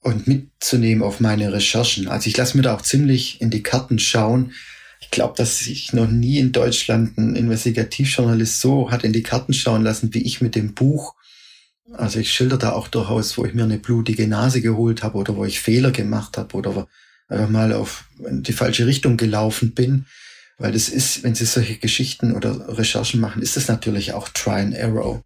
und 0.01 0.27
mitzunehmen 0.27 1.03
auf 1.03 1.19
meine 1.19 1.53
Recherchen. 1.53 2.07
Also 2.07 2.27
ich 2.27 2.35
lasse 2.35 2.57
mir 2.57 2.63
da 2.63 2.75
auch 2.75 2.81
ziemlich 2.81 3.39
in 3.39 3.51
die 3.51 3.63
Karten 3.63 3.99
schauen, 3.99 4.53
ich 5.01 5.09
glaube, 5.09 5.33
dass 5.35 5.59
sich 5.59 5.93
noch 5.93 6.07
nie 6.07 6.37
in 6.37 6.51
Deutschland 6.51 7.17
ein 7.17 7.35
Investigativjournalist 7.35 8.61
so 8.61 8.91
hat 8.91 9.03
in 9.03 9.11
die 9.11 9.23
Karten 9.23 9.53
schauen 9.53 9.83
lassen, 9.83 10.13
wie 10.13 10.21
ich 10.21 10.41
mit 10.41 10.55
dem 10.55 10.73
Buch. 10.73 11.15
Also 11.93 12.19
ich 12.19 12.31
schilder 12.31 12.57
da 12.57 12.71
auch 12.71 12.87
durchaus, 12.87 13.37
wo 13.37 13.45
ich 13.45 13.53
mir 13.53 13.63
eine 13.63 13.79
blutige 13.79 14.27
Nase 14.27 14.61
geholt 14.61 15.03
habe 15.03 15.17
oder 15.17 15.35
wo 15.35 15.43
ich 15.43 15.59
Fehler 15.59 15.91
gemacht 15.91 16.37
habe 16.37 16.55
oder 16.55 16.87
einfach 17.27 17.49
mal 17.49 17.73
auf 17.73 18.05
die 18.19 18.53
falsche 18.53 18.85
Richtung 18.85 19.17
gelaufen 19.17 19.73
bin. 19.73 20.05
Weil 20.57 20.73
das 20.73 20.89
ist, 20.89 21.23
wenn 21.23 21.33
Sie 21.33 21.45
solche 21.45 21.77
Geschichten 21.77 22.35
oder 22.35 22.77
Recherchen 22.77 23.19
machen, 23.19 23.41
ist 23.41 23.57
das 23.57 23.67
natürlich 23.67 24.13
auch 24.13 24.29
Try 24.29 24.61
and 24.61 24.77
Arrow. 24.77 25.23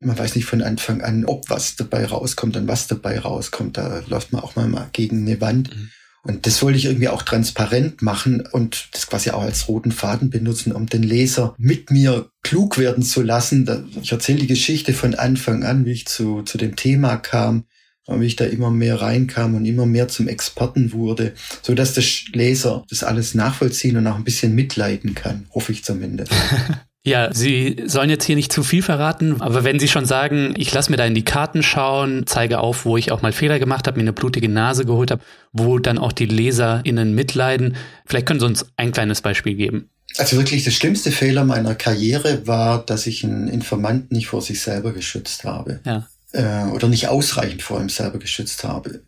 Man 0.00 0.18
weiß 0.18 0.36
nicht 0.36 0.44
von 0.44 0.60
Anfang 0.60 1.00
an, 1.00 1.24
ob 1.24 1.48
was 1.48 1.76
dabei 1.76 2.04
rauskommt 2.04 2.56
und 2.58 2.68
was 2.68 2.86
dabei 2.86 3.18
rauskommt. 3.18 3.78
Da 3.78 4.02
läuft 4.06 4.32
man 4.32 4.42
auch 4.42 4.54
mal 4.54 4.90
gegen 4.92 5.26
eine 5.26 5.40
Wand. 5.40 5.74
Mhm. 5.74 5.90
Und 6.26 6.44
das 6.46 6.60
wollte 6.60 6.76
ich 6.76 6.86
irgendwie 6.86 7.08
auch 7.08 7.22
transparent 7.22 8.02
machen 8.02 8.40
und 8.50 8.88
das 8.92 9.06
quasi 9.06 9.30
auch 9.30 9.42
als 9.42 9.68
roten 9.68 9.92
Faden 9.92 10.28
benutzen, 10.28 10.72
um 10.72 10.86
den 10.86 11.04
Leser 11.04 11.54
mit 11.56 11.92
mir 11.92 12.30
klug 12.42 12.78
werden 12.78 13.04
zu 13.04 13.22
lassen. 13.22 13.88
Ich 14.02 14.10
erzähle 14.10 14.40
die 14.40 14.48
Geschichte 14.48 14.92
von 14.92 15.14
Anfang 15.14 15.62
an, 15.62 15.84
wie 15.84 15.92
ich 15.92 16.06
zu, 16.06 16.42
zu 16.42 16.58
dem 16.58 16.74
Thema 16.74 17.16
kam 17.16 17.64
und 18.06 18.20
wie 18.20 18.26
ich 18.26 18.34
da 18.34 18.44
immer 18.44 18.72
mehr 18.72 19.00
reinkam 19.00 19.54
und 19.54 19.66
immer 19.66 19.86
mehr 19.86 20.08
zum 20.08 20.26
Experten 20.26 20.92
wurde, 20.92 21.34
so 21.62 21.74
dass 21.74 21.94
der 21.94 22.04
Leser 22.32 22.84
das 22.90 23.04
alles 23.04 23.34
nachvollziehen 23.34 23.96
und 23.96 24.06
auch 24.08 24.16
ein 24.16 24.24
bisschen 24.24 24.54
mitleiden 24.54 25.14
kann, 25.14 25.46
hoffe 25.54 25.70
ich 25.70 25.84
zumindest. 25.84 26.32
Ja, 27.06 27.32
Sie 27.32 27.84
sollen 27.86 28.10
jetzt 28.10 28.24
hier 28.24 28.34
nicht 28.34 28.52
zu 28.52 28.64
viel 28.64 28.82
verraten, 28.82 29.40
aber 29.40 29.62
wenn 29.62 29.78
Sie 29.78 29.86
schon 29.86 30.06
sagen, 30.06 30.54
ich 30.56 30.74
lasse 30.74 30.90
mir 30.90 30.96
da 30.96 31.06
in 31.06 31.14
die 31.14 31.24
Karten 31.24 31.62
schauen, 31.62 32.24
zeige 32.26 32.58
auf, 32.58 32.84
wo 32.84 32.96
ich 32.96 33.12
auch 33.12 33.22
mal 33.22 33.30
Fehler 33.30 33.60
gemacht 33.60 33.86
habe, 33.86 33.96
mir 33.96 34.02
eine 34.02 34.12
blutige 34.12 34.48
Nase 34.48 34.84
geholt 34.84 35.12
habe, 35.12 35.22
wo 35.52 35.78
dann 35.78 35.98
auch 35.98 36.10
die 36.10 36.26
LeserInnen 36.26 37.14
mitleiden, 37.14 37.76
vielleicht 38.06 38.26
können 38.26 38.40
Sie 38.40 38.46
uns 38.46 38.66
ein 38.76 38.90
kleines 38.90 39.20
Beispiel 39.20 39.54
geben. 39.54 39.88
Also 40.18 40.36
wirklich 40.36 40.64
der 40.64 40.72
schlimmste 40.72 41.12
Fehler 41.12 41.44
meiner 41.44 41.76
Karriere 41.76 42.44
war, 42.48 42.84
dass 42.84 43.06
ich 43.06 43.22
einen 43.22 43.46
Informanten 43.46 44.16
nicht 44.16 44.26
vor 44.26 44.42
sich 44.42 44.60
selber 44.60 44.92
geschützt 44.92 45.44
habe. 45.44 45.78
Ja. 45.86 46.08
Äh, 46.32 46.72
oder 46.72 46.88
nicht 46.88 47.06
ausreichend 47.06 47.62
vor 47.62 47.80
ihm 47.80 47.88
selber 47.88 48.18
geschützt 48.18 48.64
habe. 48.64 49.02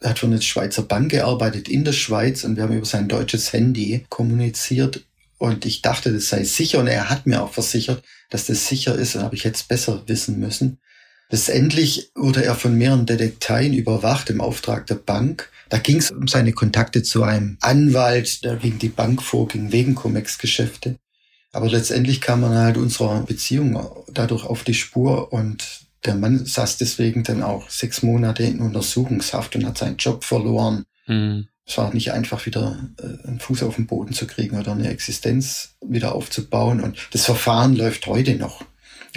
Er 0.00 0.10
hat 0.10 0.18
für 0.18 0.26
eine 0.26 0.42
Schweizer 0.42 0.82
Bank 0.82 1.12
gearbeitet 1.12 1.66
in 1.66 1.84
der 1.84 1.92
Schweiz 1.92 2.44
und 2.44 2.56
wir 2.56 2.64
haben 2.64 2.76
über 2.76 2.84
sein 2.84 3.08
deutsches 3.08 3.54
Handy 3.54 4.04
kommuniziert 4.10 5.02
und 5.38 5.64
ich 5.64 5.82
dachte, 5.82 6.12
das 6.12 6.28
sei 6.28 6.44
sicher. 6.44 6.80
Und 6.80 6.88
er 6.88 7.08
hat 7.08 7.26
mir 7.26 7.42
auch 7.42 7.52
versichert, 7.52 8.02
dass 8.28 8.46
das 8.46 8.66
sicher 8.66 8.94
ist. 8.94 9.16
Und 9.16 9.22
habe 9.22 9.36
ich 9.36 9.44
jetzt 9.44 9.68
besser 9.68 10.02
wissen 10.06 10.38
müssen. 10.38 10.78
Letztendlich 11.30 12.10
wurde 12.14 12.44
er 12.44 12.54
von 12.54 12.76
mehreren 12.76 13.06
Detekteien 13.06 13.72
überwacht 13.74 14.30
im 14.30 14.40
Auftrag 14.40 14.86
der 14.86 14.96
Bank. 14.96 15.50
Da 15.68 15.78
ging 15.78 15.98
es 15.98 16.10
um 16.10 16.26
seine 16.26 16.52
Kontakte 16.52 17.02
zu 17.02 17.22
einem 17.22 17.58
Anwalt, 17.60 18.42
der 18.44 18.56
gegen 18.56 18.78
die 18.78 18.88
Bank 18.88 19.22
vorging, 19.22 19.70
wegen 19.70 19.94
Comex-Geschäfte. 19.94 20.96
Aber 21.52 21.68
letztendlich 21.68 22.20
kam 22.20 22.40
man 22.40 22.54
halt 22.54 22.76
unserer 22.76 23.22
Beziehung 23.22 24.04
dadurch 24.12 24.44
auf 24.44 24.64
die 24.64 24.74
Spur 24.74 25.32
und 25.32 25.64
der 26.04 26.14
Mann 26.14 26.44
saß 26.46 26.78
deswegen 26.78 27.22
dann 27.24 27.42
auch 27.42 27.68
sechs 27.68 28.02
Monate 28.02 28.44
in 28.44 28.60
Untersuchungshaft 28.60 29.56
und 29.56 29.66
hat 29.66 29.78
seinen 29.78 29.96
Job 29.96 30.24
verloren. 30.24 30.84
Mhm. 31.06 31.48
Es 31.68 31.76
war 31.76 31.92
nicht 31.92 32.12
einfach, 32.12 32.46
wieder 32.46 32.78
äh, 32.98 33.28
einen 33.28 33.40
Fuß 33.40 33.62
auf 33.62 33.76
den 33.76 33.86
Boden 33.86 34.14
zu 34.14 34.26
kriegen 34.26 34.58
oder 34.58 34.72
eine 34.72 34.88
Existenz 34.88 35.74
wieder 35.86 36.14
aufzubauen. 36.14 36.80
Und 36.80 37.08
das 37.12 37.26
Verfahren 37.26 37.76
läuft 37.76 38.06
heute 38.06 38.36
noch. 38.36 38.64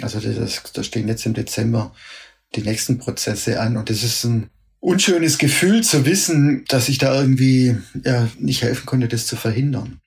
Also 0.02 0.20
das, 0.20 0.62
da 0.74 0.82
stehen 0.82 1.08
jetzt 1.08 1.24
im 1.24 1.32
Dezember 1.32 1.94
die 2.54 2.60
nächsten 2.60 2.98
Prozesse 2.98 3.58
an. 3.58 3.78
Und 3.78 3.88
das 3.88 4.02
ist 4.02 4.24
ein 4.24 4.50
unschönes 4.80 5.38
Gefühl 5.38 5.82
zu 5.82 6.04
wissen, 6.04 6.64
dass 6.68 6.90
ich 6.90 6.98
da 6.98 7.18
irgendwie 7.18 7.78
ja, 8.04 8.28
nicht 8.38 8.62
helfen 8.62 8.84
konnte, 8.84 9.08
das 9.08 9.26
zu 9.26 9.36
verhindern. 9.36 10.00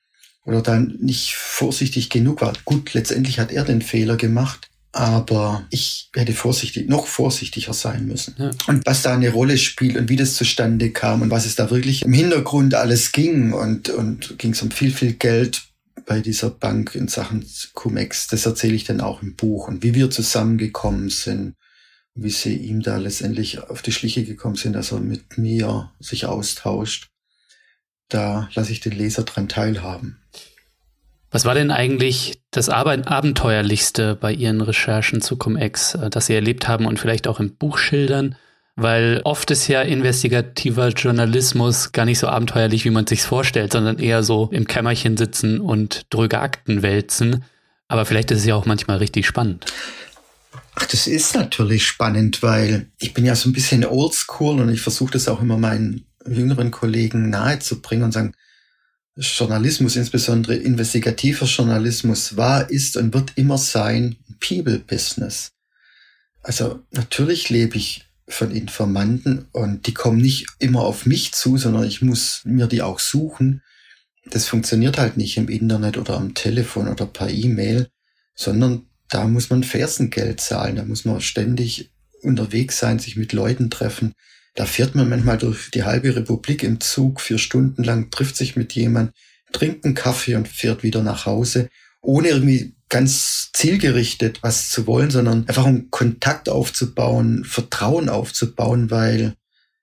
Oder 0.46 0.62
dann 0.62 0.98
nicht 1.00 1.34
vorsichtig 1.34 2.12
genug 2.12 2.41
war. 2.41 2.54
Gut, 2.64 2.93
letztendlich 2.93 3.39
hat 3.39 3.52
er 3.52 3.64
den 3.64 3.82
Fehler 3.82 4.18
gemacht. 4.18 4.70
Aber 4.96 5.68
ich 5.72 6.10
hätte 6.16 6.32
vorsichtig, 6.32 6.88
noch 6.88 7.06
vorsichtiger 7.06 7.74
sein 7.74 8.06
müssen. 8.08 8.34
Ja. 8.38 8.52
Und 8.68 8.86
was 8.86 9.02
da 9.02 9.14
eine 9.14 9.30
Rolle 9.30 9.58
spielt 9.58 9.98
und 9.98 10.08
wie 10.08 10.16
das 10.16 10.36
zustande 10.36 10.91
kam 10.91 11.22
und 11.22 11.32
was 11.32 11.46
es 11.46 11.56
da 11.56 11.70
wirklich 11.70 12.04
im 12.04 12.14
Hintergrund 12.14 12.76
alles 12.76 13.12
ging 13.12 13.52
und, 13.52 13.89
und 13.89 14.39
ging 14.39 14.54
es 14.54 14.62
um 14.62 14.72
viel, 14.72 14.93
viel 14.93 15.12
Geld 15.12 15.64
bei 16.06 16.22
dieser 16.22 16.50
Bank 16.50 16.96
in 16.96 17.10
Sachen 17.10 17.46
Cumex, 17.74 18.28
das 18.28 18.46
erzähle 18.46 18.76
ich 18.76 18.86
dann 18.86 19.02
auch 19.02 19.22
im 19.22 19.36
Buch 19.36 19.68
und 19.68 19.84
wie 19.84 19.93
wir 19.93 20.10
zusammengekommen 20.12 21.10
sind, 21.10 21.56
wie 22.14 22.30
sie 22.30 22.56
ihm 22.56 22.82
da 22.82 22.96
letztendlich 22.96 23.60
auf 23.60 23.82
die 23.82 23.91
Schliche 23.91 24.24
gekommen 24.24 24.56
sind, 24.56 24.74
dass 24.74 24.93
er 24.93 25.02
mit 25.02 25.38
mir 25.38 25.91
sich 26.00 26.26
austauscht. 26.26 27.10
Da 28.08 28.50
lasse 28.54 28.72
ich 28.72 28.80
den 28.80 28.93
Leser 28.93 29.24
dran 29.24 29.50
teilhaben. 29.50 30.22
Was 31.36 31.44
war 31.44 31.54
denn 31.54 31.70
eigentlich 31.70 32.40
das 32.52 32.70
Abenteuerlichste 32.70 34.16
bei 34.16 34.32
Ihren 34.32 34.62
Recherchen 34.62 35.20
zu 35.20 35.36
Cum-Ex, 35.36 35.96
äh, 35.96 36.10
das 36.10 36.28
Sie 36.28 36.34
erlebt 36.34 36.70
haben 36.70 36.86
und 36.86 36.98
vielleicht 36.98 37.28
auch 37.28 37.42
im 37.42 37.58
Buch 37.58 37.78
schildern? 37.78 38.38
Weil 38.78 39.20
oft 39.26 39.52
ist 39.52 39.68
ja 39.68 39.82
investigativer 39.82 40.88
Journalismus 40.92 41.92
gar 41.92 42.06
nicht 42.06 42.20
so 42.20 42.30
abenteuerlich, 42.30 42.86
wie 42.86 42.90
man 42.90 43.06
sich 43.06 43.24
vorstellt, 43.24 43.74
sondern 43.74 44.00
eher 44.00 44.24
so 44.24 44.48
im 44.54 44.66
Kämmerchen 44.66 45.18
sitzen 45.18 45.60
und 45.60 46.06
dröge 46.10 46.40
Akten 46.40 46.84
wälzen. 46.84 47.44
Aber 47.90 48.06
vielleicht 48.06 48.32
ist 48.32 48.40
es 48.40 48.46
ja 48.46 48.56
auch 48.56 48.66
manchmal 48.66 49.00
richtig 49.00 49.28
spannend. 49.28 49.66
Ach, 50.76 50.86
das 50.86 51.06
ist 51.06 51.36
natürlich 51.36 51.86
spannend, 51.86 52.44
weil 52.44 52.88
ich 52.98 53.14
bin 53.14 53.26
ja 53.26 53.36
so 53.36 53.50
ein 53.50 53.54
bisschen 53.54 53.84
oldschool 53.84 54.62
und 54.62 54.70
ich 54.70 54.80
versuche 54.80 55.12
das 55.12 55.28
auch 55.28 55.42
immer 55.42 55.58
meinen 55.58 56.06
jüngeren 56.26 56.72
Kollegen 56.72 57.30
nahezubringen 57.30 58.06
und 58.06 58.14
sagen, 58.14 58.32
Journalismus, 59.16 59.95
insbesondere 59.95 60.55
investigativer 60.55 61.45
Journalismus, 61.45 62.36
war, 62.36 62.70
ist 62.70 62.97
und 62.97 63.13
wird 63.13 63.34
immer 63.36 63.57
sein 63.57 64.18
People-Business. 64.39 65.51
Also 66.43 66.84
natürlich 66.91 67.49
lebe 67.49 67.78
ich 67.78 68.05
von 68.28 68.51
Informanten 68.51 69.47
und 69.51 69.88
die 69.88 69.93
kommen 69.93 70.20
nicht 70.20 70.47
immer 70.59 70.82
auf 70.82 71.05
mich 71.05 71.32
zu, 71.32 71.57
sondern 71.57 71.86
ich 71.86 72.01
muss 72.01 72.41
mir 72.43 72.68
die 72.68 72.82
auch 72.82 72.99
suchen. 72.99 73.61
Das 74.26 74.47
funktioniert 74.47 74.97
halt 74.97 75.18
nicht 75.18 75.38
im 75.38 75.47
Internet 75.47 75.97
oder 75.97 76.18
am 76.18 76.34
Telefon 76.34 76.88
oder 76.88 77.05
per 77.05 77.30
E-Mail, 77.30 77.88
sondern 78.36 78.88
da 79.09 79.28
muss 79.28 79.49
man 79.49 79.63
Fersengeld 79.63 80.41
zahlen, 80.41 80.76
da 80.76 80.84
muss 80.84 81.05
man 81.05 81.22
ständig 81.22 81.91
unterwegs 82.22 82.80
sein, 82.80 82.99
sich 82.99 83.16
mit 83.16 83.34
Leuten 83.34 83.70
treffen, 83.70 84.13
da 84.56 84.66
fährt 84.66 84.95
man 84.95 85.10
manchmal 85.10 85.38
durch 85.38 85.70
die 85.72 85.84
halbe 85.84 86.16
Republik 86.16 86.64
im 86.64 86.80
Zug 86.80 87.22
vier 87.22 87.38
Stunden 87.38 87.84
lang, 87.84 88.10
trifft 88.10 88.38
sich 88.38 88.56
mit 88.56 88.74
jemand, 88.74 89.12
trinkt 89.51 89.86
einen 89.86 89.95
Kaffee 89.95 90.36
und 90.36 90.47
fährt 90.47 90.82
wieder 90.82 91.03
nach 91.03 91.26
Hause, 91.26 91.70
ohne 92.01 92.30
irgendwie 92.30 92.76
ganz 92.89 93.49
zielgerichtet 93.53 94.43
was 94.43 94.70
zu 94.70 94.88
wollen, 94.88 95.12
sondern 95.12 95.47
einfach 95.47 95.66
um 95.66 95.89
Kontakt 95.91 96.49
aufzubauen, 96.49 97.43
Vertrauen 97.43 98.10
aufzubauen, 98.10 98.91
weil 98.91 99.36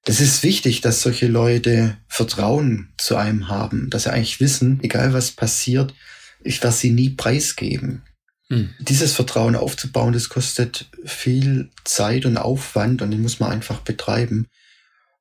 das 0.05 0.21
ist 0.21 0.43
wichtig, 0.43 0.81
dass 0.81 1.03
solche 1.03 1.27
Leute 1.27 1.97
Vertrauen 2.09 2.93
zu 2.99 3.17
einem 3.17 3.49
haben, 3.49 3.91
dass 3.91 4.05
sie 4.05 4.13
eigentlich 4.13 4.41
wissen, 4.41 4.81
egal 4.83 5.13
was 5.13 5.33
passiert, 5.33 5.95
ich 6.43 6.63
werde 6.63 6.77
sie 6.77 6.91
nie 6.91 7.11
preisgeben. 7.11 8.03
Hm. 8.49 8.71
Dieses 8.81 9.13
Vertrauen 9.13 9.55
aufzubauen, 9.55 10.13
das 10.13 10.29
kostet 10.29 10.91
viel 11.05 11.71
Zeit 11.85 12.27
und 12.27 12.37
Aufwand 12.37 13.03
und 13.03 13.11
den 13.11 13.23
muss 13.23 13.39
man 13.39 13.53
einfach 13.53 13.81
betreiben. 13.81 14.49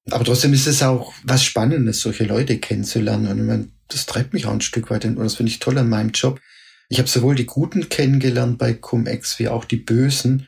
Aber 0.09 0.25
trotzdem 0.25 0.53
ist 0.53 0.67
es 0.67 0.81
auch 0.81 1.13
was 1.23 1.43
Spannendes, 1.43 2.01
solche 2.01 2.23
Leute 2.23 2.57
kennenzulernen. 2.57 3.27
Und 3.27 3.39
ich 3.39 3.45
meine, 3.45 3.67
das 3.87 4.05
treibt 4.05 4.33
mich 4.33 4.45
auch 4.45 4.53
ein 4.53 4.61
Stück 4.61 4.89
weit. 4.89 5.05
Und 5.05 5.17
das 5.17 5.35
finde 5.35 5.51
ich 5.51 5.59
toll 5.59 5.77
an 5.77 5.89
meinem 5.89 6.11
Job. 6.11 6.39
Ich 6.89 6.97
habe 6.97 7.07
sowohl 7.07 7.35
die 7.35 7.45
Guten 7.45 7.89
kennengelernt 7.89 8.57
bei 8.57 8.73
Cum-Ex 8.73 9.39
wie 9.39 9.47
auch 9.47 9.65
die 9.65 9.77
Bösen. 9.77 10.47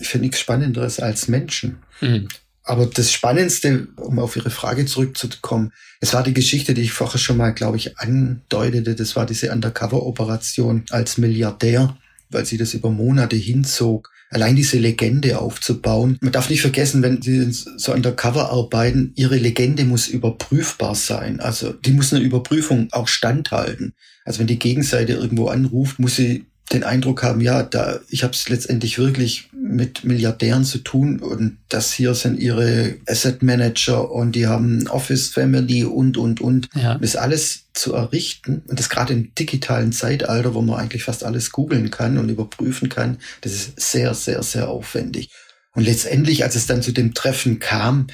Ich 0.00 0.08
finde 0.08 0.26
nichts 0.26 0.40
Spannenderes 0.40 1.00
als 1.00 1.28
Menschen. 1.28 1.78
Mhm. 2.00 2.28
Aber 2.62 2.86
das 2.86 3.12
Spannendste, 3.12 3.88
um 3.96 4.18
auf 4.18 4.36
Ihre 4.36 4.50
Frage 4.50 4.84
zurückzukommen, 4.86 5.72
es 6.00 6.12
war 6.12 6.22
die 6.22 6.34
Geschichte, 6.34 6.74
die 6.74 6.82
ich 6.82 6.92
vorher 6.92 7.18
schon 7.18 7.38
mal, 7.38 7.54
glaube 7.54 7.76
ich, 7.76 7.98
andeutete. 7.98 8.94
Das 8.94 9.16
war 9.16 9.24
diese 9.24 9.52
Undercover-Operation 9.52 10.84
als 10.90 11.16
Milliardär, 11.16 11.96
weil 12.28 12.44
sie 12.44 12.58
das 12.58 12.74
über 12.74 12.90
Monate 12.90 13.36
hinzog 13.36 14.10
allein 14.30 14.56
diese 14.56 14.78
Legende 14.78 15.38
aufzubauen. 15.38 16.18
Man 16.20 16.32
darf 16.32 16.50
nicht 16.50 16.60
vergessen, 16.60 17.02
wenn 17.02 17.22
Sie 17.22 17.50
so 17.50 17.92
undercover 17.92 18.50
arbeiten, 18.50 19.12
Ihre 19.16 19.36
Legende 19.36 19.84
muss 19.84 20.08
überprüfbar 20.08 20.94
sein. 20.94 21.40
Also 21.40 21.72
die 21.72 21.92
muss 21.92 22.12
einer 22.12 22.22
Überprüfung 22.22 22.88
auch 22.92 23.08
standhalten. 23.08 23.94
Also 24.24 24.40
wenn 24.40 24.46
die 24.46 24.58
Gegenseite 24.58 25.14
irgendwo 25.14 25.48
anruft, 25.48 25.98
muss 25.98 26.16
sie 26.16 26.44
den 26.72 26.84
Eindruck 26.84 27.22
haben, 27.22 27.40
ja, 27.40 27.62
da 27.62 28.00
ich 28.08 28.22
habe 28.22 28.32
es 28.32 28.48
letztendlich 28.48 28.98
wirklich 28.98 29.48
mit 29.52 30.04
Milliardären 30.04 30.64
zu 30.64 30.78
tun 30.78 31.20
und 31.20 31.58
das 31.68 31.92
hier 31.92 32.14
sind 32.14 32.38
ihre 32.38 32.96
Asset 33.06 33.42
Manager 33.42 34.10
und 34.10 34.32
die 34.32 34.46
haben 34.46 34.86
Office 34.88 35.28
Family 35.28 35.84
und 35.84 36.16
und 36.16 36.40
und. 36.40 36.68
Ja. 36.74 36.96
Das 36.98 37.16
alles 37.16 37.64
zu 37.72 37.94
errichten 37.94 38.62
und 38.66 38.78
das 38.78 38.88
gerade 38.88 39.12
im 39.12 39.34
digitalen 39.34 39.92
Zeitalter, 39.92 40.54
wo 40.54 40.62
man 40.62 40.78
eigentlich 40.78 41.04
fast 41.04 41.24
alles 41.24 41.52
googeln 41.52 41.90
kann 41.90 42.18
und 42.18 42.28
überprüfen 42.28 42.88
kann, 42.88 43.18
das 43.40 43.52
ist 43.52 43.80
sehr, 43.80 44.14
sehr, 44.14 44.42
sehr 44.42 44.68
aufwendig. 44.68 45.30
Und 45.74 45.84
letztendlich, 45.84 46.42
als 46.44 46.54
es 46.54 46.66
dann 46.66 46.82
zu 46.82 46.92
dem 46.92 47.14
Treffen 47.14 47.60
kam, 47.60 48.08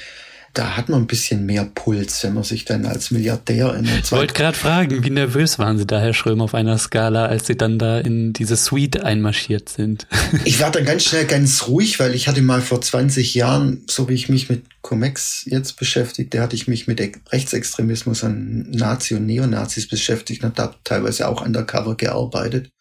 da 0.55 0.77
hat 0.77 0.89
man 0.89 1.01
ein 1.01 1.07
bisschen 1.07 1.45
mehr 1.45 1.65
Puls, 1.65 2.23
wenn 2.23 2.33
man 2.33 2.43
sich 2.43 2.65
dann 2.65 2.85
als 2.85 3.11
Milliardär 3.11 3.75
in 3.75 3.85
Ich 3.85 4.11
wollte 4.11 4.33
gerade 4.33 4.57
fragen, 4.57 5.03
wie 5.03 5.09
nervös 5.09 5.59
waren 5.59 5.77
Sie 5.77 5.85
da, 5.85 5.99
Herr 5.99 6.13
Schröm, 6.13 6.41
auf 6.41 6.55
einer 6.55 6.77
Skala, 6.77 7.25
als 7.25 7.47
Sie 7.47 7.57
dann 7.57 7.77
da 7.77 7.99
in 7.99 8.33
diese 8.33 8.55
Suite 8.55 9.03
einmarschiert 9.03 9.69
sind? 9.69 10.07
ich 10.45 10.59
war 10.61 10.71
dann 10.71 10.85
ganz 10.85 11.03
schnell 11.03 11.25
ganz 11.25 11.67
ruhig, 11.67 11.99
weil 11.99 12.15
ich 12.15 12.27
hatte 12.27 12.41
mal 12.41 12.61
vor 12.61 12.81
20 12.81 13.35
Jahren, 13.35 13.83
so 13.89 14.07
wie 14.09 14.13
ich 14.13 14.29
mich 14.29 14.49
mit 14.49 14.63
Comex 14.81 15.43
jetzt 15.45 15.77
beschäftigte, 15.77 16.41
hatte 16.41 16.55
ich 16.55 16.67
mich 16.67 16.87
mit 16.87 17.01
Rechtsextremismus 17.31 18.23
an 18.23 18.69
Nazi 18.71 19.15
und 19.15 19.25
Neonazis 19.25 19.87
beschäftigt 19.87 20.43
und 20.43 20.57
habe 20.57 20.75
teilweise 20.83 21.27
auch 21.27 21.45
undercover 21.45 21.95
gearbeitet. 21.95 22.71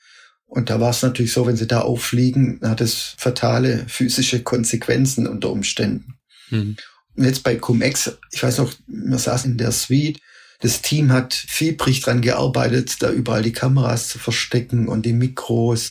Und 0.46 0.70
da 0.70 0.80
war 0.80 0.90
es 0.90 1.02
natürlich 1.02 1.32
so, 1.32 1.46
wenn 1.46 1.56
sie 1.56 1.66
da 1.66 1.80
auffliegen, 1.80 2.60
hat 2.62 2.80
es 2.80 3.16
fatale 3.18 3.84
physische 3.88 4.42
Konsequenzen 4.44 5.26
unter 5.26 5.50
Umständen. 5.50 6.14
Hm. 6.50 6.76
Jetzt 7.16 7.44
bei 7.44 7.56
Cum-Ex, 7.56 8.18
ich 8.32 8.42
weiß 8.42 8.58
noch, 8.58 8.72
wir 8.86 9.18
saßen 9.18 9.52
in 9.52 9.58
der 9.58 9.72
Suite, 9.72 10.20
das 10.60 10.82
Team 10.82 11.12
hat 11.12 11.34
fiebrig 11.34 12.00
dran 12.00 12.22
gearbeitet, 12.22 13.02
da 13.02 13.10
überall 13.10 13.42
die 13.42 13.52
Kameras 13.52 14.08
zu 14.08 14.18
verstecken 14.18 14.88
und 14.88 15.04
die 15.04 15.12
Mikros. 15.12 15.90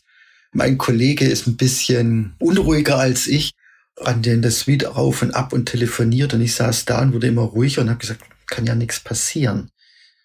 Mein 0.52 0.78
Kollege 0.78 1.26
ist 1.26 1.48
ein 1.48 1.58
bisschen 1.58 2.36
unruhiger 2.40 2.98
als 2.98 3.28
ich, 3.28 3.52
rannte 3.98 4.32
in 4.32 4.42
der 4.42 4.52
Suite 4.52 4.86
auf 4.88 5.22
und 5.22 5.32
ab 5.32 5.54
und 5.54 5.68
telefoniert 5.68 6.34
und 6.34 6.42
ich 6.42 6.56
saß 6.56 6.86
da 6.86 7.02
und 7.02 7.14
wurde 7.14 7.28
immer 7.28 7.44
ruhiger 7.44 7.82
und 7.82 7.90
habe 7.90 8.00
gesagt, 8.00 8.24
kann 8.48 8.66
ja 8.66 8.76
nichts 8.76 9.00
passieren. 9.00 9.70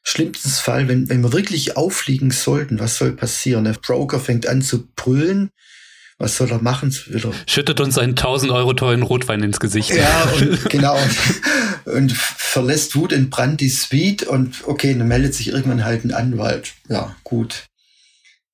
Schlimmstes 0.02 0.58
Fall, 0.58 0.88
wenn, 0.88 1.08
wenn 1.08 1.22
wir 1.22 1.32
wirklich 1.32 1.76
auffliegen 1.76 2.30
sollten, 2.30 2.78
was 2.78 2.96
soll 2.96 3.12
passieren? 3.12 3.64
Der 3.64 3.72
Broker 3.74 4.18
fängt 4.18 4.46
an 4.46 4.62
zu 4.62 4.88
brüllen 4.96 5.50
was 6.18 6.36
soll 6.36 6.50
er 6.50 6.60
machen? 6.60 6.94
Will 7.06 7.24
er 7.24 7.32
Schüttet 7.46 7.80
uns 7.80 7.96
einen 7.96 8.12
1000 8.12 8.50
Euro 8.50 8.72
teuren 8.72 9.02
Rotwein 9.02 9.42
ins 9.42 9.60
Gesicht. 9.60 9.90
Ja, 9.90 10.24
und, 10.24 10.68
genau. 10.68 10.98
Und 11.84 12.12
verlässt 12.12 12.96
Wut 12.96 13.12
in 13.12 13.30
Brand 13.30 13.60
die 13.60 13.68
Suite 13.68 14.24
und 14.24 14.66
okay, 14.66 14.94
dann 14.94 15.08
meldet 15.08 15.34
sich 15.34 15.48
irgendwann 15.48 15.84
halt 15.84 16.04
ein 16.04 16.12
Anwalt. 16.12 16.74
Ja, 16.88 17.14
gut. 17.22 17.66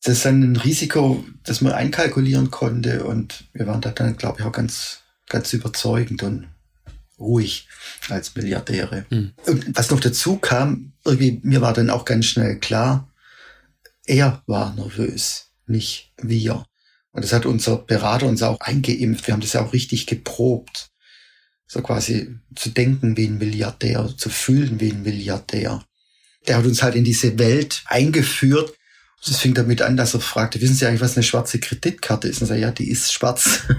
Das 0.02 0.18
ist 0.18 0.24
dann 0.26 0.42
ein 0.42 0.56
Risiko, 0.56 1.24
das 1.42 1.62
man 1.62 1.72
einkalkulieren 1.72 2.50
konnte 2.50 3.04
und 3.04 3.44
wir 3.54 3.66
waren 3.66 3.80
da 3.80 3.90
dann, 3.90 4.18
glaube 4.18 4.40
ich, 4.40 4.44
auch 4.44 4.52
ganz, 4.52 5.00
ganz 5.30 5.52
überzeugend 5.54 6.22
und 6.22 6.48
ruhig 7.18 7.66
als 8.10 8.34
Milliardäre. 8.34 9.06
Hm. 9.08 9.32
Und 9.46 9.66
was 9.74 9.90
noch 9.90 10.00
dazu 10.00 10.36
kam, 10.36 10.92
irgendwie, 11.06 11.40
mir 11.42 11.62
war 11.62 11.72
dann 11.72 11.88
auch 11.88 12.04
ganz 12.04 12.26
schnell 12.26 12.58
klar, 12.58 13.08
er 14.04 14.42
war 14.46 14.74
nervös, 14.74 15.50
nicht 15.66 16.12
wir. 16.20 16.66
Und 17.14 17.24
das 17.24 17.32
hat 17.32 17.46
unser 17.46 17.76
Berater 17.78 18.26
uns 18.26 18.42
auch 18.42 18.60
eingeimpft. 18.60 19.26
Wir 19.28 19.34
haben 19.34 19.40
das 19.40 19.52
ja 19.52 19.64
auch 19.64 19.72
richtig 19.72 20.06
geprobt. 20.06 20.90
So 21.66 21.80
quasi 21.80 22.34
zu 22.56 22.70
denken 22.70 23.16
wie 23.16 23.26
ein 23.26 23.38
Milliardär, 23.38 24.12
zu 24.16 24.28
fühlen 24.28 24.80
wie 24.80 24.90
ein 24.90 25.02
Milliardär. 25.02 25.84
Der 26.48 26.56
hat 26.58 26.66
uns 26.66 26.82
halt 26.82 26.96
in 26.96 27.04
diese 27.04 27.38
Welt 27.38 27.84
eingeführt. 27.86 28.74
Das 29.24 29.38
fing 29.38 29.54
damit 29.54 29.80
an, 29.80 29.96
dass 29.96 30.12
er 30.12 30.20
fragte, 30.20 30.60
wissen 30.60 30.74
Sie 30.74 30.86
eigentlich, 30.86 31.00
was 31.00 31.16
eine 31.16 31.22
schwarze 31.22 31.60
Kreditkarte 31.60 32.28
ist? 32.28 32.42
Und 32.42 32.50
er 32.50 32.58
ja, 32.58 32.72
die 32.72 32.90
ist 32.90 33.12
schwarz. 33.12 33.60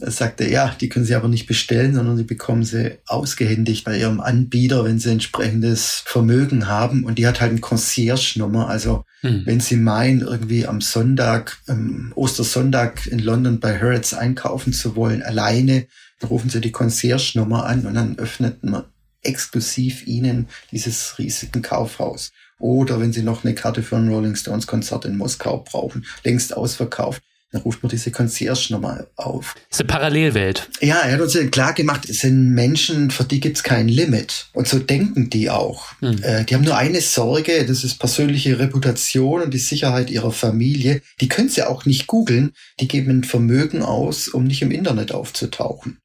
Er 0.00 0.10
sagte, 0.10 0.50
ja, 0.50 0.74
die 0.80 0.88
können 0.88 1.04
Sie 1.04 1.14
aber 1.14 1.28
nicht 1.28 1.46
bestellen, 1.46 1.94
sondern 1.94 2.16
Sie 2.16 2.24
bekommen 2.24 2.64
sie 2.64 2.98
ausgehändigt 3.06 3.84
bei 3.84 3.96
Ihrem 3.96 4.20
Anbieter, 4.20 4.84
wenn 4.84 4.98
Sie 4.98 5.12
entsprechendes 5.12 6.02
Vermögen 6.04 6.66
haben. 6.66 7.04
Und 7.04 7.16
die 7.16 7.28
hat 7.28 7.40
halt 7.40 7.52
eine 7.52 7.60
Concierge-Nummer. 7.60 8.68
Also 8.68 9.04
hm. 9.24 9.46
wenn 9.46 9.58
Sie 9.58 9.76
meinen, 9.76 10.20
irgendwie 10.20 10.66
am 10.66 10.82
Sonntag, 10.82 11.56
ähm, 11.66 12.12
Ostersonntag 12.14 13.06
in 13.06 13.20
London 13.20 13.58
bei 13.58 13.78
Harrods 13.78 14.12
einkaufen 14.12 14.74
zu 14.74 14.96
wollen, 14.96 15.22
alleine, 15.22 15.86
dann 16.20 16.28
rufen 16.28 16.50
Sie 16.50 16.60
die 16.60 16.72
Concierge-Nummer 16.72 17.64
an 17.64 17.86
und 17.86 17.94
dann 17.94 18.18
öffnet 18.18 18.62
man 18.64 18.84
exklusiv 19.22 20.06
Ihnen 20.06 20.48
dieses 20.72 21.18
riesigen 21.18 21.62
Kaufhaus. 21.62 22.32
Oder 22.58 23.00
wenn 23.00 23.14
Sie 23.14 23.22
noch 23.22 23.44
eine 23.44 23.54
Karte 23.54 23.82
für 23.82 23.96
ein 23.96 24.10
Rolling 24.10 24.36
Stones 24.36 24.66
Konzert 24.66 25.06
in 25.06 25.16
Moskau 25.16 25.64
brauchen, 25.66 26.04
längst 26.22 26.54
ausverkauft 26.54 27.22
Dann 27.54 27.62
ruft 27.62 27.84
man 27.84 27.90
diese 27.90 28.10
Concierge 28.10 28.72
nochmal 28.72 29.06
auf. 29.14 29.54
Das 29.70 29.78
ist 29.78 29.80
eine 29.82 29.86
Parallelwelt. 29.86 30.68
Ja, 30.80 30.96
er 31.02 31.12
hat 31.12 31.20
uns 31.20 31.38
klar 31.52 31.72
gemacht, 31.72 32.10
es 32.10 32.18
sind 32.18 32.50
Menschen, 32.50 33.12
für 33.12 33.22
die 33.22 33.38
gibt's 33.38 33.62
kein 33.62 33.86
Limit. 33.86 34.48
Und 34.54 34.66
so 34.66 34.80
denken 34.80 35.30
die 35.30 35.50
auch. 35.50 35.92
Hm. 36.00 36.20
Äh, 36.24 36.44
die 36.44 36.56
haben 36.56 36.64
nur 36.64 36.76
eine 36.76 37.00
Sorge, 37.00 37.64
das 37.64 37.84
ist 37.84 38.00
persönliche 38.00 38.58
Reputation 38.58 39.40
und 39.40 39.54
die 39.54 39.58
Sicherheit 39.58 40.10
ihrer 40.10 40.32
Familie. 40.32 41.00
Die 41.20 41.28
können 41.28 41.48
sie 41.48 41.62
auch 41.62 41.84
nicht 41.84 42.08
googeln. 42.08 42.50
Die 42.80 42.88
geben 42.88 43.20
ein 43.20 43.24
Vermögen 43.24 43.82
aus, 43.82 44.26
um 44.26 44.42
nicht 44.42 44.60
im 44.62 44.72
Internet 44.72 45.12
aufzutauchen 45.12 45.98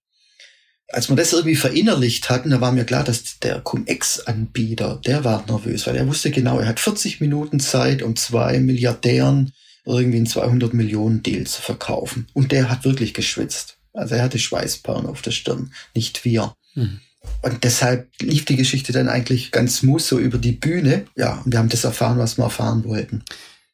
als 0.92 1.08
wir 1.08 1.16
das 1.16 1.34
irgendwie 1.34 1.56
verinnerlicht 1.56 2.32
hatten, 2.32 2.50
da 2.50 2.62
war 2.62 2.72
mir 2.72 2.84
klar, 2.84 3.04
dass 3.04 3.38
der 3.44 3.62
Cum-Ex-Anbieter, 3.62 5.00
der 5.06 5.24
war 5.24 5.46
nervös, 5.48 5.86
weil 5.86 5.96
er 5.96 6.08
wusste 6.08 6.32
genau, 6.32 6.58
er 6.58 6.68
hat 6.68 6.80
40 6.80 7.22
Minuten 7.22 7.60
Zeit, 7.60 8.02
um 8.02 8.16
zwei 8.16 8.60
Milliardären 8.60 9.54
irgendwie 9.90 10.18
einen 10.18 10.28
200 10.28 10.74
Millionen 10.74 11.24
Deal 11.24 11.46
zu 11.46 11.62
verkaufen. 11.62 12.28
Und 12.34 12.52
der 12.52 12.70
hat 12.70 12.86
wirklich 12.86 13.14
geschwitzt. 13.14 13.78
Also 13.94 14.16
er 14.16 14.24
hatte 14.24 14.40
Schweißperlen 14.40 15.08
auf 15.08 15.22
der 15.22 15.32
Stirn, 15.32 15.74
nicht 15.94 16.24
wir. 16.26 16.54
Mhm. 16.76 17.00
Und 17.42 17.64
deshalb 17.64 18.10
lief 18.22 18.46
die 18.46 18.56
Geschichte 18.56 18.94
dann 18.94 19.10
eigentlich 19.10 19.52
ganz 19.52 19.78
smooth 19.78 20.02
so 20.02 20.20
über 20.20 20.38
die 20.38 20.54
Bühne. 20.54 21.06
Ja, 21.16 21.42
und 21.44 21.52
wir 21.52 21.60
haben 21.60 21.70
das 21.70 21.84
erfahren, 21.84 22.18
was 22.18 22.38
wir 22.38 22.44
erfahren 22.44 22.84
wollten. 22.86 23.24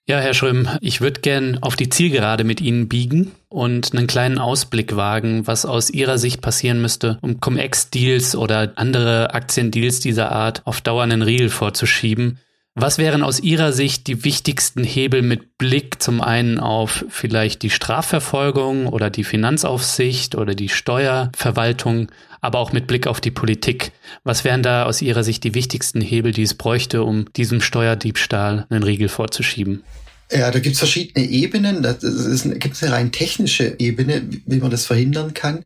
Ja, 0.08 0.20
Herr 0.20 0.36
Schröm, 0.36 0.70
ich 0.82 1.02
würde 1.02 1.22
gern 1.22 1.58
auf 1.64 1.76
die 1.76 1.90
Zielgerade 1.90 2.44
mit 2.44 2.62
Ihnen 2.62 2.88
biegen 2.88 3.32
und 3.50 3.92
einen 3.92 4.06
kleinen 4.06 4.38
Ausblick 4.38 4.96
wagen, 4.96 5.48
was 5.48 5.66
aus 5.66 5.90
Ihrer 5.90 6.20
Sicht 6.20 6.42
passieren 6.42 6.80
müsste, 6.80 7.18
um 7.22 7.40
Cum-Ex-Deals 7.40 8.36
oder 8.36 8.74
andere 8.76 9.34
Aktiendeals 9.34 10.02
dieser 10.02 10.32
Art 10.32 10.62
auf 10.66 10.82
Dauer 10.82 11.02
einen 11.02 11.24
Riegel 11.24 11.50
vorzuschieben. 11.50 12.38
Was 12.78 12.98
wären 12.98 13.24
aus 13.24 13.40
Ihrer 13.40 13.72
Sicht 13.72 14.06
die 14.08 14.26
wichtigsten 14.26 14.84
Hebel 14.84 15.22
mit 15.22 15.58
Blick 15.58 16.04
zum 16.04 16.20
einen 16.20 16.60
auf 16.60 17.06
vielleicht 17.08 17.62
die 17.62 17.70
Strafverfolgung 17.70 18.88
oder 18.88 19.10
die 19.10 19.24
Finanzaufsicht 19.24 20.36
oder 20.36 20.56
die 20.56 20.68
Steuerverwaltung, 20.68 22.12
aber 22.42 22.60
auch 22.60 22.74
mit 22.74 22.86
Blick 22.86 23.08
auf 23.08 23.22
die 23.22 23.32
Politik? 23.32 23.94
Was 24.26 24.44
wären 24.44 24.62
da 24.62 24.84
aus 24.84 25.02
Ihrer 25.02 25.24
Sicht 25.24 25.46
die 25.46 25.56
wichtigsten 25.56 26.02
Hebel, 26.02 26.34
die 26.34 26.44
es 26.44 26.54
bräuchte, 26.54 27.04
um 27.04 27.32
diesem 27.32 27.62
Steuerdiebstahl 27.62 28.68
einen 28.70 28.84
Riegel 28.84 29.08
vorzuschieben? 29.08 29.82
Ja, 30.30 30.52
da 30.52 30.60
gibt 30.60 30.74
es 30.74 30.80
verschiedene 30.80 31.26
Ebenen. 31.26 31.82
Da 31.82 31.94
gibt 31.94 32.04
es 32.04 32.84
eine 32.84 32.92
rein 32.92 33.14
technische 33.14 33.80
Ebene, 33.80 34.22
wie 34.46 34.58
man 34.58 34.70
das 34.70 34.86
verhindern 34.86 35.34
kann. 35.34 35.64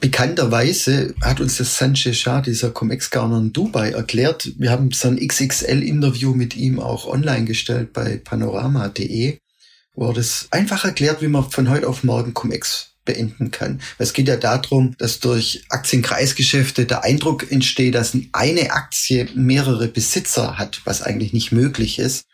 Bekannterweise 0.00 1.12
hat 1.20 1.40
uns 1.40 1.56
das 1.56 1.76
Sanjay 1.76 2.14
Shah, 2.14 2.40
dieser 2.40 2.70
Comex-Garner 2.70 3.38
in 3.38 3.52
Dubai, 3.52 3.90
erklärt. 3.90 4.52
Wir 4.56 4.70
haben 4.70 4.92
so 4.92 5.08
ein 5.08 5.16
XXL-Interview 5.18 6.34
mit 6.34 6.56
ihm 6.56 6.78
auch 6.78 7.06
online 7.06 7.46
gestellt 7.46 7.92
bei 7.92 8.18
panorama.de, 8.18 9.38
wo 9.94 10.06
er 10.06 10.14
das 10.14 10.46
einfach 10.52 10.84
erklärt, 10.84 11.20
wie 11.20 11.26
man 11.26 11.50
von 11.50 11.68
heute 11.68 11.88
auf 11.88 12.04
morgen 12.04 12.32
Comex 12.32 12.92
beenden 13.04 13.50
kann. 13.50 13.80
Es 13.98 14.12
geht 14.12 14.28
ja 14.28 14.36
darum, 14.36 14.94
dass 14.98 15.18
durch 15.18 15.64
Aktienkreisgeschäfte 15.68 16.84
der 16.84 17.02
Eindruck 17.02 17.50
entsteht, 17.50 17.96
dass 17.96 18.16
eine 18.32 18.70
Aktie 18.70 19.28
mehrere 19.34 19.88
Besitzer 19.88 20.58
hat, 20.58 20.80
was 20.84 21.02
eigentlich 21.02 21.32
nicht 21.32 21.50
möglich 21.50 21.98
ist. 21.98 22.24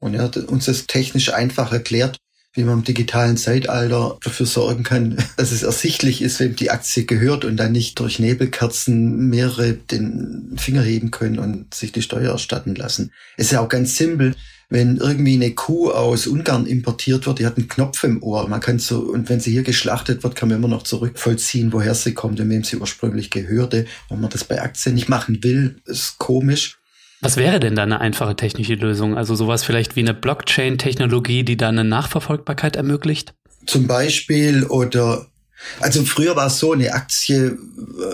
Und 0.00 0.14
er 0.14 0.24
hat 0.24 0.36
uns 0.36 0.66
das 0.66 0.86
technisch 0.86 1.32
einfach 1.32 1.72
erklärt, 1.72 2.18
wie 2.56 2.64
man 2.64 2.78
im 2.78 2.84
digitalen 2.84 3.36
Zeitalter 3.36 4.18
dafür 4.22 4.46
sorgen 4.46 4.82
kann, 4.82 5.16
dass 5.36 5.52
es 5.52 5.62
ersichtlich 5.62 6.22
ist, 6.22 6.40
wem 6.40 6.56
die 6.56 6.70
Aktie 6.70 7.04
gehört 7.04 7.44
und 7.44 7.56
dann 7.56 7.72
nicht 7.72 8.00
durch 8.00 8.18
Nebelkerzen 8.18 9.28
mehrere 9.28 9.74
den 9.74 10.56
Finger 10.56 10.82
heben 10.82 11.10
können 11.10 11.38
und 11.38 11.74
sich 11.74 11.92
die 11.92 12.02
Steuer 12.02 12.32
erstatten 12.32 12.74
lassen. 12.74 13.12
Es 13.36 13.46
ist 13.46 13.52
ja 13.52 13.60
auch 13.60 13.68
ganz 13.68 13.96
simpel, 13.96 14.34
wenn 14.68 14.96
irgendwie 14.96 15.34
eine 15.34 15.52
Kuh 15.52 15.90
aus 15.90 16.26
Ungarn 16.26 16.66
importiert 16.66 17.26
wird, 17.26 17.38
die 17.38 17.46
hat 17.46 17.56
einen 17.56 17.68
Knopf 17.68 18.02
im 18.02 18.22
Ohr. 18.22 18.48
Man 18.48 18.60
kann 18.60 18.80
so, 18.80 18.98
und 18.98 19.28
wenn 19.28 19.38
sie 19.38 19.52
hier 19.52 19.62
geschlachtet 19.62 20.24
wird, 20.24 20.34
kann 20.34 20.48
man 20.48 20.58
immer 20.58 20.68
noch 20.68 20.82
zurückvollziehen, 20.82 21.72
woher 21.72 21.94
sie 21.94 22.14
kommt 22.14 22.40
und 22.40 22.48
wem 22.48 22.64
sie 22.64 22.76
ursprünglich 22.76 23.30
gehörte. 23.30 23.86
Wenn 24.08 24.20
man 24.20 24.30
das 24.30 24.42
bei 24.42 24.60
Aktien 24.60 24.96
nicht 24.96 25.08
machen 25.08 25.42
will, 25.44 25.76
ist 25.84 26.18
komisch. 26.18 26.78
Was 27.20 27.36
wäre 27.36 27.60
denn 27.60 27.74
da 27.74 27.82
eine 27.82 28.00
einfache 28.00 28.36
technische 28.36 28.74
Lösung? 28.74 29.16
Also 29.16 29.34
sowas 29.34 29.64
vielleicht 29.64 29.96
wie 29.96 30.00
eine 30.00 30.14
Blockchain-Technologie, 30.14 31.44
die 31.44 31.56
dann 31.56 31.78
eine 31.78 31.88
Nachverfolgbarkeit 31.88 32.76
ermöglicht? 32.76 33.34
Zum 33.66 33.86
Beispiel 33.86 34.64
oder, 34.64 35.26
also 35.80 36.04
früher 36.04 36.36
war 36.36 36.48
es 36.48 36.58
so, 36.58 36.72
eine 36.72 36.92
Aktie, 36.92 37.56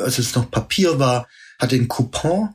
als 0.04 0.18
es 0.18 0.34
noch 0.34 0.50
Papier 0.50 0.98
war, 0.98 1.26
hatte 1.58 1.76
einen 1.76 1.88
Coupon 1.88 2.50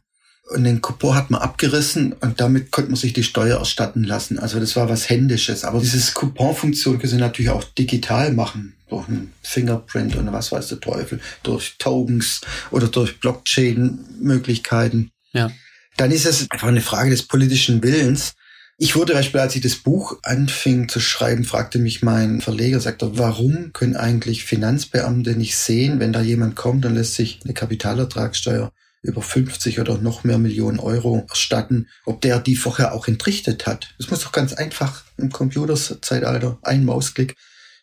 und 0.49 0.63
den 0.63 0.81
Coupon 0.81 1.15
hat 1.15 1.29
man 1.29 1.41
abgerissen 1.41 2.13
und 2.13 2.39
damit 2.39 2.71
konnte 2.71 2.91
man 2.91 2.97
sich 2.97 3.11
die 3.11 3.23
Steuer 3.23 3.59
erstatten 3.59 4.05
lassen. 4.05 4.39
Also 4.39 4.61
das 4.61 4.77
war 4.77 4.87
was 4.87 5.09
Händisches. 5.09 5.65
Aber 5.65 5.81
dieses 5.81 6.13
Coupon-Funktion 6.13 6.97
können 6.97 7.11
Sie 7.11 7.17
natürlich 7.17 7.51
auch 7.51 7.65
digital 7.65 8.31
machen. 8.31 8.73
Durch 8.89 9.09
einen 9.09 9.33
Fingerprint 9.41 10.15
und 10.15 10.31
was 10.31 10.53
weiß 10.53 10.69
der 10.69 10.79
Teufel. 10.79 11.19
Durch 11.43 11.75
Tokens 11.77 12.39
oder 12.71 12.87
durch 12.87 13.19
Blockchain-Möglichkeiten. 13.19 15.11
Ja 15.33 15.51
dann 15.97 16.11
ist 16.11 16.25
es 16.25 16.49
einfach 16.49 16.67
eine 16.67 16.81
Frage 16.81 17.09
des 17.09 17.23
politischen 17.23 17.83
Willens. 17.83 18.33
Ich 18.77 18.95
wurde 18.95 19.13
beispielsweise, 19.13 19.43
als 19.43 19.55
ich 19.55 19.63
das 19.63 19.75
Buch 19.75 20.19
anfing 20.21 20.87
zu 20.87 20.99
schreiben, 20.99 21.43
fragte 21.43 21.79
mich 21.79 22.03
mein 22.03 22.41
Verleger, 22.41 22.79
sagte, 22.79 23.17
warum 23.17 23.73
können 23.73 23.95
eigentlich 23.95 24.45
Finanzbeamte 24.45 25.31
nicht 25.31 25.57
sehen, 25.57 25.99
wenn 25.99 26.13
da 26.13 26.21
jemand 26.21 26.55
kommt 26.55 26.85
und 26.85 26.93
lässt 26.93 27.15
sich 27.15 27.39
eine 27.43 27.55
Kapitalertragssteuer 27.55 28.71
über 29.01 29.21
50 29.21 29.79
oder 29.79 29.97
noch 29.97 30.23
mehr 30.23 30.37
Millionen 30.37 30.79
Euro 30.79 31.25
erstatten, 31.29 31.87
ob 32.05 32.21
der 32.21 32.39
die 32.39 32.55
vorher 32.55 32.93
auch 32.93 33.07
entrichtet 33.07 33.65
hat. 33.65 33.95
Das 33.97 34.09
muss 34.11 34.21
doch 34.21 34.31
ganz 34.31 34.53
einfach 34.53 35.03
im 35.17 35.31
Computerzeitalter, 35.31 36.59
ein 36.61 36.85
Mausklick. 36.85 37.35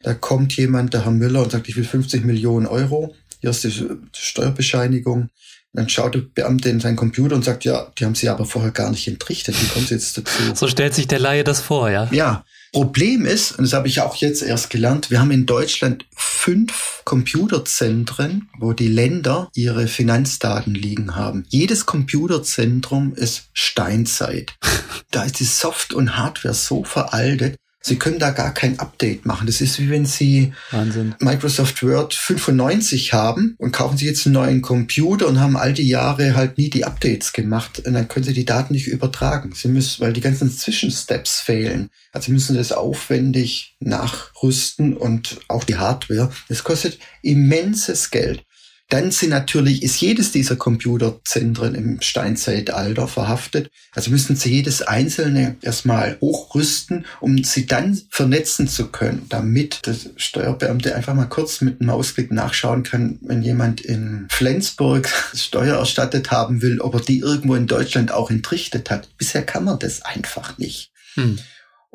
Da 0.02 0.14
kommt 0.14 0.56
jemand, 0.56 0.94
der 0.94 1.04
Herr 1.04 1.12
Müller, 1.12 1.42
und 1.42 1.52
sagt, 1.52 1.68
ich 1.68 1.76
will 1.76 1.84
50 1.84 2.24
Millionen 2.24 2.66
Euro. 2.66 3.14
Hier 3.40 3.50
ist 3.50 3.64
die 3.64 3.72
Steuerbescheinigung. 4.12 5.30
Dann 5.74 5.88
schaut 5.88 6.14
der 6.14 6.20
Beamte 6.20 6.68
in 6.68 6.78
seinen 6.78 6.96
Computer 6.96 7.34
und 7.34 7.44
sagt, 7.44 7.64
ja, 7.64 7.90
die 7.98 8.04
haben 8.04 8.14
sie 8.14 8.28
aber 8.28 8.44
vorher 8.44 8.70
gar 8.70 8.90
nicht 8.90 9.08
entrichtet. 9.08 9.60
Wie 9.60 9.66
kommt 9.66 9.88
sie 9.88 9.94
jetzt 9.94 10.16
dazu? 10.16 10.54
So 10.54 10.68
stellt 10.68 10.94
sich 10.94 11.08
der 11.08 11.18
Laie 11.18 11.42
das 11.42 11.60
vor, 11.60 11.90
ja? 11.90 12.08
Ja. 12.12 12.44
Problem 12.72 13.24
ist, 13.24 13.52
und 13.52 13.64
das 13.64 13.72
habe 13.72 13.86
ich 13.86 14.00
auch 14.00 14.16
jetzt 14.16 14.42
erst 14.42 14.68
gelernt, 14.68 15.08
wir 15.10 15.20
haben 15.20 15.30
in 15.30 15.46
Deutschland 15.46 16.06
fünf 16.16 17.02
Computerzentren, 17.04 18.48
wo 18.58 18.72
die 18.72 18.88
Länder 18.88 19.48
ihre 19.54 19.86
Finanzdaten 19.86 20.74
liegen 20.74 21.14
haben. 21.14 21.44
Jedes 21.50 21.86
Computerzentrum 21.86 23.14
ist 23.14 23.48
Steinzeit. 23.52 24.54
Da 25.10 25.22
ist 25.22 25.38
die 25.38 25.44
Soft- 25.44 25.94
und 25.94 26.16
Hardware 26.16 26.54
so 26.54 26.82
veraltet, 26.82 27.54
Sie 27.86 27.96
können 27.96 28.18
da 28.18 28.30
gar 28.30 28.54
kein 28.54 28.78
Update 28.78 29.26
machen. 29.26 29.46
Das 29.46 29.60
ist 29.60 29.78
wie 29.78 29.90
wenn 29.90 30.06
Sie 30.06 30.54
Wahnsinn. 30.70 31.14
Microsoft 31.20 31.82
Word 31.82 32.14
95 32.14 33.12
haben 33.12 33.56
und 33.58 33.72
kaufen 33.72 33.98
Sie 33.98 34.06
jetzt 34.06 34.24
einen 34.24 34.32
neuen 34.32 34.62
Computer 34.62 35.28
und 35.28 35.38
haben 35.38 35.58
all 35.58 35.74
die 35.74 35.86
Jahre 35.86 36.34
halt 36.34 36.56
nie 36.56 36.70
die 36.70 36.86
Updates 36.86 37.34
gemacht. 37.34 37.82
Und 37.84 37.92
dann 37.92 38.08
können 38.08 38.24
Sie 38.24 38.32
die 38.32 38.46
Daten 38.46 38.72
nicht 38.72 38.86
übertragen. 38.86 39.52
Sie 39.54 39.68
müssen, 39.68 40.00
weil 40.00 40.14
die 40.14 40.22
ganzen 40.22 40.50
Zwischensteps 40.50 41.40
fehlen. 41.40 41.90
Also 42.12 42.26
Sie 42.26 42.32
müssen 42.32 42.56
das 42.56 42.72
aufwendig 42.72 43.76
nachrüsten 43.80 44.96
und 44.96 45.40
auch 45.48 45.64
die 45.64 45.76
Hardware. 45.76 46.30
Das 46.48 46.64
kostet 46.64 46.98
immenses 47.20 48.10
Geld. 48.10 48.44
Dann 48.90 49.10
sind 49.10 49.30
natürlich, 49.30 49.82
ist 49.82 50.00
jedes 50.00 50.30
dieser 50.30 50.56
Computerzentren 50.56 51.74
im 51.74 52.00
Steinzeitalter 52.00 53.08
verhaftet. 53.08 53.70
Also 53.92 54.10
müssen 54.10 54.36
sie 54.36 54.50
jedes 54.50 54.82
einzelne 54.82 55.56
erstmal 55.62 56.18
hochrüsten, 56.20 57.06
um 57.20 57.42
sie 57.44 57.66
dann 57.66 57.98
vernetzen 58.10 58.68
zu 58.68 58.88
können, 58.88 59.26
damit 59.30 59.86
der 59.86 59.96
Steuerbeamte 60.16 60.94
einfach 60.94 61.14
mal 61.14 61.28
kurz 61.28 61.62
mit 61.62 61.80
einem 61.80 61.88
Mausklick 61.88 62.30
nachschauen 62.30 62.82
kann, 62.82 63.18
wenn 63.22 63.42
jemand 63.42 63.80
in 63.80 64.28
Flensburg 64.30 65.08
Steuer 65.34 65.78
erstattet 65.78 66.30
haben 66.30 66.60
will, 66.60 66.80
ob 66.80 66.94
er 66.94 67.00
die 67.00 67.20
irgendwo 67.20 67.54
in 67.54 67.66
Deutschland 67.66 68.12
auch 68.12 68.30
entrichtet 68.30 68.90
hat. 68.90 69.08
Bisher 69.16 69.44
kann 69.44 69.64
man 69.64 69.78
das 69.78 70.02
einfach 70.02 70.58
nicht. 70.58 70.90
Hm. 71.14 71.38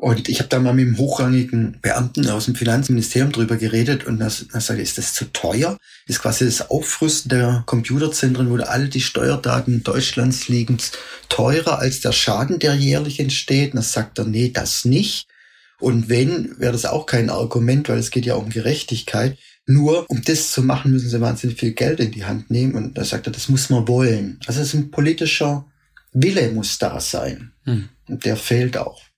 Und 0.00 0.30
ich 0.30 0.38
habe 0.38 0.48
da 0.48 0.58
mal 0.58 0.72
mit 0.72 0.86
einem 0.86 0.96
hochrangigen 0.96 1.76
Beamten 1.82 2.26
aus 2.30 2.46
dem 2.46 2.54
Finanzministerium 2.54 3.32
drüber 3.32 3.58
geredet 3.58 4.06
und 4.06 4.18
das, 4.18 4.46
das 4.50 4.66
sagte, 4.66 4.80
ist 4.80 4.96
das 4.96 5.12
zu 5.12 5.26
teuer? 5.26 5.76
Ist 6.06 6.22
quasi 6.22 6.46
das 6.46 6.70
Aufrüsten 6.70 7.28
der 7.28 7.64
Computerzentren, 7.66 8.48
wo 8.48 8.56
alle 8.56 8.88
die 8.88 9.02
Steuerdaten 9.02 9.82
Deutschlands 9.82 10.48
liegen, 10.48 10.78
teurer 11.28 11.80
als 11.80 12.00
der 12.00 12.12
Schaden, 12.12 12.58
der 12.58 12.76
jährlich 12.76 13.20
entsteht? 13.20 13.74
Und 13.74 13.76
das 13.76 13.92
sagt 13.92 14.18
er, 14.18 14.24
nee, 14.24 14.48
das 14.48 14.86
nicht. 14.86 15.26
Und 15.80 16.08
wenn, 16.08 16.58
wäre 16.58 16.72
das 16.72 16.86
auch 16.86 17.04
kein 17.04 17.28
Argument, 17.28 17.90
weil 17.90 17.98
es 17.98 18.10
geht 18.10 18.24
ja 18.24 18.36
um 18.36 18.48
Gerechtigkeit. 18.48 19.36
Nur 19.66 20.06
um 20.08 20.22
das 20.22 20.50
zu 20.50 20.62
machen, 20.62 20.92
müssen 20.92 21.10
sie 21.10 21.20
wahnsinnig 21.20 21.60
viel 21.60 21.72
Geld 21.72 22.00
in 22.00 22.10
die 22.10 22.24
Hand 22.24 22.50
nehmen. 22.50 22.74
Und 22.74 22.96
da 22.96 23.04
sagt 23.04 23.26
er, 23.26 23.34
das 23.34 23.50
muss 23.50 23.68
man 23.68 23.86
wollen. 23.86 24.40
Also 24.46 24.62
es 24.62 24.68
ist 24.68 24.74
ein 24.74 24.90
politischer 24.90 25.66
Wille 26.14 26.50
muss 26.52 26.78
da 26.78 27.00
sein. 27.00 27.52
Hm. 27.64 27.90
Und 28.08 28.24
der 28.24 28.38
fehlt 28.38 28.78
auch. 28.78 29.09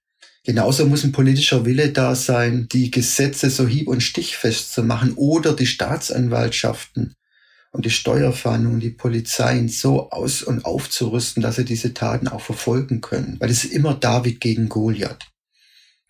Genauso 0.45 0.87
muss 0.87 1.05
ein 1.05 1.13
politischer 1.13 1.65
Wille 1.65 1.91
da 1.91 2.15
sein, 2.17 2.67
die 2.71 2.91
Gesetze 2.91 3.49
so 3.49 3.67
hieb- 3.67 3.89
und 3.89 4.03
stichfest 4.03 4.73
zu 4.73 4.83
machen 4.83 5.13
oder 5.15 5.55
die 5.55 5.67
Staatsanwaltschaften 5.67 7.15
und 7.71 7.85
die 7.87 7.91
Steuerfahndung, 7.91 8.81
die 8.81 8.91
Polizeien 8.91 9.69
so 9.69 10.11
aus- 10.11 10.43
und 10.43 10.65
aufzurüsten, 10.65 11.43
dass 11.43 11.57
sie 11.57 11.65
diese 11.65 11.95
Taten 11.95 12.29
auch 12.29 12.41
verfolgen 12.41 13.01
können. 13.01 13.37
Weil 13.39 13.51
es 13.51 13.65
ist 13.65 13.73
immer 13.73 13.95
David 13.95 14.41
gegen 14.41 14.69
Goliath. 14.69 15.27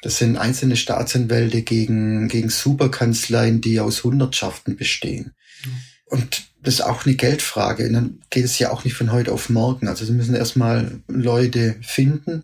Das 0.01 0.19
sind 0.19 0.37
einzelne 0.37 0.77
Staatsanwälte 0.77 1.63
gegen, 1.63 2.29
gegen 2.29 2.49
Superkanzleien, 2.49 3.61
die 3.61 3.79
aus 3.79 4.03
Hundertschaften 4.03 4.77
bestehen. 4.77 5.35
Mhm. 5.65 5.71
Und 6.07 6.43
das 6.63 6.75
ist 6.75 6.81
auch 6.81 7.07
eine 7.07 7.15
Geldfrage. 7.15 7.87
Und 7.87 7.93
dann 7.93 8.21
geht 8.29 8.45
es 8.45 8.59
ja 8.59 8.71
auch 8.71 8.85
nicht 8.85 8.95
von 8.95 9.13
heute 9.13 9.33
auf 9.33 9.49
morgen. 9.49 9.89
Also 9.89 10.05
sie 10.05 10.13
müssen 10.13 10.35
erstmal 10.35 11.01
Leute 11.07 11.77
finden, 11.83 12.43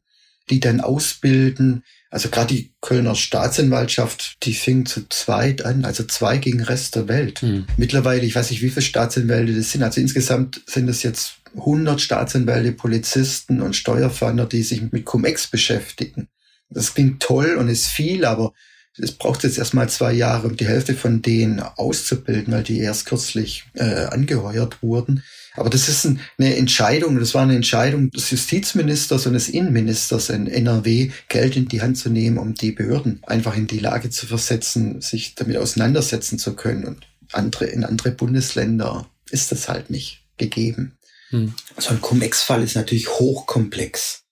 die 0.50 0.60
dann 0.60 0.80
ausbilden. 0.80 1.82
Also 2.10 2.30
gerade 2.30 2.54
die 2.54 2.72
Kölner 2.80 3.14
Staatsanwaltschaft, 3.14 4.38
die 4.44 4.54
fing 4.54 4.86
zu 4.86 5.08
zweit 5.08 5.64
an, 5.64 5.84
also 5.84 6.04
zwei 6.04 6.38
gegen 6.38 6.62
Rest 6.62 6.96
der 6.96 7.08
Welt. 7.08 7.42
Mhm. 7.42 7.66
Mittlerweile, 7.76 8.24
ich 8.24 8.34
weiß 8.34 8.50
nicht, 8.50 8.62
wie 8.62 8.70
viele 8.70 8.82
Staatsanwälte 8.82 9.54
das 9.54 9.72
sind. 9.72 9.82
Also 9.82 10.00
insgesamt 10.00 10.62
sind 10.66 10.88
es 10.88 11.02
jetzt 11.02 11.34
100 11.56 12.00
Staatsanwälte, 12.00 12.72
Polizisten 12.72 13.60
und 13.60 13.76
Steuerfahnder, 13.76 14.46
die 14.46 14.62
sich 14.62 14.80
mit 14.90 15.04
Cum-Ex 15.04 15.48
beschäftigen. 15.48 16.28
Das 16.70 16.94
klingt 16.94 17.22
toll 17.22 17.56
und 17.56 17.68
ist 17.68 17.86
viel, 17.86 18.24
aber 18.24 18.52
es 18.96 19.12
braucht 19.12 19.44
jetzt 19.44 19.58
erstmal 19.58 19.88
zwei 19.88 20.12
Jahre, 20.12 20.48
um 20.48 20.56
die 20.56 20.66
Hälfte 20.66 20.94
von 20.94 21.22
denen 21.22 21.60
auszubilden, 21.60 22.52
weil 22.52 22.62
die 22.62 22.80
erst 22.80 23.06
kürzlich 23.06 23.64
äh, 23.74 24.06
angeheuert 24.06 24.82
wurden. 24.82 25.22
Aber 25.58 25.70
das 25.70 25.88
ist 25.88 26.06
eine 26.06 26.56
Entscheidung, 26.56 27.18
das 27.18 27.34
war 27.34 27.42
eine 27.42 27.56
Entscheidung 27.56 28.10
des 28.10 28.30
Justizministers 28.30 29.26
und 29.26 29.32
des 29.32 29.48
Innenministers 29.48 30.30
in 30.30 30.46
NRW, 30.46 31.10
Geld 31.28 31.56
in 31.56 31.68
die 31.68 31.82
Hand 31.82 31.98
zu 31.98 32.10
nehmen, 32.10 32.38
um 32.38 32.54
die 32.54 32.72
Behörden 32.72 33.20
einfach 33.26 33.56
in 33.56 33.66
die 33.66 33.80
Lage 33.80 34.10
zu 34.10 34.26
versetzen, 34.26 35.00
sich 35.00 35.34
damit 35.34 35.56
auseinandersetzen 35.56 36.38
zu 36.38 36.54
können. 36.54 36.84
Und 36.84 37.06
andere, 37.32 37.66
in 37.66 37.84
andere 37.84 38.12
Bundesländer 38.12 39.08
ist 39.30 39.52
das 39.52 39.68
halt 39.68 39.90
nicht 39.90 40.24
gegeben. 40.36 40.92
Hm. 41.30 41.54
So 41.76 41.90
ein 41.90 42.00
Cum-Ex-Fall 42.00 42.62
ist 42.62 42.76
natürlich 42.76 43.08
hochkomplex. 43.08 44.22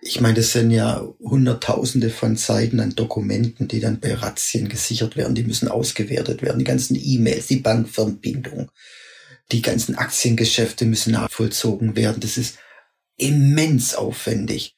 Ich 0.00 0.20
meine, 0.20 0.34
das 0.34 0.52
sind 0.52 0.70
ja 0.70 1.02
Hunderttausende 1.20 2.10
von 2.10 2.36
Seiten 2.36 2.80
an 2.80 2.94
Dokumenten, 2.94 3.68
die 3.68 3.80
dann 3.80 4.00
bei 4.00 4.12
Razzien 4.12 4.68
gesichert 4.68 5.16
werden. 5.16 5.34
Die 5.34 5.44
müssen 5.44 5.68
ausgewertet 5.68 6.42
werden. 6.42 6.58
Die 6.58 6.66
ganzen 6.66 6.98
E-Mails, 7.00 7.46
die 7.46 7.56
Bankverbindung, 7.56 8.70
die 9.52 9.62
ganzen 9.62 9.96
Aktiengeschäfte 9.96 10.84
müssen 10.84 11.12
nachvollzogen 11.12 11.96
werden. 11.96 12.20
Das 12.20 12.36
ist 12.36 12.58
immens 13.16 13.94
aufwendig. 13.94 14.74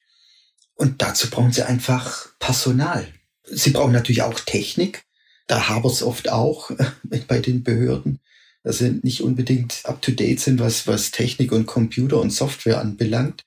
Und 0.75 1.03
dazu 1.03 1.31
brauchen 1.31 1.53
sie 1.53 1.67
einfach 1.67 2.29
Personal. 2.39 3.07
Sie 3.45 3.71
brauchen 3.71 3.93
natürlich 3.93 4.23
auch 4.23 4.41
Technik. 4.41 5.05
Da 5.47 5.69
hapert 5.69 5.93
es 5.93 6.03
oft 6.03 6.29
auch 6.29 6.71
bei 7.29 7.39
den 7.39 7.63
Behörden, 7.63 8.21
dass 8.63 8.79
sie 8.79 9.01
nicht 9.03 9.23
unbedingt 9.23 9.81
up-to-date 9.85 10.41
sind, 10.41 10.61
was, 10.61 10.87
was 10.87 11.13
Technik 11.13 11.53
und 11.53 11.67
Computer 11.67 12.21
und 12.21 12.31
Software 12.31 12.81
anbelangt. 12.81 13.45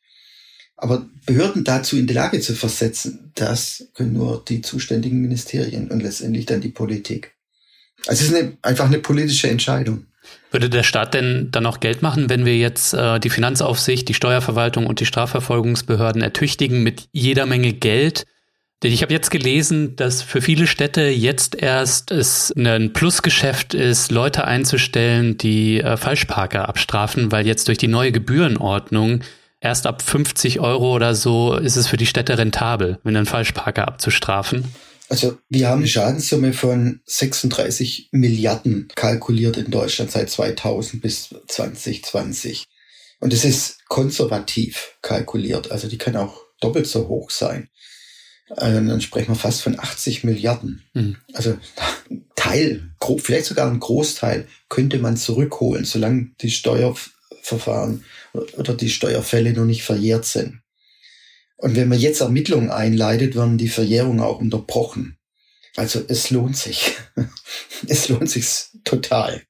Aber 0.77 1.09
Behörden 1.25 1.65
dazu 1.65 1.97
in 1.97 2.07
die 2.07 2.13
Lage 2.13 2.39
zu 2.39 2.55
versetzen, 2.55 3.31
das 3.35 3.89
können 3.93 4.13
nur 4.13 4.43
die 4.47 4.61
zuständigen 4.61 5.19
Ministerien 5.19 5.91
und 5.91 6.01
letztendlich 6.01 6.45
dann 6.45 6.61
die 6.61 6.69
Politik. 6.69 7.35
Also 8.07 8.23
es 8.23 8.31
ist 8.31 8.35
eine, 8.35 8.57
einfach 8.61 8.85
eine 8.85 8.99
politische 8.99 9.49
Entscheidung. 9.49 10.05
Würde 10.51 10.69
der 10.69 10.83
Staat 10.83 11.13
denn 11.13 11.49
dann 11.51 11.65
auch 11.65 11.79
Geld 11.79 12.01
machen, 12.01 12.29
wenn 12.29 12.45
wir 12.45 12.57
jetzt 12.57 12.93
äh, 12.93 13.19
die 13.19 13.29
Finanzaufsicht, 13.29 14.07
die 14.07 14.13
Steuerverwaltung 14.13 14.87
und 14.87 14.99
die 14.99 15.05
Strafverfolgungsbehörden 15.05 16.21
ertüchtigen 16.21 16.81
mit 16.81 17.07
jeder 17.11 17.45
Menge 17.45 17.73
Geld? 17.73 18.25
Denn 18.81 18.93
ich 18.93 19.01
habe 19.01 19.13
jetzt 19.13 19.29
gelesen, 19.29 19.97
dass 19.97 20.21
für 20.21 20.41
viele 20.41 20.65
Städte 20.65 21.01
jetzt 21.01 21.55
erst 21.55 22.11
es 22.11 22.53
ein 22.57 22.93
Plusgeschäft 22.93 23.73
ist, 23.73 24.09
Leute 24.09 24.45
einzustellen, 24.45 25.37
die 25.37 25.81
äh, 25.81 25.97
Falschparker 25.97 26.69
abstrafen, 26.69 27.31
weil 27.31 27.45
jetzt 27.45 27.67
durch 27.67 27.77
die 27.77 27.89
neue 27.89 28.11
Gebührenordnung 28.11 29.21
erst 29.59 29.85
ab 29.85 30.01
50 30.01 30.61
Euro 30.61 30.95
oder 30.95 31.13
so 31.13 31.55
ist 31.55 31.75
es 31.75 31.87
für 31.87 31.97
die 31.97 32.05
Städte 32.05 32.37
rentabel, 32.37 32.99
wenn 33.03 33.17
einen 33.17 33.25
Falschparker 33.25 33.87
abzustrafen. 33.87 34.63
Also 35.09 35.39
wir 35.49 35.67
haben 35.67 35.79
eine 35.79 35.87
Schadenssumme 35.87 36.53
von 36.53 37.01
36 37.05 38.09
Milliarden 38.11 38.87
kalkuliert 38.95 39.57
in 39.57 39.71
Deutschland 39.71 40.11
seit 40.11 40.29
2000 40.29 41.01
bis 41.01 41.29
2020. 41.47 42.65
Und 43.19 43.33
es 43.33 43.43
ist 43.43 43.79
konservativ 43.87 44.97
kalkuliert. 45.01 45.71
Also 45.71 45.87
die 45.87 45.97
kann 45.97 46.15
auch 46.15 46.41
doppelt 46.61 46.85
so 46.87 47.07
hoch 47.07 47.31
sein. 47.31 47.69
Also 48.55 48.79
dann 48.79 49.01
sprechen 49.01 49.31
wir 49.31 49.35
fast 49.35 49.61
von 49.61 49.79
80 49.79 50.23
Milliarden. 50.23 50.83
Mhm. 50.93 51.17
Also 51.33 51.57
Teil, 52.35 52.91
vielleicht 53.17 53.45
sogar 53.45 53.69
ein 53.69 53.79
Großteil 53.79 54.47
könnte 54.69 54.99
man 54.99 55.17
zurückholen, 55.17 55.85
solange 55.85 56.31
die 56.41 56.51
Steuerverfahren 56.51 58.05
oder 58.33 58.75
die 58.75 58.89
Steuerfälle 58.89 59.53
noch 59.53 59.65
nicht 59.65 59.83
verjährt 59.83 60.25
sind. 60.25 60.61
Und 61.59 61.75
wenn 61.75 61.89
man 61.89 61.99
jetzt 61.99 62.21
Ermittlungen 62.21 62.71
einleitet, 62.71 63.35
werden 63.35 63.57
die 63.57 63.67
Verjährungen 63.67 64.21
auch 64.21 64.39
unterbrochen. 64.39 65.17
Also 65.75 66.01
es 66.07 66.29
lohnt 66.29 66.57
sich. 66.57 66.95
es 67.87 68.09
lohnt 68.09 68.29
sich 68.29 68.47
total. 68.85 69.41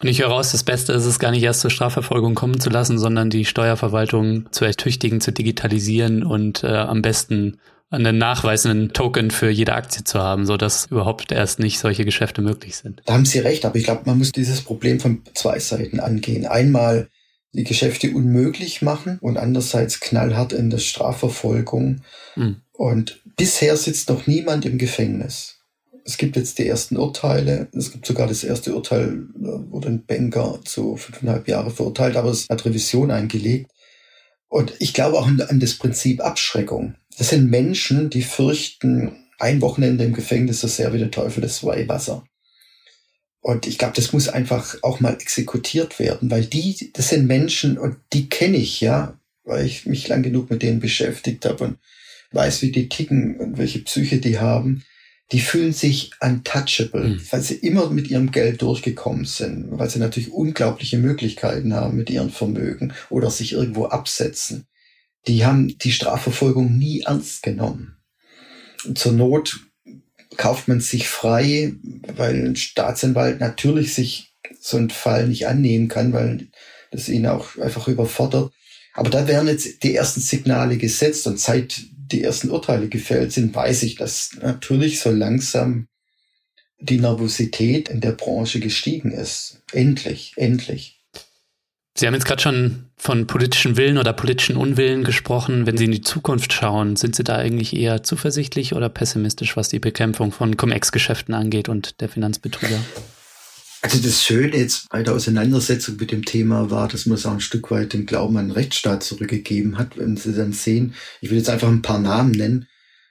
Und 0.00 0.08
ich 0.08 0.20
höre 0.20 0.28
raus, 0.28 0.52
das 0.52 0.64
Beste 0.64 0.94
ist 0.94 1.04
es 1.04 1.18
gar 1.18 1.30
nicht 1.30 1.42
erst 1.42 1.60
zur 1.60 1.70
Strafverfolgung 1.70 2.34
kommen 2.34 2.58
zu 2.58 2.70
lassen, 2.70 2.98
sondern 2.98 3.28
die 3.28 3.44
Steuerverwaltung 3.44 4.50
zu 4.50 4.64
ertüchtigen, 4.64 5.20
zu 5.20 5.32
digitalisieren 5.32 6.22
und 6.22 6.64
äh, 6.64 6.68
am 6.68 7.02
besten 7.02 7.58
einen 7.90 8.16
nachweisenden 8.16 8.94
Token 8.94 9.30
für 9.30 9.50
jede 9.50 9.74
Aktie 9.74 10.04
zu 10.04 10.20
haben, 10.20 10.46
so 10.46 10.56
dass 10.56 10.86
überhaupt 10.86 11.32
erst 11.32 11.58
nicht 11.58 11.78
solche 11.78 12.06
Geschäfte 12.06 12.40
möglich 12.40 12.76
sind. 12.76 13.02
Da 13.04 13.14
haben 13.14 13.26
Sie 13.26 13.40
recht, 13.40 13.66
aber 13.66 13.76
ich 13.76 13.84
glaube, 13.84 14.02
man 14.06 14.16
muss 14.16 14.32
dieses 14.32 14.62
Problem 14.62 15.00
von 15.00 15.22
zwei 15.34 15.58
Seiten 15.58 16.00
angehen. 16.00 16.46
Einmal 16.46 17.08
die 17.52 17.64
Geschäfte 17.64 18.10
unmöglich 18.14 18.82
machen 18.82 19.18
und 19.20 19.36
andererseits 19.36 20.00
knallhart 20.00 20.52
in 20.52 20.70
der 20.70 20.78
Strafverfolgung. 20.78 22.02
Mhm. 22.36 22.56
Und 22.72 23.20
bisher 23.36 23.76
sitzt 23.76 24.08
noch 24.08 24.26
niemand 24.26 24.64
im 24.64 24.78
Gefängnis. 24.78 25.56
Es 26.04 26.16
gibt 26.16 26.36
jetzt 26.36 26.58
die 26.58 26.66
ersten 26.66 26.96
Urteile. 26.96 27.68
Es 27.72 27.92
gibt 27.92 28.06
sogar 28.06 28.26
das 28.26 28.42
erste 28.42 28.74
Urteil, 28.74 29.24
wurde 29.34 29.88
ein 29.88 30.06
Banker 30.06 30.60
zu 30.64 30.96
fünfeinhalb 30.96 31.46
Jahre 31.46 31.70
verurteilt, 31.70 32.16
aber 32.16 32.30
es 32.30 32.46
hat 32.48 32.64
Revision 32.64 33.10
eingelegt. 33.10 33.70
Und 34.48 34.74
ich 34.78 34.94
glaube 34.94 35.18
auch 35.18 35.26
an 35.26 35.60
das 35.60 35.74
Prinzip 35.74 36.20
Abschreckung. 36.20 36.94
Das 37.18 37.28
sind 37.28 37.50
Menschen, 37.50 38.10
die 38.10 38.22
fürchten, 38.22 39.16
ein 39.38 39.60
Wochenende 39.60 40.04
im 40.04 40.12
Gefängnis 40.12 40.60
so 40.60 40.68
sehr 40.68 40.92
wie 40.92 40.98
der 40.98 41.10
Teufel 41.10 41.40
das 41.40 41.64
Weihwasser. 41.64 42.24
Und 43.40 43.66
ich 43.66 43.78
glaube, 43.78 43.94
das 43.96 44.12
muss 44.12 44.28
einfach 44.28 44.76
auch 44.82 45.00
mal 45.00 45.14
exekutiert 45.14 45.98
werden, 45.98 46.30
weil 46.30 46.44
die, 46.44 46.90
das 46.92 47.08
sind 47.08 47.26
Menschen 47.26 47.78
und 47.78 47.96
die 48.12 48.28
kenne 48.28 48.58
ich, 48.58 48.80
ja, 48.80 49.18
weil 49.44 49.64
ich 49.64 49.86
mich 49.86 50.06
lang 50.08 50.22
genug 50.22 50.50
mit 50.50 50.62
denen 50.62 50.80
beschäftigt 50.80 51.46
habe 51.46 51.64
und 51.64 51.78
weiß, 52.32 52.62
wie 52.62 52.70
die 52.70 52.88
ticken 52.88 53.36
und 53.36 53.58
welche 53.58 53.80
Psyche 53.80 54.18
die 54.18 54.38
haben. 54.38 54.84
Die 55.32 55.40
fühlen 55.40 55.72
sich 55.72 56.10
untouchable, 56.20 57.08
mhm. 57.08 57.22
weil 57.30 57.40
sie 57.40 57.54
immer 57.54 57.88
mit 57.90 58.10
ihrem 58.10 58.30
Geld 58.30 58.62
durchgekommen 58.62 59.24
sind, 59.24 59.66
weil 59.70 59.88
sie 59.88 60.00
natürlich 60.00 60.32
unglaubliche 60.32 60.98
Möglichkeiten 60.98 61.72
haben 61.72 61.96
mit 61.96 62.10
ihren 62.10 62.30
Vermögen 62.30 62.92
oder 63.10 63.30
sich 63.30 63.52
irgendwo 63.52 63.86
absetzen. 63.86 64.66
Die 65.28 65.44
haben 65.44 65.78
die 65.78 65.92
Strafverfolgung 65.92 66.76
nie 66.76 67.02
ernst 67.02 67.42
genommen. 67.42 67.96
zur 68.94 69.12
Not 69.12 69.60
kauft 70.36 70.68
man 70.68 70.80
sich 70.80 71.08
frei, 71.08 71.74
weil 72.16 72.46
ein 72.46 72.56
Staatsanwalt 72.56 73.40
natürlich 73.40 73.94
sich 73.94 74.32
so 74.60 74.76
einen 74.76 74.90
Fall 74.90 75.28
nicht 75.28 75.46
annehmen 75.46 75.88
kann, 75.88 76.12
weil 76.12 76.48
das 76.90 77.08
ihn 77.08 77.26
auch 77.26 77.56
einfach 77.58 77.88
überfordert. 77.88 78.52
Aber 78.94 79.10
da 79.10 79.28
werden 79.28 79.48
jetzt 79.48 79.82
die 79.82 79.94
ersten 79.94 80.20
Signale 80.20 80.76
gesetzt 80.76 81.26
und 81.26 81.38
seit 81.38 81.80
die 81.92 82.22
ersten 82.22 82.50
Urteile 82.50 82.88
gefällt 82.88 83.32
sind, 83.32 83.54
weiß 83.54 83.84
ich, 83.84 83.94
dass 83.94 84.32
natürlich 84.42 85.00
so 85.00 85.10
langsam 85.10 85.86
die 86.80 86.98
Nervosität 86.98 87.88
in 87.88 88.00
der 88.00 88.12
Branche 88.12 88.58
gestiegen 88.58 89.12
ist. 89.12 89.62
Endlich, 89.72 90.32
endlich. 90.36 90.99
Sie 91.94 92.06
haben 92.06 92.14
jetzt 92.14 92.24
gerade 92.24 92.40
schon 92.40 92.90
von 92.96 93.26
politischem 93.26 93.76
Willen 93.76 93.98
oder 93.98 94.12
politischen 94.12 94.56
Unwillen 94.56 95.04
gesprochen. 95.04 95.66
Wenn 95.66 95.76
Sie 95.76 95.86
in 95.86 95.90
die 95.90 96.02
Zukunft 96.02 96.52
schauen, 96.52 96.96
sind 96.96 97.16
Sie 97.16 97.24
da 97.24 97.36
eigentlich 97.36 97.74
eher 97.74 98.02
zuversichtlich 98.02 98.74
oder 98.74 98.88
pessimistisch, 98.88 99.56
was 99.56 99.68
die 99.68 99.80
Bekämpfung 99.80 100.32
von 100.32 100.56
Cum-Ex-Geschäften 100.56 101.34
angeht 101.34 101.68
und 101.68 102.00
der 102.00 102.08
Finanzbetrüger? 102.08 102.78
Also 103.82 103.98
das 103.98 104.22
Schöne 104.22 104.56
jetzt 104.56 104.88
bei 104.90 105.02
der 105.02 105.14
Auseinandersetzung 105.14 105.96
mit 105.96 106.12
dem 106.12 106.24
Thema 106.24 106.70
war, 106.70 106.86
dass 106.86 107.06
man 107.06 107.16
es 107.16 107.24
auch 107.24 107.32
ein 107.32 107.40
Stück 107.40 107.70
weit 107.70 107.94
den 107.94 108.04
Glauben 108.04 108.36
an 108.36 108.48
den 108.48 108.52
Rechtsstaat 108.52 109.02
zurückgegeben 109.02 109.78
hat. 109.78 109.96
Wenn 109.96 110.16
Sie 110.16 110.34
dann 110.34 110.52
sehen, 110.52 110.94
ich 111.20 111.30
will 111.30 111.38
jetzt 111.38 111.48
einfach 111.48 111.68
ein 111.68 111.82
paar 111.82 111.98
Namen 111.98 112.32
nennen. 112.32 112.66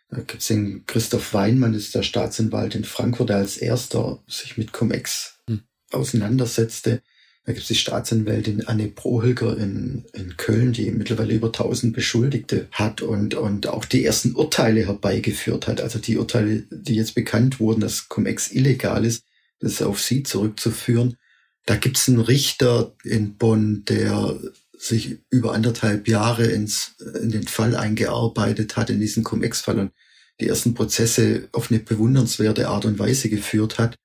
Da 0.10 0.18
gibt 0.18 0.42
es 0.42 0.48
den 0.48 0.86
Christoph 0.86 1.34
Weinmann, 1.34 1.74
das 1.74 1.84
ist 1.84 1.96
der 1.96 2.04
Staatsanwalt 2.04 2.76
in 2.76 2.84
Frankfurt, 2.84 3.30
der 3.30 3.38
als 3.38 3.58
erster 3.58 4.24
sich 4.28 4.58
mit 4.58 4.72
Cum-Ex 4.72 5.40
hm. 5.48 5.62
auseinandersetzte. 5.92 7.02
Da 7.50 7.54
gibt 7.54 7.64
es 7.64 7.70
die 7.70 7.74
Staatsanwältin 7.74 8.68
Anne 8.68 8.90
Prohilger 8.90 9.58
in, 9.58 10.06
in 10.14 10.38
Köln, 10.38 10.72
die 10.72 10.92
mittlerweile 10.92 11.34
über 11.34 11.48
1000 11.48 11.96
Beschuldigte 11.96 12.68
hat 12.72 13.02
und, 13.02 13.34
und 13.34 13.66
auch 13.66 13.86
die 13.86 14.06
ersten 14.06 14.36
Urteile 14.36 14.86
herbeigeführt 14.86 15.66
hat. 15.68 15.82
Also 15.82 15.98
die 15.98 16.20
Urteile, 16.20 16.68
die 16.70 16.94
jetzt 16.94 17.16
bekannt 17.16 17.60
wurden, 17.60 17.80
dass 17.82 18.08
Cum-Ex 18.08 18.52
illegal 18.52 19.04
ist, 19.04 19.24
das 19.60 19.72
ist 19.72 19.82
auf 19.82 20.00
sie 20.00 20.22
zurückzuführen. 20.22 21.18
Da 21.66 21.76
gibt 21.76 21.98
es 21.98 22.08
einen 22.08 22.20
Richter 22.20 22.94
in 23.04 23.36
Bonn, 23.36 23.84
der 23.86 24.40
sich 24.78 25.18
über 25.32 25.54
anderthalb 25.54 26.08
Jahre 26.08 26.46
ins, 26.46 26.98
in 27.20 27.32
den 27.32 27.48
Fall 27.48 27.76
eingearbeitet 27.76 28.78
hat, 28.78 28.92
in 28.92 29.00
diesen 29.00 29.24
Cum-Ex-Fall 29.24 29.80
und 29.80 29.92
die 30.40 30.50
ersten 30.50 30.76
Prozesse 30.76 31.50
auf 31.52 31.72
eine 31.72 31.80
bewundernswerte 31.80 32.68
Art 32.68 32.86
und 32.86 33.00
Weise 33.00 33.28
geführt 33.28 33.80
hat. 33.80 33.98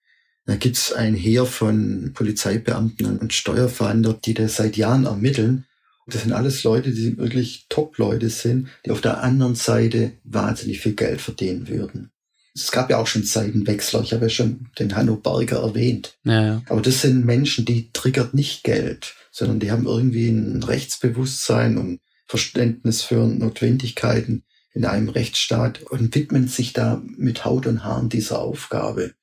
Da 0.47 0.57
gibt's 0.57 0.93
ein 0.93 1.15
Heer 1.15 1.47
von 1.47 2.13
Polizeibeamten 2.13 3.19
und 3.19 3.33
Steuerfahnder, 3.33 4.15
die 4.25 4.35
das 4.35 4.57
seit 4.57 4.77
Jahren 4.77 5.07
ermitteln. 5.07 5.65
Das 6.07 6.23
sind 6.23 6.33
alles 6.33 6.65
Leute, 6.65 6.91
die 6.93 7.17
wirklich 7.17 7.67
Top-Leute 7.71 8.29
sind, 8.29 8.69
die 8.85 8.91
auf 8.91 9.01
der 9.01 9.23
anderen 9.23 9.55
Seite 9.55 10.13
wahnsinnig 10.25 10.81
viel 10.81 10.95
Geld 10.95 11.23
verdienen 11.23 11.69
würden. 11.69 12.11
Es 12.55 12.71
gab 12.71 12.91
ja 12.91 12.99
auch 12.99 13.07
schon 13.07 13.25
Seitenwechsler. 13.25 14.03
Ich 14.03 14.13
habe 14.13 14.27
ja 14.27 14.29
schon 14.29 14.69
den 14.79 14.95
Hanno 14.95 15.17
Berger 15.17 15.63
erwähnt. 15.63 16.19
Ja, 16.25 16.47
ja. 16.47 16.63
Aber 16.69 16.83
das 16.83 17.01
sind 17.01 17.25
Menschen, 17.25 17.65
die 17.65 17.91
triggert 17.93 18.35
nicht 18.35 18.65
Geld, 18.65 19.15
sondern 19.33 19.61
die 19.61 19.73
haben 19.73 19.87
irgendwie 19.87 20.29
ein 20.29 20.63
Rechtsbewusstsein 20.63 21.79
und 21.79 22.01
Verständnis 22.27 23.03
für 23.03 23.27
Notwendigkeiten 23.27 24.45
in 24.73 24.85
einem 24.85 25.09
Rechtsstaat 25.09 25.83
und 25.85 26.15
widmen 26.15 26.49
sich 26.49 26.73
da 26.75 27.03
mit 27.17 27.45
Haut 27.45 27.67
und 27.67 27.83
Haaren 27.83 28.09
dieser 28.09 28.41
Aufgabe 28.41 29.15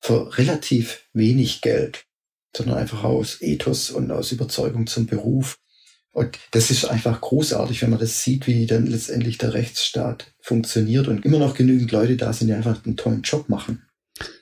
für 0.00 0.36
relativ 0.38 1.08
wenig 1.12 1.60
Geld, 1.60 2.04
sondern 2.56 2.78
einfach 2.78 3.04
aus 3.04 3.40
Ethos 3.40 3.90
und 3.90 4.10
aus 4.10 4.32
Überzeugung 4.32 4.86
zum 4.86 5.06
Beruf. 5.06 5.58
Und 6.12 6.38
das 6.52 6.70
ist 6.70 6.86
einfach 6.86 7.20
großartig, 7.20 7.82
wenn 7.82 7.90
man 7.90 7.98
das 7.98 8.22
sieht, 8.22 8.46
wie 8.46 8.66
dann 8.66 8.86
letztendlich 8.86 9.36
der 9.36 9.52
Rechtsstaat 9.52 10.32
funktioniert 10.40 11.08
und 11.08 11.24
immer 11.26 11.38
noch 11.38 11.54
genügend 11.54 11.92
Leute 11.92 12.16
da 12.16 12.32
sind, 12.32 12.48
die 12.48 12.54
einfach 12.54 12.84
einen 12.84 12.96
tollen 12.96 13.22
Job 13.22 13.48
machen. 13.48 13.82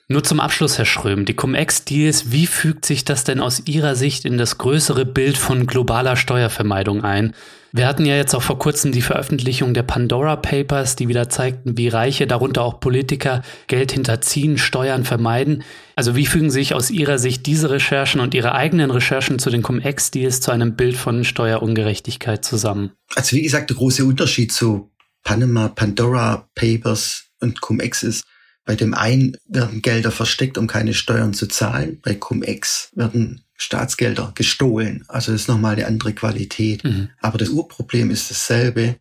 Nur 0.07 0.23
zum 0.23 0.39
Abschluss, 0.39 0.77
Herr 0.77 0.85
Schröm, 0.85 1.25
die 1.25 1.33
Cum-Ex-Deals, 1.33 2.31
wie 2.31 2.45
fügt 2.45 2.85
sich 2.85 3.05
das 3.05 3.23
denn 3.23 3.39
aus 3.39 3.63
Ihrer 3.65 3.95
Sicht 3.95 4.23
in 4.23 4.37
das 4.37 4.57
größere 4.57 5.05
Bild 5.05 5.35
von 5.35 5.65
globaler 5.65 6.15
Steuervermeidung 6.15 7.03
ein? 7.03 7.33
Wir 7.77 7.87
hatten 7.87 8.05
ja 8.05 8.15
jetzt 8.15 8.33
auch 8.33 8.41
vor 8.41 8.57
kurzem 8.57 8.93
die 8.93 9.01
Veröffentlichung 9.01 9.73
der 9.73 9.83
Pandora 9.83 10.37
Papers, 10.37 10.95
die 10.95 11.09
wieder 11.09 11.27
zeigten, 11.27 11.77
wie 11.77 11.89
Reiche, 11.89 12.25
darunter 12.25 12.61
auch 12.61 12.79
Politiker, 12.79 13.41
Geld 13.67 13.91
hinterziehen, 13.91 14.57
Steuern 14.57 15.03
vermeiden. 15.03 15.61
Also 15.97 16.15
wie 16.15 16.25
fügen 16.25 16.51
sich 16.51 16.73
aus 16.73 16.89
Ihrer 16.89 17.19
Sicht 17.19 17.45
diese 17.45 17.69
Recherchen 17.69 18.21
und 18.21 18.33
Ihre 18.33 18.53
eigenen 18.53 18.91
Recherchen 18.91 19.39
zu 19.39 19.49
den 19.49 19.61
Cum-Ex-Deals 19.61 20.39
zu 20.39 20.51
einem 20.51 20.77
Bild 20.77 20.95
von 20.95 21.25
Steuerungerechtigkeit 21.25 22.45
zusammen? 22.45 22.91
Also 23.13 23.35
wie 23.35 23.41
gesagt, 23.41 23.71
der 23.71 23.75
große 23.75 24.05
Unterschied 24.05 24.53
zu 24.53 24.89
Panama, 25.25 25.67
Pandora 25.67 26.47
Papers 26.55 27.25
und 27.41 27.59
Cum-Ex 27.59 28.03
ist, 28.03 28.23
bei 28.63 28.75
dem 28.75 28.93
einen 28.93 29.35
werden 29.49 29.81
Gelder 29.81 30.11
versteckt, 30.11 30.57
um 30.57 30.67
keine 30.67 30.93
Steuern 30.93 31.33
zu 31.33 31.47
zahlen. 31.47 31.99
Bei 32.01 32.15
Cum-Ex 32.15 32.91
werden 32.95 33.44
Staatsgelder 33.57 34.31
gestohlen. 34.35 35.05
Also 35.07 35.31
das 35.31 35.41
ist 35.41 35.47
nochmal 35.47 35.75
eine 35.75 35.87
andere 35.87 36.13
Qualität. 36.13 36.83
Mhm. 36.83 37.09
Aber 37.21 37.37
das 37.37 37.49
Urproblem 37.49 38.11
ist 38.11 38.29
dasselbe, 38.29 38.97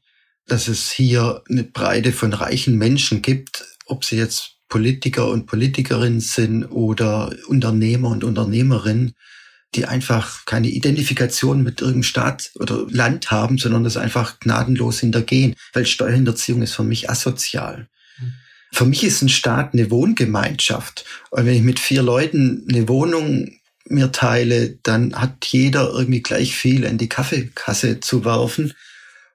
dass 0.47 0.69
es 0.69 0.91
hier 0.91 1.43
eine 1.49 1.65
Breite 1.65 2.13
von 2.13 2.33
reichen 2.33 2.77
Menschen 2.77 3.23
gibt, 3.23 3.65
ob 3.87 4.05
sie 4.05 4.17
jetzt 4.17 4.57
Politiker 4.69 5.29
und 5.29 5.47
Politikerinnen 5.47 6.21
sind 6.21 6.65
oder 6.65 7.35
Unternehmer 7.49 8.09
und 8.09 8.25
Unternehmerinnen, 8.25 9.15
die 9.75 9.87
einfach 9.87 10.45
keine 10.47 10.69
Identifikation 10.69 11.63
mit 11.63 11.81
irgendeinem 11.81 12.03
Staat 12.05 12.51
oder 12.55 12.87
Land 12.89 13.31
haben, 13.31 13.59
sondern 13.59 13.85
das 13.85 13.97
einfach 13.97 14.39
gnadenlos 14.41 15.01
hintergehen. 15.01 15.55
Weil 15.73 15.87
Steuerhinterziehung 15.87 16.63
ist 16.63 16.75
für 16.75 16.85
mich 16.85 17.11
asozial. 17.11 17.89
Mhm. 18.19 18.35
Für 18.73 18.85
mich 18.85 19.05
ist 19.05 19.23
ein 19.23 19.29
Staat 19.29 19.75
eine 19.75 19.91
Wohngemeinschaft. 19.91 21.05
Und 21.31 21.47
wenn 21.47 21.55
ich 21.55 21.63
mit 21.63 21.81
vier 21.81 22.03
Leuten 22.03 22.67
eine 22.69 22.89
Wohnung 22.89 23.51
mir 23.89 24.13
teile, 24.13 24.79
dann 24.83 25.15
hat 25.15 25.45
jeder 25.47 25.91
irgendwie 25.91 26.23
gleich 26.23 26.55
viel 26.55 26.85
in 26.85 26.99
die 26.99 27.09
Kaffeekasse 27.09 28.01
zu 28.01 28.25
werfen. 28.25 28.73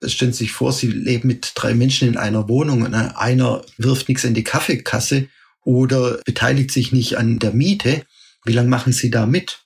Es 0.02 0.14
stellen 0.14 0.34
sich 0.34 0.52
vor, 0.52 0.74
sie 0.74 0.88
leben 0.88 1.28
mit 1.28 1.52
drei 1.56 1.74
Menschen 1.74 2.08
in 2.08 2.18
einer 2.18 2.47
Wohnung 2.47 2.84
und 2.84 2.93
einer 2.93 3.62
wirft 3.78 4.08
nichts 4.08 4.24
in 4.24 4.34
die 4.34 4.43
Kaffeekasse 4.43 5.28
oder 5.64 6.20
beteiligt 6.26 6.72
sich 6.72 6.91
nicht 6.91 7.18
an 7.18 7.39
der 7.39 7.54
Miete. 7.54 8.04
Wie 8.45 8.54
lange 8.54 8.70
machen 8.70 8.93
sie 8.93 9.12
da 9.12 9.26
mit? 9.26 9.60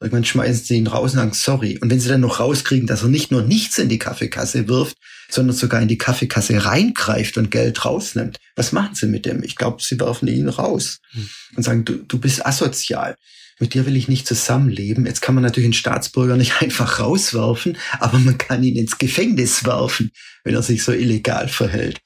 Irgendwann 0.00 0.24
schmeißen 0.24 0.64
sie 0.64 0.76
ihn 0.76 0.88
raus 0.88 1.12
und 1.12 1.20
sagen 1.20 1.32
sorry. 1.32 1.78
Und 1.80 1.90
wenn 1.90 2.00
sie 2.00 2.08
dann 2.08 2.20
noch 2.20 2.40
rauskriegen, 2.40 2.86
dass 2.86 3.02
er 3.02 3.08
nicht 3.08 3.30
nur 3.30 3.42
nichts 3.42 3.78
in 3.78 3.88
die 3.88 3.98
Kaffeekasse 3.98 4.68
wirft, 4.68 4.98
sondern 5.30 5.56
sogar 5.56 5.80
in 5.80 5.88
die 5.88 5.96
Kaffeekasse 5.96 6.66
reingreift 6.66 7.38
und 7.38 7.50
Geld 7.50 7.82
rausnimmt, 7.84 8.38
was 8.56 8.72
machen 8.72 8.94
sie 8.94 9.06
mit 9.06 9.24
dem? 9.24 9.42
Ich 9.42 9.56
glaube, 9.56 9.82
sie 9.82 9.98
werfen 9.98 10.28
ihn 10.28 10.50
raus 10.50 10.98
hm. 11.12 11.28
und 11.56 11.62
sagen, 11.62 11.84
du, 11.86 11.94
du 11.94 12.18
bist 12.18 12.44
asozial 12.44 13.16
mit 13.58 13.74
dir 13.74 13.86
will 13.86 13.96
ich 13.96 14.08
nicht 14.08 14.26
zusammenleben. 14.26 15.06
Jetzt 15.06 15.22
kann 15.22 15.34
man 15.34 15.44
natürlich 15.44 15.66
einen 15.66 15.72
Staatsbürger 15.72 16.36
nicht 16.36 16.54
einfach 16.60 17.00
rauswerfen, 17.00 17.78
aber 17.98 18.18
man 18.18 18.38
kann 18.38 18.62
ihn 18.62 18.76
ins 18.76 18.98
Gefängnis 18.98 19.64
werfen, 19.64 20.12
wenn 20.44 20.54
er 20.54 20.62
sich 20.62 20.82
so 20.82 20.92
illegal 20.92 21.48
verhält. 21.48 22.00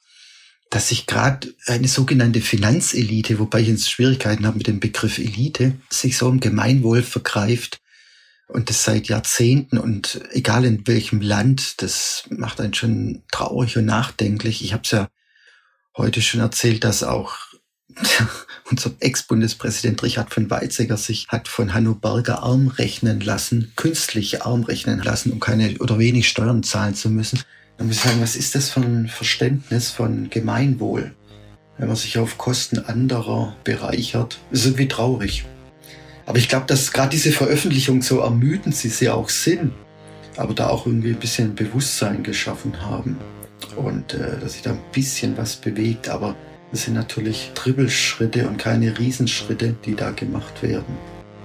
Dass 0.70 0.88
sich 0.88 1.06
gerade 1.06 1.52
eine 1.66 1.88
sogenannte 1.88 2.40
Finanzelite, 2.40 3.40
wobei 3.40 3.60
ich 3.60 3.68
jetzt 3.68 3.90
Schwierigkeiten 3.90 4.46
habe 4.46 4.58
mit 4.58 4.68
dem 4.68 4.78
Begriff 4.78 5.18
Elite, 5.18 5.74
sich 5.90 6.16
so 6.16 6.28
im 6.28 6.38
Gemeinwohl 6.38 7.02
vergreift 7.02 7.80
und 8.46 8.70
das 8.70 8.84
seit 8.84 9.08
Jahrzehnten 9.08 9.78
und 9.78 10.20
egal 10.30 10.64
in 10.64 10.86
welchem 10.86 11.20
Land, 11.20 11.82
das 11.82 12.24
macht 12.30 12.60
einen 12.60 12.74
schon 12.74 13.22
traurig 13.32 13.76
und 13.76 13.86
nachdenklich. 13.86 14.62
Ich 14.62 14.72
habe 14.72 14.82
es 14.84 14.92
ja 14.92 15.08
heute 15.96 16.22
schon 16.22 16.40
erzählt, 16.40 16.84
dass 16.84 17.02
auch 17.02 17.36
unser 18.70 18.92
Ex-Bundespräsident 19.00 20.02
Richard 20.02 20.32
von 20.32 20.48
Weizsäcker 20.50 20.96
sich 20.96 21.26
hat 21.28 21.48
von 21.48 21.74
Hanno 21.74 21.94
Berger 21.94 22.42
arm 22.42 22.68
rechnen 22.68 23.20
lassen, 23.20 23.72
künstlich 23.76 24.42
arm 24.42 24.64
rechnen 24.64 25.00
lassen, 25.02 25.32
um 25.32 25.40
keine 25.40 25.76
oder 25.78 25.98
wenig 25.98 26.28
Steuern 26.28 26.62
zahlen 26.62 26.94
zu 26.94 27.10
müssen. 27.10 27.40
Dann 27.76 27.86
muss 27.86 27.96
ich 27.96 28.02
sagen, 28.02 28.20
was 28.20 28.36
ist 28.36 28.54
das 28.54 28.70
für 28.70 28.80
ein 28.80 29.08
Verständnis 29.08 29.90
von 29.90 30.30
Gemeinwohl? 30.30 31.14
Wenn 31.78 31.88
man 31.88 31.96
sich 31.96 32.18
auf 32.18 32.36
Kosten 32.36 32.78
anderer 32.78 33.56
bereichert, 33.64 34.38
ist 34.50 34.66
irgendwie 34.66 34.88
traurig. 34.88 35.46
Aber 36.26 36.38
ich 36.38 36.48
glaube, 36.48 36.66
dass 36.66 36.92
gerade 36.92 37.10
diese 37.10 37.32
Veröffentlichung, 37.32 38.02
so 38.02 38.20
ermüdend 38.20 38.76
sie 38.76 38.90
sie 38.90 39.08
auch 39.08 39.30
sind, 39.30 39.72
aber 40.36 40.54
da 40.54 40.68
auch 40.68 40.86
irgendwie 40.86 41.10
ein 41.10 41.18
bisschen 41.18 41.54
Bewusstsein 41.54 42.22
geschaffen 42.22 42.80
haben. 42.82 43.16
Und 43.76 44.14
äh, 44.14 44.38
dass 44.38 44.52
sich 44.52 44.62
da 44.62 44.72
ein 44.72 44.80
bisschen 44.92 45.36
was 45.36 45.56
bewegt, 45.56 46.08
aber 46.08 46.36
das 46.70 46.82
sind 46.82 46.94
natürlich 46.94 47.50
Trippelschritte 47.54 48.46
und 48.48 48.58
keine 48.58 48.98
Riesenschritte, 48.98 49.74
die 49.84 49.94
da 49.94 50.10
gemacht 50.10 50.62
werden. 50.62 50.96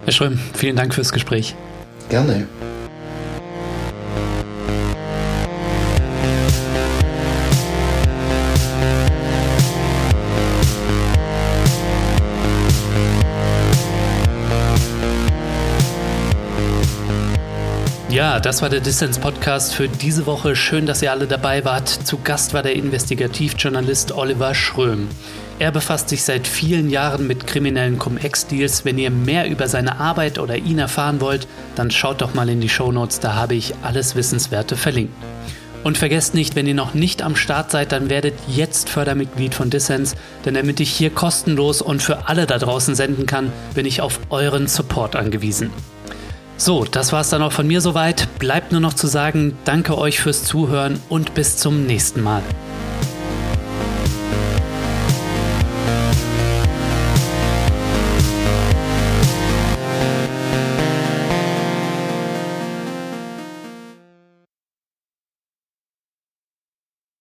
Herr 0.03 0.13
Schröm, 0.13 0.39
vielen 0.53 0.75
Dank 0.75 0.93
fürs 0.93 1.11
Gespräch. 1.11 1.55
Gerne. 2.09 2.47
Ja, 18.15 18.39
das 18.39 18.61
war 18.61 18.69
der 18.69 18.79
Distance 18.79 19.19
Podcast 19.19 19.75
für 19.75 19.89
diese 19.89 20.25
Woche. 20.25 20.55
Schön, 20.55 20.85
dass 20.85 21.01
ihr 21.01 21.11
alle 21.11 21.27
dabei 21.27 21.65
wart. 21.65 21.89
Zu 21.89 22.17
Gast 22.23 22.53
war 22.53 22.63
der 22.63 22.73
Investigativjournalist 22.77 24.13
Oliver 24.13 24.55
Schröm. 24.55 25.09
Er 25.59 25.69
befasst 25.73 26.07
sich 26.07 26.23
seit 26.23 26.47
vielen 26.47 26.89
Jahren 26.89 27.27
mit 27.27 27.45
kriminellen 27.45 27.99
Cum-Ex-Deals. 27.99 28.85
Wenn 28.85 28.97
ihr 28.97 29.09
mehr 29.09 29.49
über 29.49 29.67
seine 29.67 29.99
Arbeit 29.99 30.39
oder 30.39 30.55
ihn 30.55 30.79
erfahren 30.79 31.19
wollt, 31.19 31.45
dann 31.75 31.91
schaut 31.91 32.21
doch 32.21 32.33
mal 32.33 32.47
in 32.47 32.61
die 32.61 32.69
Show 32.69 32.89
Notes, 32.89 33.19
da 33.19 33.35
habe 33.35 33.55
ich 33.55 33.73
alles 33.83 34.15
Wissenswerte 34.15 34.77
verlinkt. 34.77 35.13
Und 35.83 35.97
vergesst 35.97 36.35
nicht, 36.35 36.55
wenn 36.55 36.67
ihr 36.67 36.73
noch 36.73 36.93
nicht 36.93 37.21
am 37.21 37.35
Start 37.35 37.69
seid, 37.69 37.91
dann 37.91 38.09
werdet 38.09 38.35
jetzt 38.47 38.87
Fördermitglied 38.87 39.53
von 39.53 39.69
Dissens, 39.69 40.15
denn 40.45 40.53
damit 40.53 40.79
ich 40.79 40.89
hier 40.89 41.09
kostenlos 41.09 41.81
und 41.81 42.01
für 42.01 42.29
alle 42.29 42.45
da 42.45 42.59
draußen 42.59 42.95
senden 42.95 43.25
kann, 43.25 43.51
bin 43.73 43.85
ich 43.85 43.99
auf 43.99 44.21
euren 44.29 44.67
Support 44.67 45.17
angewiesen. 45.17 45.69
So, 46.57 46.85
das 46.85 47.11
war's 47.11 47.29
dann 47.29 47.41
auch 47.41 47.51
von 47.51 47.67
mir 47.67 47.81
soweit. 47.81 48.27
Bleibt 48.39 48.71
nur 48.71 48.81
noch 48.81 48.93
zu 48.93 49.07
sagen, 49.07 49.57
danke 49.65 49.97
euch 49.97 50.19
fürs 50.19 50.43
Zuhören 50.45 51.01
und 51.09 51.33
bis 51.33 51.57
zum 51.57 51.85
nächsten 51.85 52.21
Mal. 52.23 52.43